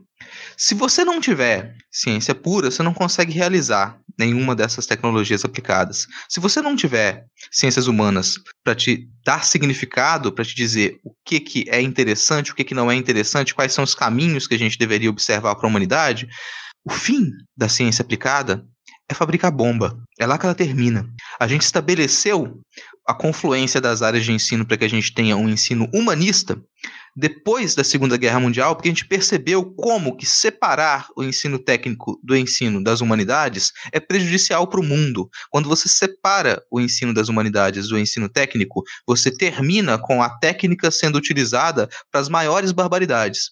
[0.55, 6.07] Se você não tiver ciência pura, você não consegue realizar nenhuma dessas tecnologias aplicadas.
[6.29, 11.39] Se você não tiver ciências humanas para te dar significado, para te dizer o que,
[11.39, 14.59] que é interessante, o que, que não é interessante, quais são os caminhos que a
[14.59, 16.27] gente deveria observar para a humanidade,
[16.83, 18.65] o fim da ciência aplicada
[19.09, 19.97] é fabricar bomba.
[20.19, 21.07] É lá que ela termina.
[21.39, 22.59] A gente estabeleceu
[23.05, 26.61] a confluência das áreas de ensino para que a gente tenha um ensino humanista
[27.15, 32.19] depois da Segunda Guerra Mundial, porque a gente percebeu como que separar o ensino técnico
[32.23, 35.29] do ensino das humanidades é prejudicial para o mundo.
[35.49, 40.89] Quando você separa o ensino das humanidades do ensino técnico, você termina com a técnica
[40.91, 43.51] sendo utilizada para as maiores barbaridades.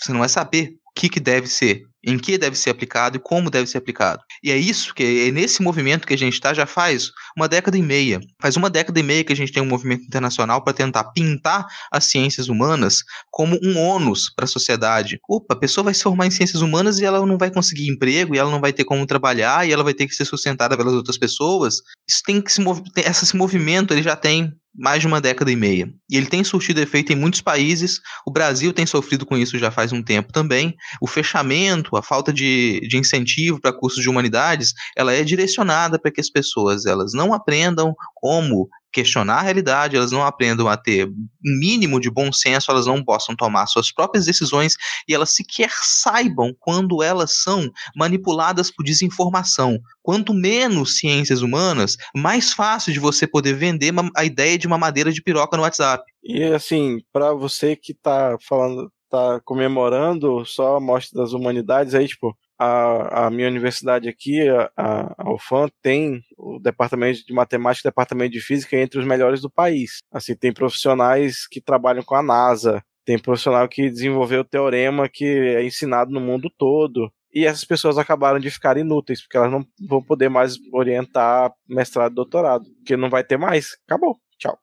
[0.00, 3.20] Você não vai saber o que, que deve ser em que deve ser aplicado e
[3.20, 4.22] como deve ser aplicado.
[4.42, 7.76] E é isso que é nesse movimento que a gente está já faz uma década
[7.76, 8.20] e meia.
[8.40, 11.66] Faz uma década e meia que a gente tem um movimento internacional para tentar pintar
[11.90, 15.18] as ciências humanas como um ônus para a sociedade.
[15.28, 18.34] Opa, a pessoa vai se formar em ciências humanas e ela não vai conseguir emprego,
[18.34, 20.94] e ela não vai ter como trabalhar, e ela vai ter que ser sustentada pelas
[20.94, 21.76] outras pessoas.
[22.08, 22.62] Isso tem que se
[22.96, 25.88] esse movimento ele já tem mais de uma década e meia.
[26.10, 28.00] E ele tem surtido efeito em muitos países.
[28.26, 30.74] O Brasil tem sofrido com isso já faz um tempo também.
[31.00, 36.10] O fechamento, a falta de, de incentivo para cursos de humanidades, ela é direcionada para
[36.10, 41.08] que as pessoas elas não aprendam como questionar a realidade, elas não aprendam a ter
[41.42, 44.74] mínimo de bom senso, elas não possam tomar suas próprias decisões
[45.08, 49.78] e elas sequer saibam quando elas são manipuladas por desinformação.
[50.02, 55.12] Quanto menos ciências humanas, mais fácil de você poder vender a ideia de uma madeira
[55.12, 56.04] de piroca no WhatsApp.
[56.22, 62.08] E assim, para você que está falando, tá comemorando só a mostra das humanidades, aí
[62.08, 67.90] tipo, a, a minha universidade aqui, a, a UFAM, tem o departamento de matemática e
[67.90, 69.98] departamento de física entre os melhores do país.
[70.12, 75.24] Assim, tem profissionais que trabalham com a NASA, tem profissional que desenvolveu o teorema que
[75.24, 77.10] é ensinado no mundo todo.
[77.32, 82.12] E essas pessoas acabaram de ficar inúteis, porque elas não vão poder mais orientar mestrado
[82.12, 83.76] e doutorado, porque não vai ter mais.
[83.86, 84.16] Acabou.
[84.38, 84.58] Tchau.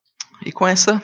[0.46, 1.02] E com essa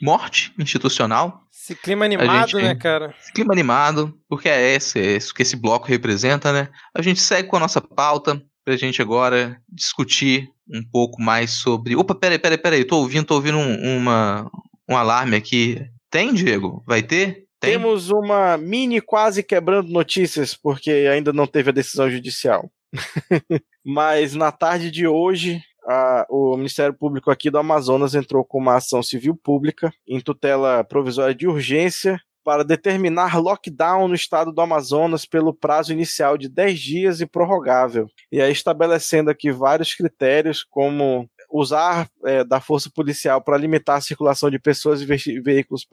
[0.00, 3.12] morte institucional, esse clima animado, gente, né, cara?
[3.20, 6.68] Esse clima animado, porque é esse, é isso que esse bloco representa, né?
[6.94, 11.96] A gente segue com a nossa pauta pra gente agora discutir um pouco mais sobre.
[11.96, 14.48] Opa, peraí, peraí, peraí, tô ouvindo, tô ouvindo um, uma,
[14.88, 15.84] um alarme aqui.
[16.08, 16.84] Tem, Diego?
[16.86, 17.46] Vai ter?
[17.58, 17.72] Tem?
[17.72, 22.70] Temos uma mini quase quebrando notícias, porque ainda não teve a decisão judicial.
[23.84, 28.76] Mas na tarde de hoje, a, o Ministério Público aqui do Amazonas entrou com uma
[28.76, 35.26] ação civil pública em tutela provisória de urgência para determinar lockdown no estado do Amazonas
[35.26, 38.06] pelo prazo inicial de 10 dias e prorrogável.
[38.30, 44.00] E aí estabelecendo aqui vários critérios, como usar é, da força policial para limitar a
[44.00, 45.84] circulação de pessoas e ve veículos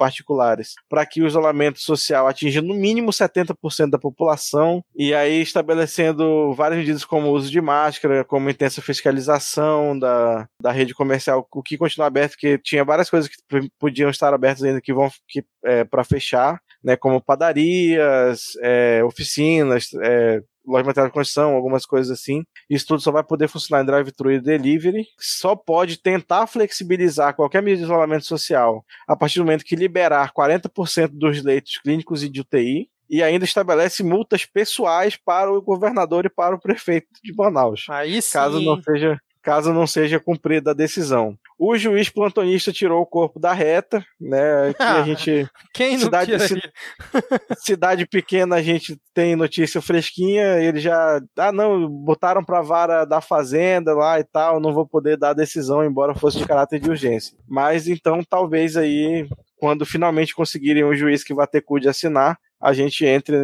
[0.00, 6.54] particulares, para que o isolamento social atinja no mínimo 70% da população, e aí estabelecendo
[6.54, 11.62] várias medidas como o uso de máscara, como intensa fiscalização da, da rede comercial, o
[11.62, 13.36] que continua aberto, porque tinha várias coisas que
[13.78, 19.88] podiam estar abertas ainda que vão que, é, para fechar, né, como padarias, é, oficinas,
[20.02, 20.40] é,
[20.70, 22.42] loja de material de construção, algumas coisas assim.
[22.68, 25.06] Isso tudo só vai poder funcionar em drive-thru e delivery.
[25.18, 30.32] Só pode tentar flexibilizar qualquer medida de isolamento social a partir do momento que liberar
[30.32, 32.88] 40% dos leitos clínicos e de UTI.
[33.08, 37.86] E ainda estabelece multas pessoais para o governador e para o prefeito de Manaus.
[37.90, 38.34] Aí sim.
[38.34, 41.36] Caso não seja caso não seja cumprida a decisão.
[41.62, 44.72] O juiz plantonista tirou o corpo da reta, né?
[44.72, 45.46] Que a gente.
[45.74, 46.32] Quem não cidade,
[47.60, 50.58] cidade, pequena a gente tem notícia fresquinha.
[50.58, 51.20] Ele já.
[51.36, 54.58] Ah, não, botaram pra vara da fazenda lá e tal.
[54.58, 57.36] Não vou poder dar a decisão, embora fosse de caráter de urgência.
[57.46, 59.28] Mas então, talvez aí,
[59.58, 63.36] quando finalmente conseguirem um juiz que vai ter cu de assinar, a gente entre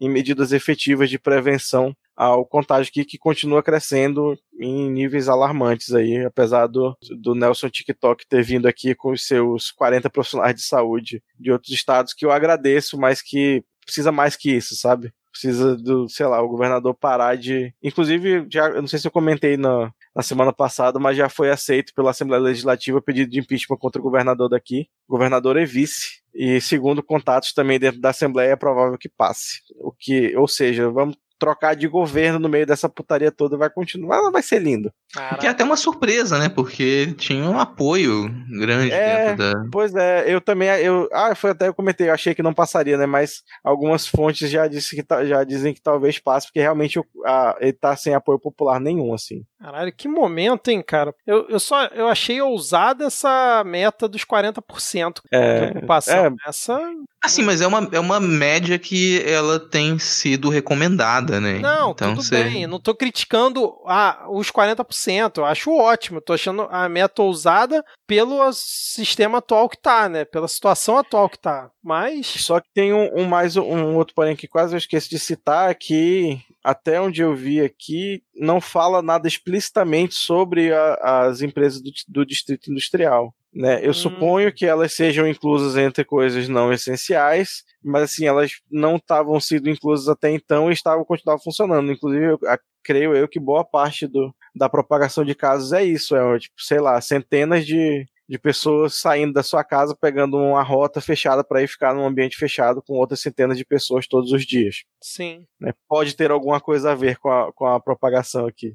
[0.00, 6.24] em medidas efetivas de prevenção ao contágio aqui que continua crescendo em níveis alarmantes aí,
[6.24, 11.22] apesar do, do Nelson TikTok ter vindo aqui com os seus 40 profissionais de saúde
[11.38, 15.12] de outros estados, que eu agradeço, mas que precisa mais que isso, sabe?
[15.30, 17.72] Precisa do, sei lá, o governador parar de.
[17.80, 21.50] Inclusive, já, eu não sei se eu comentei na, na semana passada, mas já foi
[21.50, 24.88] aceito pela Assembleia Legislativa pedido de impeachment contra o governador daqui.
[25.08, 26.20] Governador é vice.
[26.34, 29.60] E segundo contatos também dentro da Assembleia, é provável que passe.
[29.76, 34.30] O que, ou seja, vamos trocar de governo no meio dessa putaria toda vai continuar,
[34.30, 34.92] vai ser lindo.
[35.40, 36.48] Que é até uma surpresa, né?
[36.48, 39.68] Porque tinha um apoio grande é, dentro da.
[39.72, 40.68] Pois é, eu também.
[40.68, 43.06] Eu, ah, foi até eu comentei, eu achei que não passaria, né?
[43.06, 47.72] Mas algumas fontes já, disse que, já dizem que talvez passe, porque realmente a, ele
[47.72, 49.44] tá sem apoio popular nenhum, assim.
[49.58, 51.14] Caralho, que momento, hein, cara?
[51.26, 56.26] Eu, eu só eu achei ousada essa meta dos 40% é, de ocupação.
[56.26, 56.78] É, essa.
[57.22, 61.58] Assim, mas é uma, é uma média que ela tem sido recomendada, né?
[61.58, 62.44] Não, então, tudo você...
[62.44, 62.66] bem.
[62.66, 65.38] Não tô criticando ah, os 40% 100%.
[65.38, 66.20] Eu acho ótimo.
[66.20, 70.24] Tô achando a meta ousada pelo sistema atual que tá, né?
[70.24, 71.70] Pela situação atual que tá.
[71.82, 72.26] Mas.
[72.26, 75.74] Só que tem um, um mais um outro porém que quase eu esqueci de citar
[75.74, 81.90] que até onde eu vi aqui não fala nada explicitamente sobre a, as empresas do,
[82.08, 83.34] do distrito industrial.
[83.52, 83.84] Né?
[83.84, 83.94] Eu hum.
[83.94, 89.70] suponho que elas sejam inclusas entre coisas não essenciais, mas assim, elas não estavam sendo
[89.70, 91.90] inclusas até então e estavam continuando funcionando.
[91.90, 96.14] Inclusive, eu, a, creio eu que boa parte do, da propagação de casos é isso,
[96.16, 101.00] é tipo, sei lá, centenas de, de pessoas saindo da sua casa, pegando uma rota
[101.00, 104.84] fechada para ir ficar num ambiente fechado com outras centenas de pessoas todos os dias.
[105.02, 105.46] Sim.
[105.58, 105.72] Né?
[105.88, 108.74] Pode ter alguma coisa a ver com a, com a propagação aqui.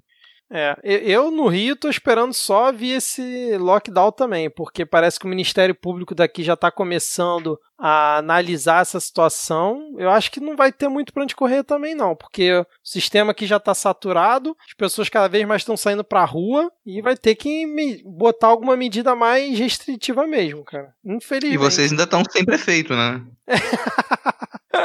[0.56, 5.30] É, eu no Rio tô esperando só vir esse lockdown também, porque parece que o
[5.30, 9.96] Ministério Público daqui já está começando a analisar essa situação.
[9.98, 13.32] Eu acho que não vai ter muito para onde correr também não, porque o sistema
[13.32, 17.02] aqui já está saturado, as pessoas cada vez mais estão saindo para a rua e
[17.02, 17.66] vai ter que
[18.06, 20.94] botar alguma medida mais restritiva mesmo, cara.
[21.04, 21.56] Infelizmente.
[21.56, 23.24] E vocês ainda estão sem prefeito, né?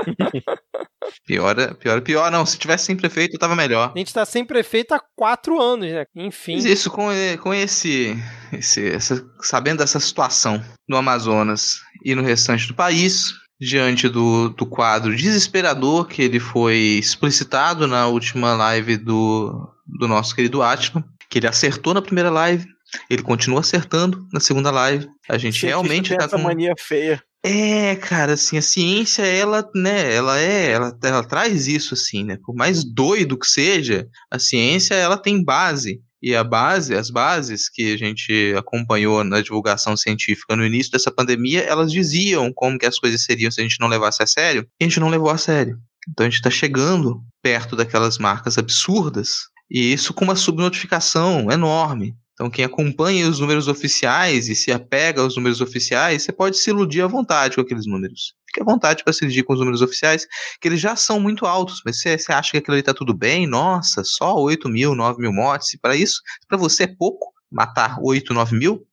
[1.27, 2.45] Pior, pior, pior não.
[2.45, 3.93] Se tivesse sem prefeito, tava melhor.
[3.95, 6.05] A gente tá sem prefeito há quatro anos, né?
[6.15, 6.55] Enfim.
[6.55, 7.09] Mas isso com,
[7.43, 8.17] com esse,
[8.53, 14.67] esse essa, sabendo dessa situação no Amazonas e no restante do país, diante do, do
[14.67, 21.39] quadro desesperador que ele foi explicitado na última live do, do nosso querido Atman, que
[21.39, 22.67] ele acertou na primeira live,
[23.11, 25.07] ele continua acertando na segunda live.
[25.29, 30.15] A gente realmente tá essa com mania feia é, cara, assim, a ciência, ela, né,
[30.15, 34.95] ela é, ela, ela traz isso, assim, né, por mais doido que seja, a ciência,
[34.95, 40.57] ela tem base, e a base, as bases que a gente acompanhou na divulgação científica
[40.57, 43.87] no início dessa pandemia, elas diziam como que as coisas seriam se a gente não
[43.87, 45.79] levasse a sério, e a gente não levou a sério.
[46.11, 49.37] Então a gente está chegando perto daquelas marcas absurdas,
[49.71, 52.17] e isso com uma subnotificação enorme.
[52.39, 56.71] Então, quem acompanha os números oficiais e se apega aos números oficiais, você pode se
[56.71, 58.33] iludir à vontade com aqueles números.
[58.47, 60.25] Fique à vontade para se iludir com os números oficiais,
[60.61, 63.13] que eles já são muito altos, mas você, você acha que aquilo ali está tudo
[63.13, 63.45] bem?
[63.45, 65.77] Nossa, só 8 mil, 9 mil mortes.
[65.83, 68.87] Para isso, para você é pouco matar 8, 9 mil,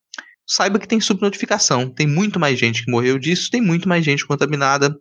[0.48, 1.88] saiba que tem subnotificação.
[1.88, 4.98] Tem muito mais gente que morreu disso, tem muito mais gente contaminada.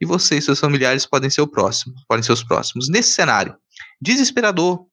[0.00, 2.88] E você e seus familiares podem ser o próximo, podem ser os próximos.
[2.88, 3.54] Nesse cenário
[4.00, 4.86] desesperador,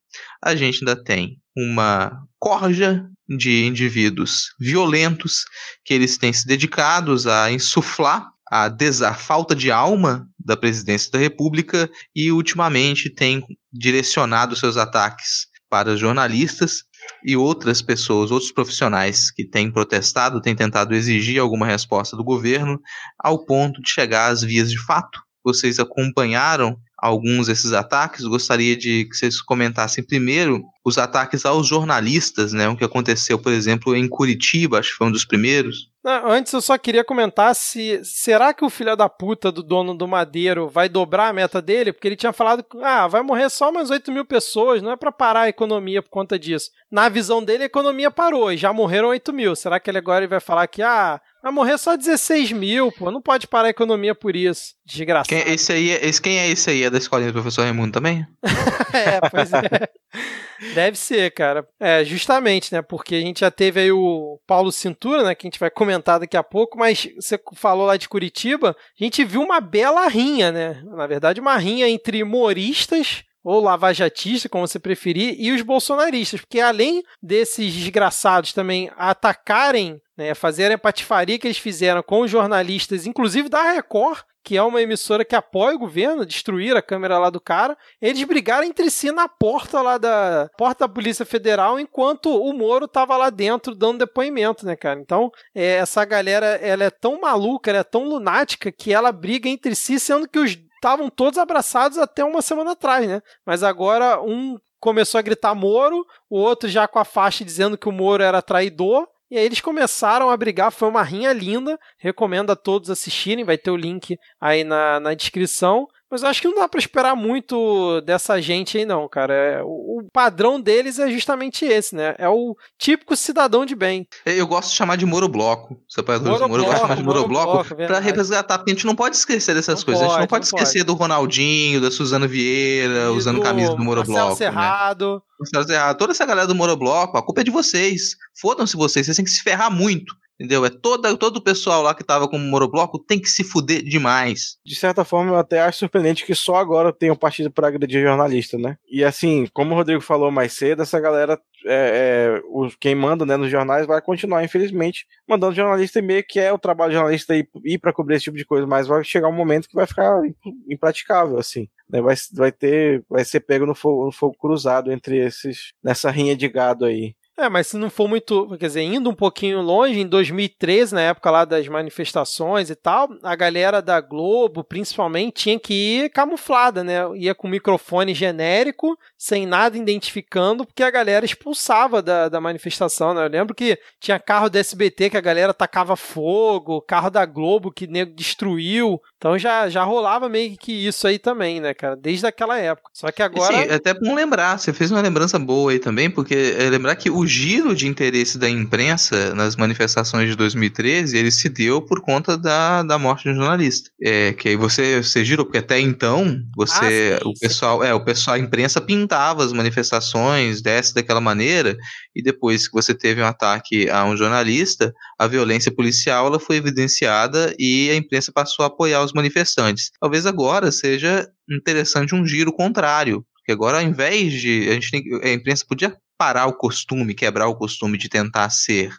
[0.44, 5.44] a gente ainda tem uma corja de indivíduos violentos
[5.86, 11.20] que eles têm se dedicados a insuflar a, a falta de alma da presidência da
[11.20, 16.84] República e ultimamente tem direcionado seus ataques para jornalistas
[17.24, 22.80] e outras pessoas, outros profissionais que têm protestado, têm tentado exigir alguma resposta do governo,
[23.20, 25.22] ao ponto de chegar às vias de fato.
[25.44, 28.26] Vocês acompanharam alguns desses ataques.
[28.26, 32.68] Gostaria de que vocês comentassem primeiro os ataques aos jornalistas, né?
[32.68, 35.90] O que aconteceu, por exemplo, em Curitiba, acho que foi um dos primeiros.
[36.04, 39.94] Não, antes eu só queria comentar se será que o filho da puta do dono
[39.94, 41.92] do Madeiro vai dobrar a meta dele?
[41.92, 44.96] Porque ele tinha falado que ah, vai morrer só umas 8 mil pessoas, não é
[44.96, 46.72] para parar a economia por conta disso.
[46.90, 49.56] Na visão dele, a economia parou e já morreram 8 mil.
[49.56, 53.10] Será que ele agora vai falar que ah, Vai morrer só 16 mil, pô.
[53.10, 54.74] Não pode parar a economia por isso.
[54.86, 55.30] Desgraçado.
[55.30, 56.84] Quem, esse aí, é, esse, quem é esse aí?
[56.84, 58.28] É da escolinha do professor Raimundo também?
[58.94, 59.90] é, pois é.
[60.80, 61.68] Deve ser, cara.
[61.78, 62.82] É, justamente, né?
[62.82, 65.36] Porque a gente já teve aí o Paulo Cintura, né?
[65.36, 69.04] Que a gente vai comentar daqui a pouco, mas você falou lá de Curitiba, a
[69.04, 70.82] gente viu uma bela rinha, né?
[70.86, 76.60] Na verdade, uma rinha entre humoristas ou lavajatista, como você preferir, e os bolsonaristas, porque
[76.62, 83.06] além desses desgraçados também atacarem, né, fazerem a patifaria que eles fizeram com os jornalistas,
[83.06, 84.20] inclusive da Record,
[84.50, 88.24] que é uma emissora que apoia o governo, destruir a câmera lá do cara, eles
[88.24, 93.16] brigaram entre si na porta lá da porta da Polícia Federal, enquanto o Moro tava
[93.16, 95.00] lá dentro dando depoimento, né, cara?
[95.00, 99.48] Então, é, essa galera, ela é tão maluca, ela é tão lunática que ela briga
[99.48, 103.22] entre si, sendo que os estavam todos abraçados até uma semana atrás, né?
[103.46, 107.88] Mas agora um começou a gritar Moro, o outro já com a faixa dizendo que
[107.88, 111.80] o Moro era traidor, e aí eles começaram a brigar, foi uma rinha linda.
[111.98, 115.88] Recomendo a todos assistirem, vai ter o link aí na, na descrição.
[116.12, 119.34] Mas eu acho que não dá para esperar muito dessa gente aí, não, cara.
[119.34, 122.16] É, o, o, padrão deles é justamente esse, né?
[122.18, 124.08] É o típico cidadão de bem.
[124.26, 125.80] Eu gosto de chamar de Moro Bloco.
[125.88, 128.72] Os apoiadores Moro, Moro eu gosto de chamar de Moro, Moro Bloco, para resgatar, porque
[128.72, 130.02] a gente não pode esquecer dessas não coisas.
[130.02, 130.88] Pode, a gente não pode não esquecer pode.
[130.88, 134.38] do Ronaldinho, da Suzana Vieira, e usando do camisa do Moro Marcelo Bloco.
[134.38, 135.14] Cerrado.
[135.16, 135.22] Né?
[135.40, 135.98] Marcelo Cerrado.
[135.98, 138.16] Toda essa galera do Moro Bloco, a culpa é de vocês.
[138.42, 140.16] Fodam-se vocês, vocês têm que se ferrar muito.
[140.40, 140.64] Entendeu?
[140.66, 143.84] É toda, todo o pessoal lá que tava com o Morobloco tem que se fuder
[143.84, 144.58] demais.
[144.66, 148.02] De certa forma, eu até acho surpreendente que só agora tem um partido para agredir
[148.02, 148.78] jornalista, né?
[148.90, 153.36] E assim, como o Rodrigo falou mais cedo, essa galera, é, é, quem manda né,
[153.36, 157.50] nos jornais vai continuar, infelizmente, mandando jornalista e meio que é o trabalho jornalista ir,
[157.66, 160.22] ir para cobrir esse tipo de coisa, mas vai chegar um momento que vai ficar
[160.70, 161.68] impraticável, assim.
[161.90, 162.02] Né?
[162.02, 166.36] Vai, vai ter, vai ser pego no fogo, no fogo cruzado entre esses, nessa rinha
[166.36, 167.14] de gado aí.
[167.40, 171.02] É, mas se não for muito, quer dizer, indo um pouquinho longe, em 2013, na
[171.02, 176.84] época lá das manifestações e tal, a galera da Globo, principalmente, tinha que ir camuflada,
[176.84, 176.96] né?
[177.16, 183.24] Ia com microfone genérico, sem nada identificando, porque a galera expulsava da, da manifestação, né?
[183.24, 187.72] Eu lembro que tinha carro da SBT que a galera tacava fogo, carro da Globo
[187.72, 189.02] que nego destruiu.
[189.20, 191.94] Então já, já rolava meio que isso aí também, né, cara?
[191.94, 192.90] Desde aquela época.
[192.94, 193.54] Só que agora.
[193.54, 196.96] Sim, é até bom lembrar, você fez uma lembrança boa aí também, porque é lembrar
[196.96, 202.00] que o giro de interesse da imprensa nas manifestações de 2013 ele se deu por
[202.00, 203.92] conta da, da morte de um jornalista.
[204.02, 207.18] É, que aí você, você girou, porque até então você.
[207.18, 211.76] Ah, sim, o pessoal, é, o pessoal, a imprensa pintava as manifestações dessa daquela maneira,
[212.16, 216.56] e depois que você teve um ataque a um jornalista, a violência policial ela foi
[216.56, 219.92] evidenciada e a imprensa passou a apoiar os manifestantes.
[220.00, 225.04] Talvez agora seja interessante um giro contrário, porque agora ao invés de a gente tem,
[225.24, 228.92] a imprensa podia parar o costume, quebrar o costume de tentar ser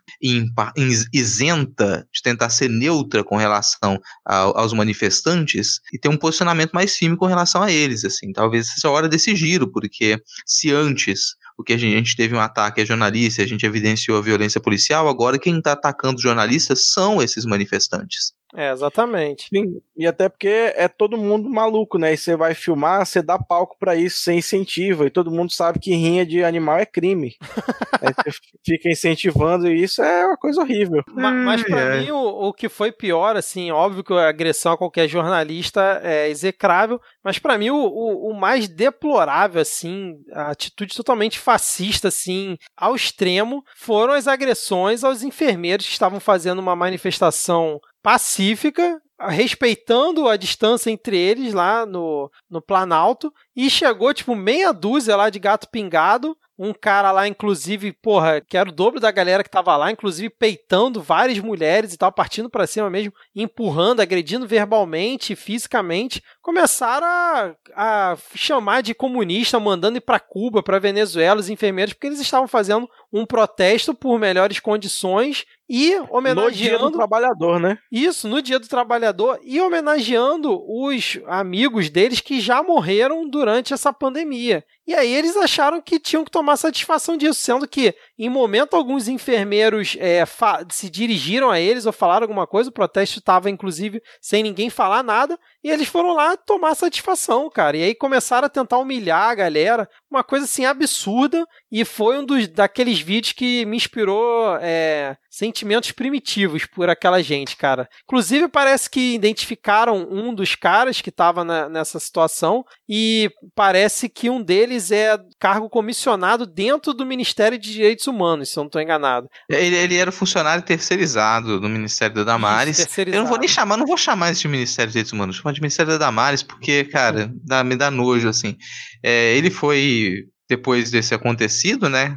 [1.13, 6.97] isenta, de tentar ser neutra com relação ao, aos manifestantes e ter um posicionamento mais
[6.97, 8.33] firme com relação a eles, assim.
[8.33, 12.35] Talvez seja a hora desse giro, porque se antes porque a gente, a gente teve
[12.35, 16.91] um ataque a jornalistas, a gente evidenciou a violência policial, agora quem está atacando jornalistas
[16.91, 18.33] são esses manifestantes.
[18.55, 19.49] É, exatamente.
[19.49, 22.13] Sim, e até porque é todo mundo maluco, né?
[22.13, 25.79] E você vai filmar, você dá palco para isso sem incentivo, e todo mundo sabe
[25.79, 27.37] que rinha de animal é crime.
[28.03, 31.03] Aí você fica incentivando e isso é uma coisa horrível.
[31.13, 32.01] Mas, mas para é.
[32.01, 36.29] mim, o, o que foi pior, assim, óbvio que a agressão a qualquer jornalista é
[36.29, 42.57] execrável, mas para mim o, o, o, mais deplorável, assim, a atitude totalmente fascista, assim,
[42.77, 50.37] ao extremo, foram as agressões aos enfermeiros que estavam fazendo uma manifestação pacífica, respeitando a
[50.37, 55.69] distância entre eles lá no, no Planalto, e chegou tipo meia dúzia lá de gato
[55.69, 59.91] pingado um cara lá, inclusive, porra, que era o dobro da galera que tava lá,
[59.91, 67.07] inclusive peitando várias mulheres e tal, partindo para cima mesmo, empurrando, agredindo verbalmente, fisicamente, começaram
[67.07, 72.21] a, a chamar de comunista, mandando ir para Cuba, para Venezuela, os enfermeiros, porque eles
[72.21, 76.51] estavam fazendo um protesto por melhores condições e homenageando.
[76.51, 77.79] No dia do trabalhador, né?
[77.93, 83.93] Isso, no dia do trabalhador e homenageando os amigos deles que já morreram durante essa
[83.93, 84.65] pandemia.
[84.91, 89.07] E aí eles acharam que tinham que tomar satisfação disso, sendo que em momento alguns
[89.07, 90.25] enfermeiros é,
[90.69, 95.05] se dirigiram a eles ou falaram alguma coisa, o protesto estava inclusive sem ninguém falar
[95.05, 97.77] nada, e eles foram lá tomar satisfação, cara.
[97.77, 102.25] E aí começaram a tentar humilhar a galera, uma coisa assim absurda, e foi um
[102.25, 107.89] dos daqueles vídeos que me inspirou é, sentimentos primitivos por aquela gente, cara.
[108.03, 114.43] Inclusive, parece que identificaram um dos caras que estava nessa situação, e parece que um
[114.43, 119.29] deles é cargo comissionado dentro do Ministério de Direitos Humanos, se eu não estou enganado.
[119.49, 122.79] Ele, ele era funcionário terceirizado do Ministério da Damares.
[122.79, 125.37] Isso, eu não vou nem chamar, não vou chamar esse de Ministério de Direitos Humanos,
[125.37, 128.57] vou chamar de Ministério da Damares, porque, cara, dá, me dá nojo, assim.
[129.03, 132.17] É, ele foi, depois desse acontecido, né?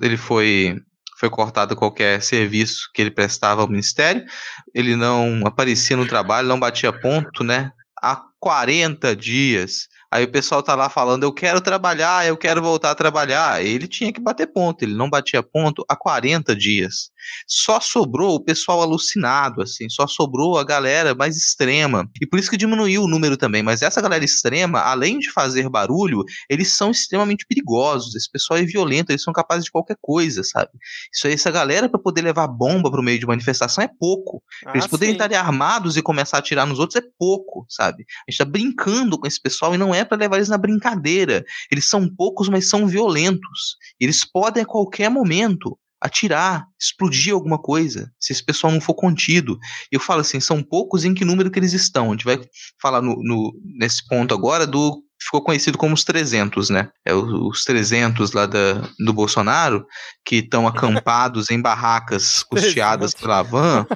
[0.00, 0.76] Ele foi
[1.18, 4.24] foi cortado qualquer serviço que ele prestava ao ministério,
[4.74, 7.70] ele não aparecia no trabalho, não batia ponto, né?
[8.02, 12.90] Há 40 dias Aí o pessoal tá lá falando, eu quero trabalhar, eu quero voltar
[12.90, 13.64] a trabalhar.
[13.64, 17.11] Ele tinha que bater ponto, ele não batia ponto há 40 dias.
[17.46, 22.08] Só sobrou o pessoal alucinado, assim, só sobrou a galera mais extrema.
[22.20, 23.62] E por isso que diminuiu o número também.
[23.62, 28.14] Mas essa galera extrema, além de fazer barulho, eles são extremamente perigosos.
[28.14, 30.70] Esse pessoal é violento, eles são capazes de qualquer coisa, sabe?
[31.12, 34.42] Isso aí, essa galera, para poder levar bomba pro meio de manifestação é pouco.
[34.66, 38.04] Ah, eles poderem estar armados e começar a atirar nos outros é pouco, sabe?
[38.28, 40.58] A gente tá brincando com esse pessoal e não é é para levar eles na
[40.58, 41.42] brincadeira.
[41.70, 43.76] Eles são poucos, mas são violentos.
[43.98, 49.56] Eles podem a qualquer momento atirar, explodir alguma coisa, se esse pessoal não for contido.
[49.90, 52.08] Eu falo assim, são poucos em que número que eles estão.
[52.08, 52.40] A gente vai
[52.80, 56.88] falar no, no nesse ponto agora do ficou conhecido como os 300, né?
[57.04, 59.86] É os 300 lá da, do Bolsonaro,
[60.24, 63.86] que estão acampados em barracas custeadas pela van.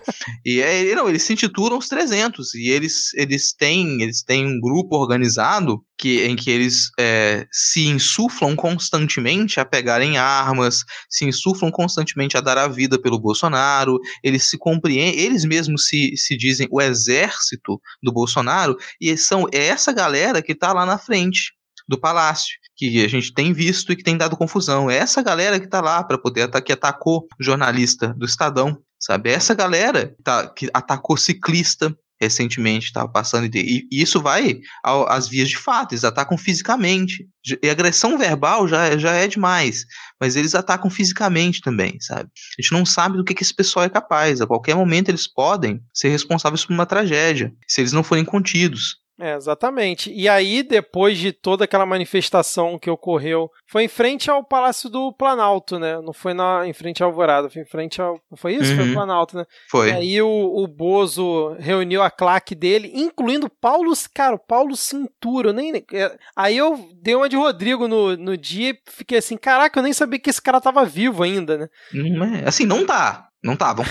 [0.45, 4.61] E é, não, eles se intitulam os 300 e eles, eles têm eles têm um
[4.61, 11.71] grupo organizado que, em que eles é, se insuflam constantemente a pegarem armas, se insuflam
[11.71, 16.69] constantemente a dar a vida pelo Bolsonaro, eles se compreendem, eles mesmos se, se dizem
[16.71, 21.53] o exército do Bolsonaro, e são é essa galera que está lá na frente
[21.89, 24.91] do palácio, que a gente tem visto e que tem dado confusão.
[24.91, 29.31] É essa galera que está lá para poder que atacou jornalista do Estadão, sabe?
[29.31, 35.29] É essa galera que, tá, que atacou ciclista, recentemente estava passando e, isso vai às
[35.29, 37.29] vias de fato, eles atacam fisicamente.
[37.63, 39.85] E agressão verbal já, já é demais,
[40.21, 42.29] mas eles atacam fisicamente também, sabe?
[42.59, 44.41] A gente não sabe do que, que esse pessoal é capaz.
[44.41, 48.97] A qualquer momento eles podem ser responsáveis por uma tragédia, se eles não forem contidos.
[49.19, 50.13] É, exatamente.
[50.13, 55.11] E aí, depois de toda aquela manifestação que ocorreu, foi em frente ao Palácio do
[55.11, 55.99] Planalto, né?
[56.03, 58.21] Não foi na, em frente à Alvorada, foi em frente ao.
[58.37, 58.71] Foi isso?
[58.73, 58.77] Uhum.
[58.77, 59.45] Foi o Planalto, né?
[59.71, 59.89] Foi.
[59.89, 65.51] E aí o, o Bozo reuniu a claque dele, incluindo Paulo, cara, Paulo Cintura.
[65.51, 69.79] Nem, é, aí eu dei uma de Rodrigo no, no dia e fiquei assim: caraca,
[69.79, 71.69] eu nem sabia que esse cara tava vivo ainda, né?
[71.93, 72.47] Não é.
[72.47, 73.26] Assim, não tá.
[73.43, 73.91] Não tá, vamos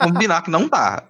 [0.00, 1.08] combinar que não tá.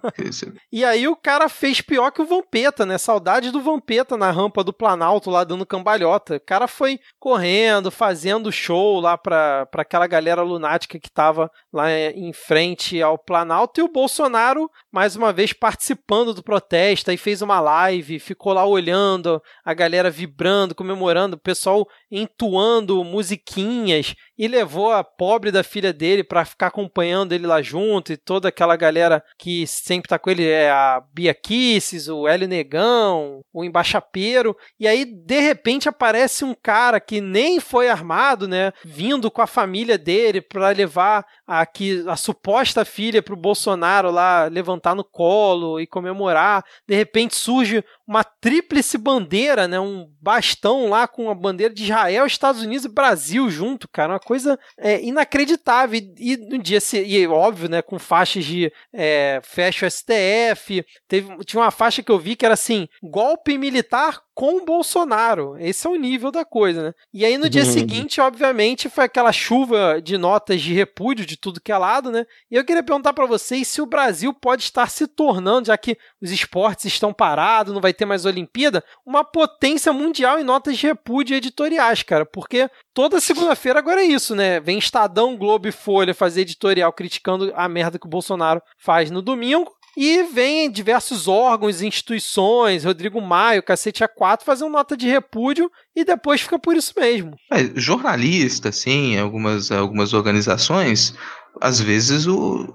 [0.71, 2.97] e aí o cara fez pior que o Vampeta, né?
[2.97, 6.37] Saudade do Vampeta na rampa do Planalto lá dando cambalhota.
[6.37, 11.91] O cara foi correndo, fazendo show lá pra, pra aquela galera lunática que tava lá
[11.91, 13.79] em frente ao Planalto.
[13.79, 17.11] E o Bolsonaro, mais uma vez, participando do protesto.
[17.11, 24.15] Aí fez uma live, ficou lá olhando a galera vibrando, comemorando, o pessoal entoando musiquinhas
[24.37, 28.49] e levou a pobre da filha dele para ficar acompanhando ele lá junto e toda
[28.49, 33.63] aquela galera que sempre tá com ele, é a Bia Kisses, o Hélio Negão, o
[33.63, 39.41] Embaixapeiro, e aí de repente aparece um cara que nem foi armado, né, vindo com
[39.41, 45.03] a família dele para levar a, que, a suposta filha pro Bolsonaro lá levantar no
[45.03, 46.63] colo e comemorar.
[46.87, 52.25] De repente surge uma tríplice bandeira, né, um bastão lá com a bandeira de Israel,
[52.25, 55.99] Estados Unidos e Brasil junto, cara, uma coisa é, inacreditável.
[55.99, 61.37] E, e no dia e óbvio, né, com faixas de é, fecha o STF, teve,
[61.45, 65.57] tinha uma faixa que eu vi que era assim, golpe militar com o Bolsonaro.
[65.57, 66.93] Esse é o nível da coisa, né?
[67.13, 67.71] E aí no dia uhum.
[67.71, 72.25] seguinte, obviamente, foi aquela chuva de notas de repúdio de tudo que é lado, né?
[72.51, 75.97] E eu queria perguntar para vocês se o Brasil pode estar se tornando, já que
[76.21, 80.85] os esportes estão parados, não vai ter mais Olimpíada, uma potência mundial em notas de
[80.85, 84.59] repúdio editoriais, cara, porque toda segunda-feira agora é isso, né?
[84.59, 89.21] Vem Estadão, Globo e Folha fazer editorial criticando a merda que o Bolsonaro faz no
[89.21, 89.73] domingo.
[89.97, 96.03] E vem diversos órgãos, instituições, Rodrigo Maio, Cacete A4, fazer uma nota de repúdio e
[96.03, 97.35] depois fica por isso mesmo.
[97.51, 101.15] É, jornalista, sim, algumas, algumas organizações,
[101.61, 102.73] às vezes o,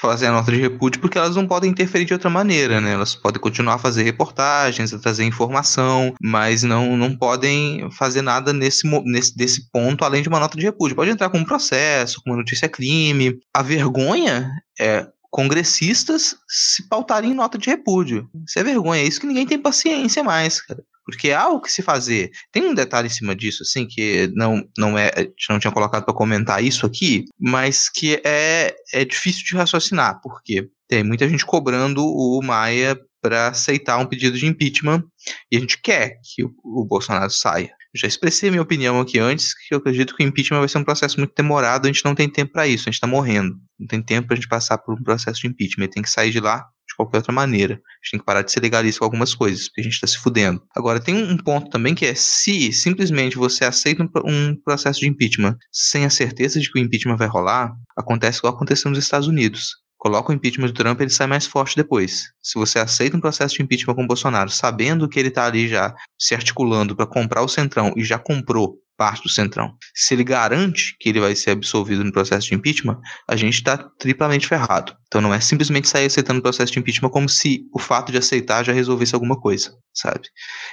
[0.00, 2.92] fazem a nota de repúdio porque elas não podem interferir de outra maneira, né?
[2.92, 8.52] Elas podem continuar a fazer reportagens, a trazer informação, mas não, não podem fazer nada
[8.52, 10.96] nesse, nesse desse ponto além de uma nota de repúdio.
[10.96, 13.38] Pode entrar com um processo, com uma notícia crime.
[13.52, 18.30] A vergonha é congressistas se pautarem em nota de repúdio.
[18.46, 20.80] Isso é vergonha, é isso que ninguém tem paciência mais, cara.
[21.04, 22.30] Porque há o que se fazer.
[22.52, 25.10] Tem um detalhe em cima disso, assim, que não, não é.
[25.50, 30.68] Não tinha colocado para comentar isso aqui, mas que é, é difícil de raciocinar, porque
[30.86, 35.02] tem muita gente cobrando o Maia para aceitar um pedido de impeachment
[35.50, 39.54] e a gente quer que o, o Bolsonaro saia já expressei minha opinião aqui antes,
[39.54, 42.14] que eu acredito que o impeachment vai ser um processo muito demorado, a gente não
[42.14, 43.56] tem tempo para isso, a gente está morrendo.
[43.78, 46.30] Não tem tempo para a gente passar por um processo de impeachment, tem que sair
[46.30, 47.74] de lá de qualquer outra maneira.
[47.74, 50.06] A gente tem que parar de ser legalista com algumas coisas, porque a gente está
[50.06, 50.62] se fudendo.
[50.76, 55.56] Agora, tem um ponto também que é se simplesmente você aceita um, processo de impeachment
[55.72, 59.83] sem a certeza de que o impeachment vai rolar, acontece igual aconteceu nos Estados Unidos
[60.04, 62.30] coloca o impeachment do Trump, ele sai mais forte depois.
[62.42, 65.66] Se você aceita um processo de impeachment com o Bolsonaro, sabendo que ele está ali
[65.66, 69.74] já se articulando para comprar o Centrão e já comprou parte do Centrão.
[69.94, 73.76] Se ele garante que ele vai ser absolvido no processo de impeachment, a gente está
[73.76, 74.96] triplamente ferrado.
[75.06, 78.18] Então não é simplesmente sair aceitando o processo de impeachment como se o fato de
[78.18, 80.28] aceitar já resolvesse alguma coisa, sabe?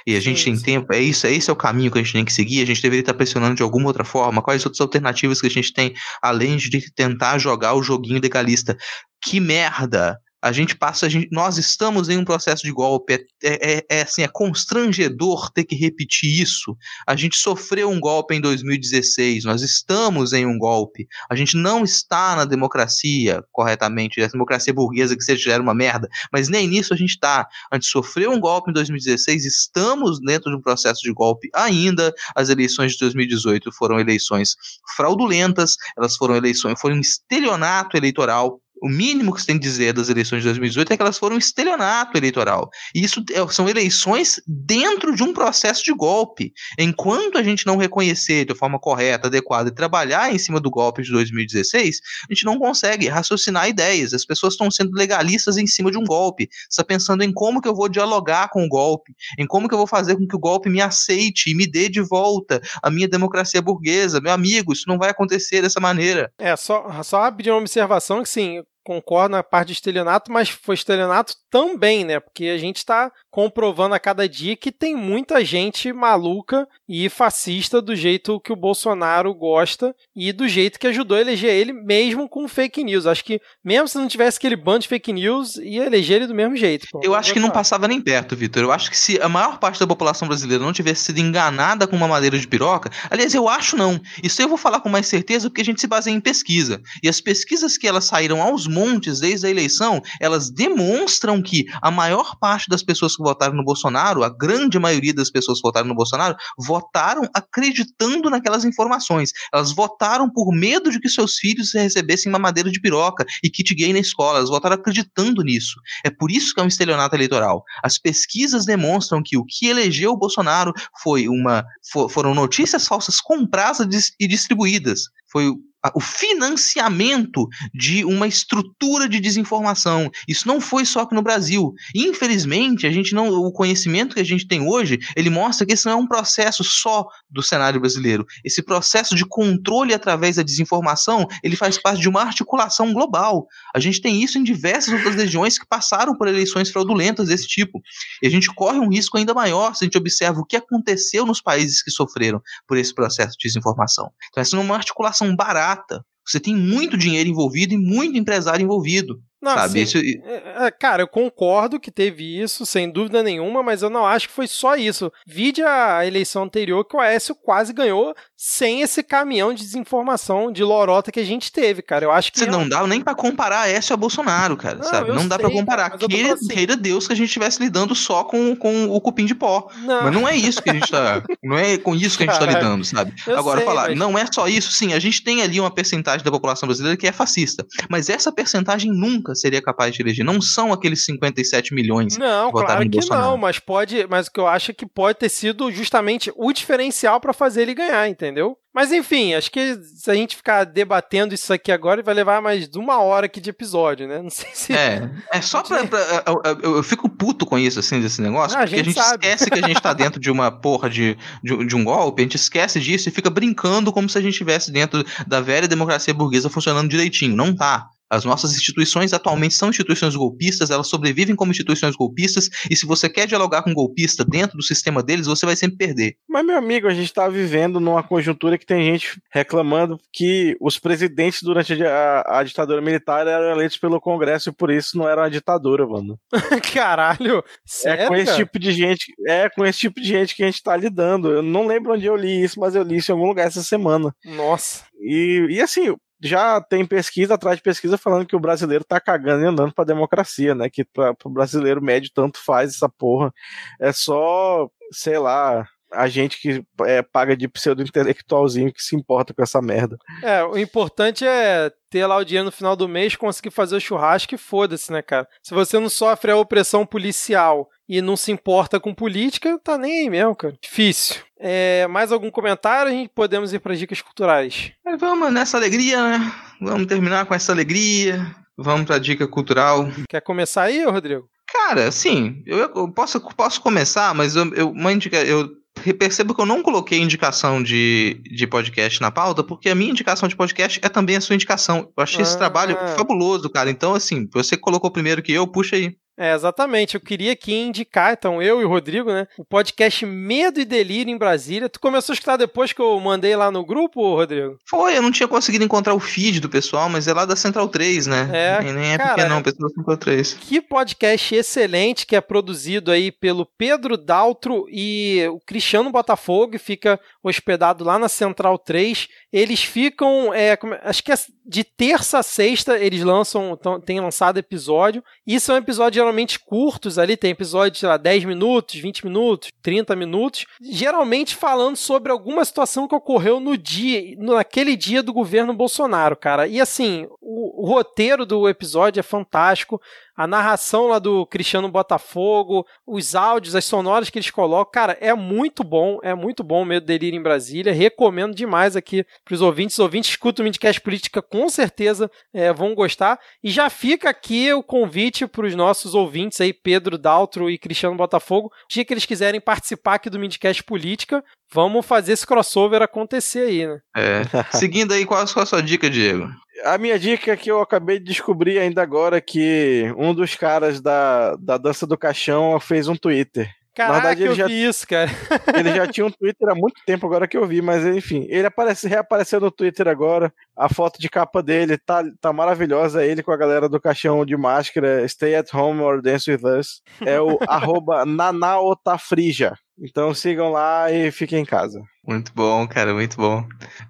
[0.06, 2.02] E a gente sim, tem tempo, é isso, é esse é o caminho que a
[2.02, 4.80] gente tem que seguir, a gente deveria estar pressionando de alguma outra forma, quais outras
[4.80, 8.76] alternativas que a gente tem, além de tentar jogar o joguinho legalista
[9.22, 13.26] que merda a gente passa, a gente, nós estamos em um processo de golpe, é,
[13.44, 16.76] é, é, assim, é constrangedor ter que repetir isso.
[17.06, 21.06] A gente sofreu um golpe em 2016, nós estamos em um golpe.
[21.30, 26.08] A gente não está na democracia corretamente, a democracia burguesa que seja era uma merda,
[26.32, 27.46] mas nem nisso a gente está.
[27.70, 32.12] A gente sofreu um golpe em 2016, estamos dentro de um processo de golpe ainda.
[32.34, 34.56] As eleições de 2018 foram eleições
[34.96, 39.92] fraudulentas, elas foram eleições, foi um estelionato eleitoral o mínimo que se tem que dizer
[39.92, 42.68] das eleições de 2018 é que elas foram um estelionato eleitoral.
[42.92, 46.52] E isso é, são eleições dentro de um processo de golpe.
[46.76, 51.02] Enquanto a gente não reconhecer de forma correta, adequada e trabalhar em cima do golpe
[51.02, 54.12] de 2016, a gente não consegue raciocinar ideias.
[54.12, 56.48] As pessoas estão sendo legalistas em cima de um golpe.
[56.68, 59.78] Está pensando em como que eu vou dialogar com o golpe, em como que eu
[59.78, 63.06] vou fazer com que o golpe me aceite e me dê de volta a minha
[63.06, 64.20] democracia burguesa.
[64.20, 66.32] Meu amigo, isso não vai acontecer dessa maneira.
[66.36, 70.74] É, só, só pedir uma observação que sim, concordo na parte de estelionato, mas foi
[70.74, 72.18] estelionato também, né?
[72.18, 77.80] Porque a gente está comprovando a cada dia que tem muita gente maluca e fascista
[77.80, 82.28] do jeito que o Bolsonaro gosta e do jeito que ajudou a eleger ele, mesmo
[82.28, 83.06] com fake news.
[83.06, 86.34] Acho que mesmo se não tivesse aquele bando de fake news, ia eleger ele do
[86.34, 86.86] mesmo jeito.
[86.90, 87.00] Pô.
[87.02, 88.62] Eu acho que não passava nem perto, Vitor.
[88.62, 91.96] Eu acho que se a maior parte da população brasileira não tivesse sido enganada com
[91.96, 94.00] uma madeira de piroca, aliás, eu acho não.
[94.22, 96.80] Isso eu vou falar com mais certeza porque a gente se baseia em pesquisa.
[97.02, 101.90] E as pesquisas que elas saíram aos montes desde a eleição, elas demonstram que a
[101.90, 105.88] maior parte das pessoas que votaram no Bolsonaro, a grande maioria das pessoas que votaram
[105.88, 109.30] no Bolsonaro, votaram acreditando naquelas informações.
[109.52, 113.74] Elas votaram por medo de que seus filhos recebessem uma madeira de piroca e kit
[113.74, 114.38] gay na escola.
[114.38, 115.74] Elas votaram acreditando nisso.
[116.04, 117.62] É por isso que é um estelionato eleitoral.
[117.82, 120.72] As pesquisas demonstram que o que elegeu o Bolsonaro
[121.02, 121.64] foi uma,
[122.10, 125.02] foram notícias falsas compradas e distribuídas.
[125.30, 125.50] Foi
[125.94, 130.10] o financiamento de uma estrutura de desinformação.
[130.28, 131.74] Isso não foi só aqui no Brasil.
[131.94, 135.88] Infelizmente, a gente não, o conhecimento que a gente tem hoje, ele mostra que isso
[135.88, 138.24] não é um processo só do cenário brasileiro.
[138.44, 143.48] Esse processo de controle através da desinformação, ele faz parte de uma articulação global.
[143.74, 147.82] A gente tem isso em diversas outras regiões que passaram por eleições fraudulentas desse tipo.
[148.22, 151.26] E a gente corre um risco ainda maior se a gente observa o que aconteceu
[151.26, 154.12] nos países que sofreram por esse processo de desinformação.
[154.30, 156.04] Então, essa não é uma articulação barata barata.
[156.26, 159.20] Você tem muito dinheiro envolvido e muito empresário envolvido.
[159.42, 159.82] Não, sabe?
[159.82, 159.98] Isso...
[159.98, 164.28] É, é, cara, eu concordo que teve isso, sem dúvida nenhuma, mas eu não acho
[164.28, 165.12] que foi só isso.
[165.26, 170.62] Vide a eleição anterior que o Aécio quase ganhou sem esse caminhão de desinformação de
[170.62, 172.04] lorota que a gente teve, cara.
[172.04, 172.38] Eu acho que.
[172.38, 175.12] Você não dá nem para comparar Aécio a Bolsonaro, cara, não, sabe?
[175.12, 175.90] Não dá para comparar.
[175.90, 176.48] Cara, queira, assim.
[176.48, 179.68] queira Deus que a gente estivesse lidando só com, com o cupim de pó.
[179.78, 180.04] Não.
[180.04, 181.20] Mas não é isso que a gente tá.
[181.42, 183.12] não é com isso que a gente tá lidando, sabe?
[183.26, 183.98] Agora, sei, falar, mas...
[183.98, 187.08] não é só isso, sim, a gente tem ali uma percentagem da população brasileira que
[187.08, 187.66] é fascista.
[187.90, 190.24] Mas essa percentagem nunca seria capaz de eleger.
[190.24, 193.26] Não são aqueles 57 milhões não, que votaram claro em que Bolsonaro.
[193.26, 196.52] Não, mas pode, mas o que eu acho é que pode ter sido justamente o
[196.52, 198.56] diferencial para fazer ele ganhar, entendeu?
[198.74, 202.66] Mas enfim, acho que se a gente ficar debatendo isso aqui agora, vai levar mais
[202.66, 204.20] de uma hora aqui de episódio, né?
[204.22, 204.72] Não sei se.
[204.72, 205.86] É, é só pra.
[205.86, 206.24] pra
[206.62, 209.12] eu, eu, fico puto com isso, assim, desse negócio, ah, porque a gente, a gente
[209.12, 212.24] esquece que a gente tá dentro de uma porra de, de, de, um golpe, a
[212.24, 216.14] gente esquece disso e fica brincando como se a gente estivesse dentro da velha democracia
[216.14, 217.36] burguesa funcionando direitinho.
[217.36, 217.88] Não tá.
[218.12, 223.08] As nossas instituições atualmente são instituições golpistas, elas sobrevivem como instituições golpistas, e se você
[223.08, 226.16] quer dialogar com um golpista dentro do sistema deles, você vai sempre perder.
[226.28, 230.78] Mas, meu amigo, a gente está vivendo numa conjuntura que tem gente reclamando que os
[230.78, 235.22] presidentes durante a, a ditadura militar eram eleitos pelo Congresso e por isso não era
[235.22, 236.20] uma ditadura, mano.
[236.74, 237.42] Caralho!
[237.64, 240.46] Sério, é com esse tipo de gente, é com esse tipo de gente que a
[240.46, 241.32] gente está lidando.
[241.32, 243.62] Eu não lembro onde eu li isso, mas eu li isso em algum lugar essa
[243.62, 244.14] semana.
[244.22, 244.84] Nossa.
[245.00, 249.44] E, e assim, já tem pesquisa atrás de pesquisa falando que o brasileiro tá cagando
[249.44, 250.70] e andando pra democracia, né?
[250.70, 253.32] Que pra, pro brasileiro médio tanto faz essa porra.
[253.80, 259.42] É só, sei lá, a gente que é, paga de pseudo-intelectualzinho que se importa com
[259.42, 259.96] essa merda.
[260.22, 263.80] É, o importante é ter lá o dinheiro no final do mês, conseguir fazer o
[263.80, 265.28] churrasco e foda-se, né, cara?
[265.42, 270.00] Se você não sofre a opressão policial e não se importa com política, tá nem
[270.00, 270.56] aí mesmo, cara.
[270.62, 271.16] Difícil.
[271.38, 272.90] É, mais algum comentário?
[272.90, 274.72] A gente podemos ir para dicas culturais.
[274.86, 276.32] É, vamos nessa alegria, né?
[276.58, 278.34] Vamos terminar com essa alegria.
[278.56, 279.90] Vamos para dica cultural.
[280.08, 281.28] Quer começar aí, Rodrigo?
[281.46, 285.50] Cara, sim, eu, eu, posso, posso começar, mas eu, eu, uma indica, eu
[285.98, 290.28] percebo que eu não coloquei indicação de, de podcast na pauta, porque a minha indicação
[290.28, 291.92] de podcast é também a sua indicação.
[291.94, 292.22] Eu achei ah.
[292.22, 293.70] esse trabalho fabuloso, cara.
[293.70, 295.94] Então, assim, você colocou primeiro que eu, puxa aí.
[296.16, 296.94] É, exatamente.
[296.94, 299.26] Eu queria aqui indicar, então, eu e o Rodrigo, né?
[299.38, 301.68] O podcast Medo e Delírio em Brasília.
[301.68, 304.58] Tu começou a escutar depois que eu mandei lá no grupo, Rodrigo?
[304.68, 307.68] Foi, eu não tinha conseguido encontrar o feed do pessoal, mas é lá da Central
[307.68, 308.30] 3, né?
[308.32, 308.62] É.
[308.62, 310.34] E nem é cara, não, pessoal da Central 3.
[310.34, 317.00] Que podcast excelente que é produzido aí pelo Pedro Daltro e o Cristiano Botafogo, fica
[317.22, 319.08] hospedado lá na Central 3.
[319.32, 325.02] Eles ficam, é, acho que é de terça a sexta eles lançam, tem lançado episódio.
[325.26, 329.94] E são episódios geralmente curtos ali, tem episódios, sei lá, 10 minutos, 20 minutos, 30
[329.94, 336.16] minutos, geralmente falando sobre alguma situação que ocorreu no dia, naquele dia do governo Bolsonaro,
[336.16, 336.46] cara.
[336.48, 339.80] E assim, o, o roteiro do episódio é fantástico
[340.16, 345.14] a narração lá do Cristiano Botafogo, os áudios, as sonoras que eles colocam, cara, é
[345.14, 349.40] muito bom, é muito bom o Medo Delírio em Brasília, recomendo demais aqui para os
[349.40, 354.10] ouvintes, os ouvintes escutam o Midcast Política, com certeza é, vão gostar, e já fica
[354.10, 358.92] aqui o convite para os nossos ouvintes aí, Pedro Daltro e Cristiano Botafogo, dia que
[358.92, 363.78] eles quiserem participar aqui do Midcast Política, vamos fazer esse crossover acontecer aí, né?
[363.96, 364.22] É.
[364.56, 366.28] Seguindo aí, qual, qual a sua dica, Diego?
[366.64, 370.80] A minha dica é que eu acabei de descobrir ainda agora que um dos caras
[370.80, 373.50] da, da dança do caixão fez um Twitter.
[373.74, 375.10] Caraca, verdade, eu já, vi isso, cara.
[375.56, 378.46] ele já tinha um Twitter há muito tempo agora que eu vi, mas enfim, ele
[378.46, 380.32] aparece, reapareceu no Twitter agora.
[380.54, 384.36] A foto de capa dele tá, tá maravilhosa, ele com a galera do caixão de
[384.36, 386.82] máscara, Stay at Home or Dance with Us.
[387.00, 389.56] É o arroba Nanaotafrija.
[389.80, 391.82] Então sigam lá e fiquem em casa.
[392.06, 393.42] Muito bom, cara, muito bom.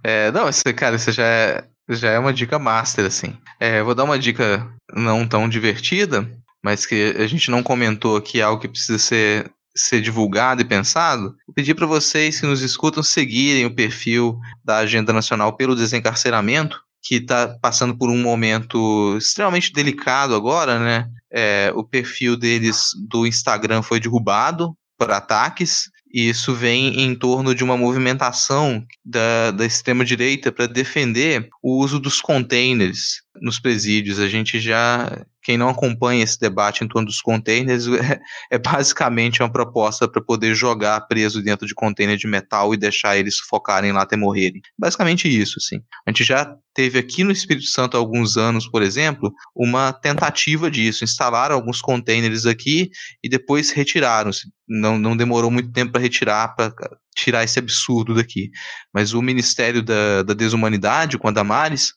[0.04, 1.64] É, não, esse, cara, isso já é,
[1.94, 3.36] já é uma dica master, assim.
[3.60, 6.30] É, vou dar uma dica não tão divertida,
[6.62, 11.34] mas que a gente não comentou aqui, algo que precisa ser ser divulgado e pensado,
[11.46, 16.80] vou pedir para vocês que nos escutam seguirem o perfil da Agenda Nacional pelo Desencarceramento,
[17.02, 21.08] que está passando por um momento extremamente delicado agora, né?
[21.30, 27.54] É, o perfil deles do Instagram foi derrubado por ataques, e isso vem em torno
[27.54, 34.18] de uma movimentação da, da extrema-direita para defender o uso dos containers nos presídios.
[34.18, 38.20] A gente já quem não acompanha esse debate em torno dos containers, é,
[38.50, 43.16] é basicamente uma proposta para poder jogar preso dentro de container de metal e deixar
[43.16, 44.60] eles sufocarem lá até morrerem.
[44.78, 45.82] Basicamente isso, assim.
[46.06, 50.70] A gente já teve aqui no Espírito Santo há alguns anos, por exemplo, uma tentativa
[50.70, 51.04] disso.
[51.04, 52.90] Instalaram alguns containers aqui
[53.22, 54.48] e depois retiraram-se.
[54.68, 56.72] Não, não demorou muito tempo para retirar, para
[57.14, 58.50] tirar esse absurdo daqui.
[58.92, 61.92] Mas o Ministério da, da Desumanidade, com a Damares,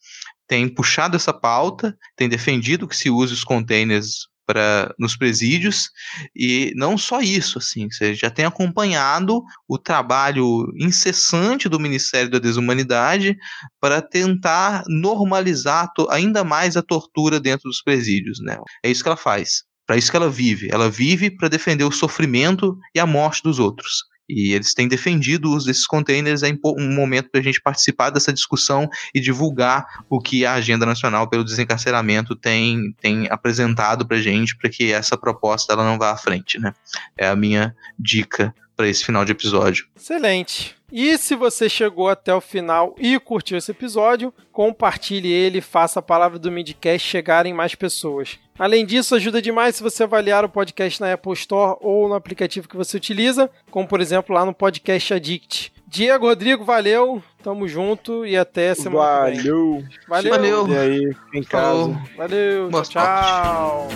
[0.48, 5.90] tem puxado essa pauta, tem defendido que se use os containers para nos presídios
[6.36, 12.40] e não só isso, assim, você já tem acompanhado o trabalho incessante do Ministério da
[12.40, 13.36] Desumanidade
[13.80, 18.58] para tentar normalizar ainda mais a tortura dentro dos presídios, né?
[18.84, 19.64] É isso que ela faz.
[19.88, 20.70] Para isso que ela vive.
[20.72, 24.04] Ela vive para defender o sofrimento e a morte dos outros.
[24.28, 26.44] E eles têm defendido o uso desses containers.
[26.44, 30.86] É um momento para a gente participar dessa discussão e divulgar o que a Agenda
[30.86, 35.98] Nacional pelo Desencarceramento tem, tem apresentado para a gente, para que essa proposta ela não
[35.98, 36.60] vá à frente.
[36.60, 36.74] Né?
[37.18, 39.88] É a minha dica para esse final de episódio.
[39.96, 40.75] Excelente.
[40.91, 45.99] E se você chegou até o final e curtiu esse episódio, compartilhe ele e faça
[45.99, 48.40] a palavra do Midcast chegar em mais pessoas.
[48.57, 52.70] Além disso, ajuda demais se você avaliar o podcast na Apple Store ou no aplicativo
[52.70, 55.74] que você utiliza, como por exemplo lá no Podcast Addict.
[55.88, 59.36] Diego, Rodrigo, valeu, tamo junto e até semana valeu.
[59.36, 59.98] que vem.
[60.07, 60.32] Valeu.
[60.32, 60.68] Valeu.
[60.68, 62.02] E aí, em casa.
[62.18, 63.88] Valeu, Boa tchau.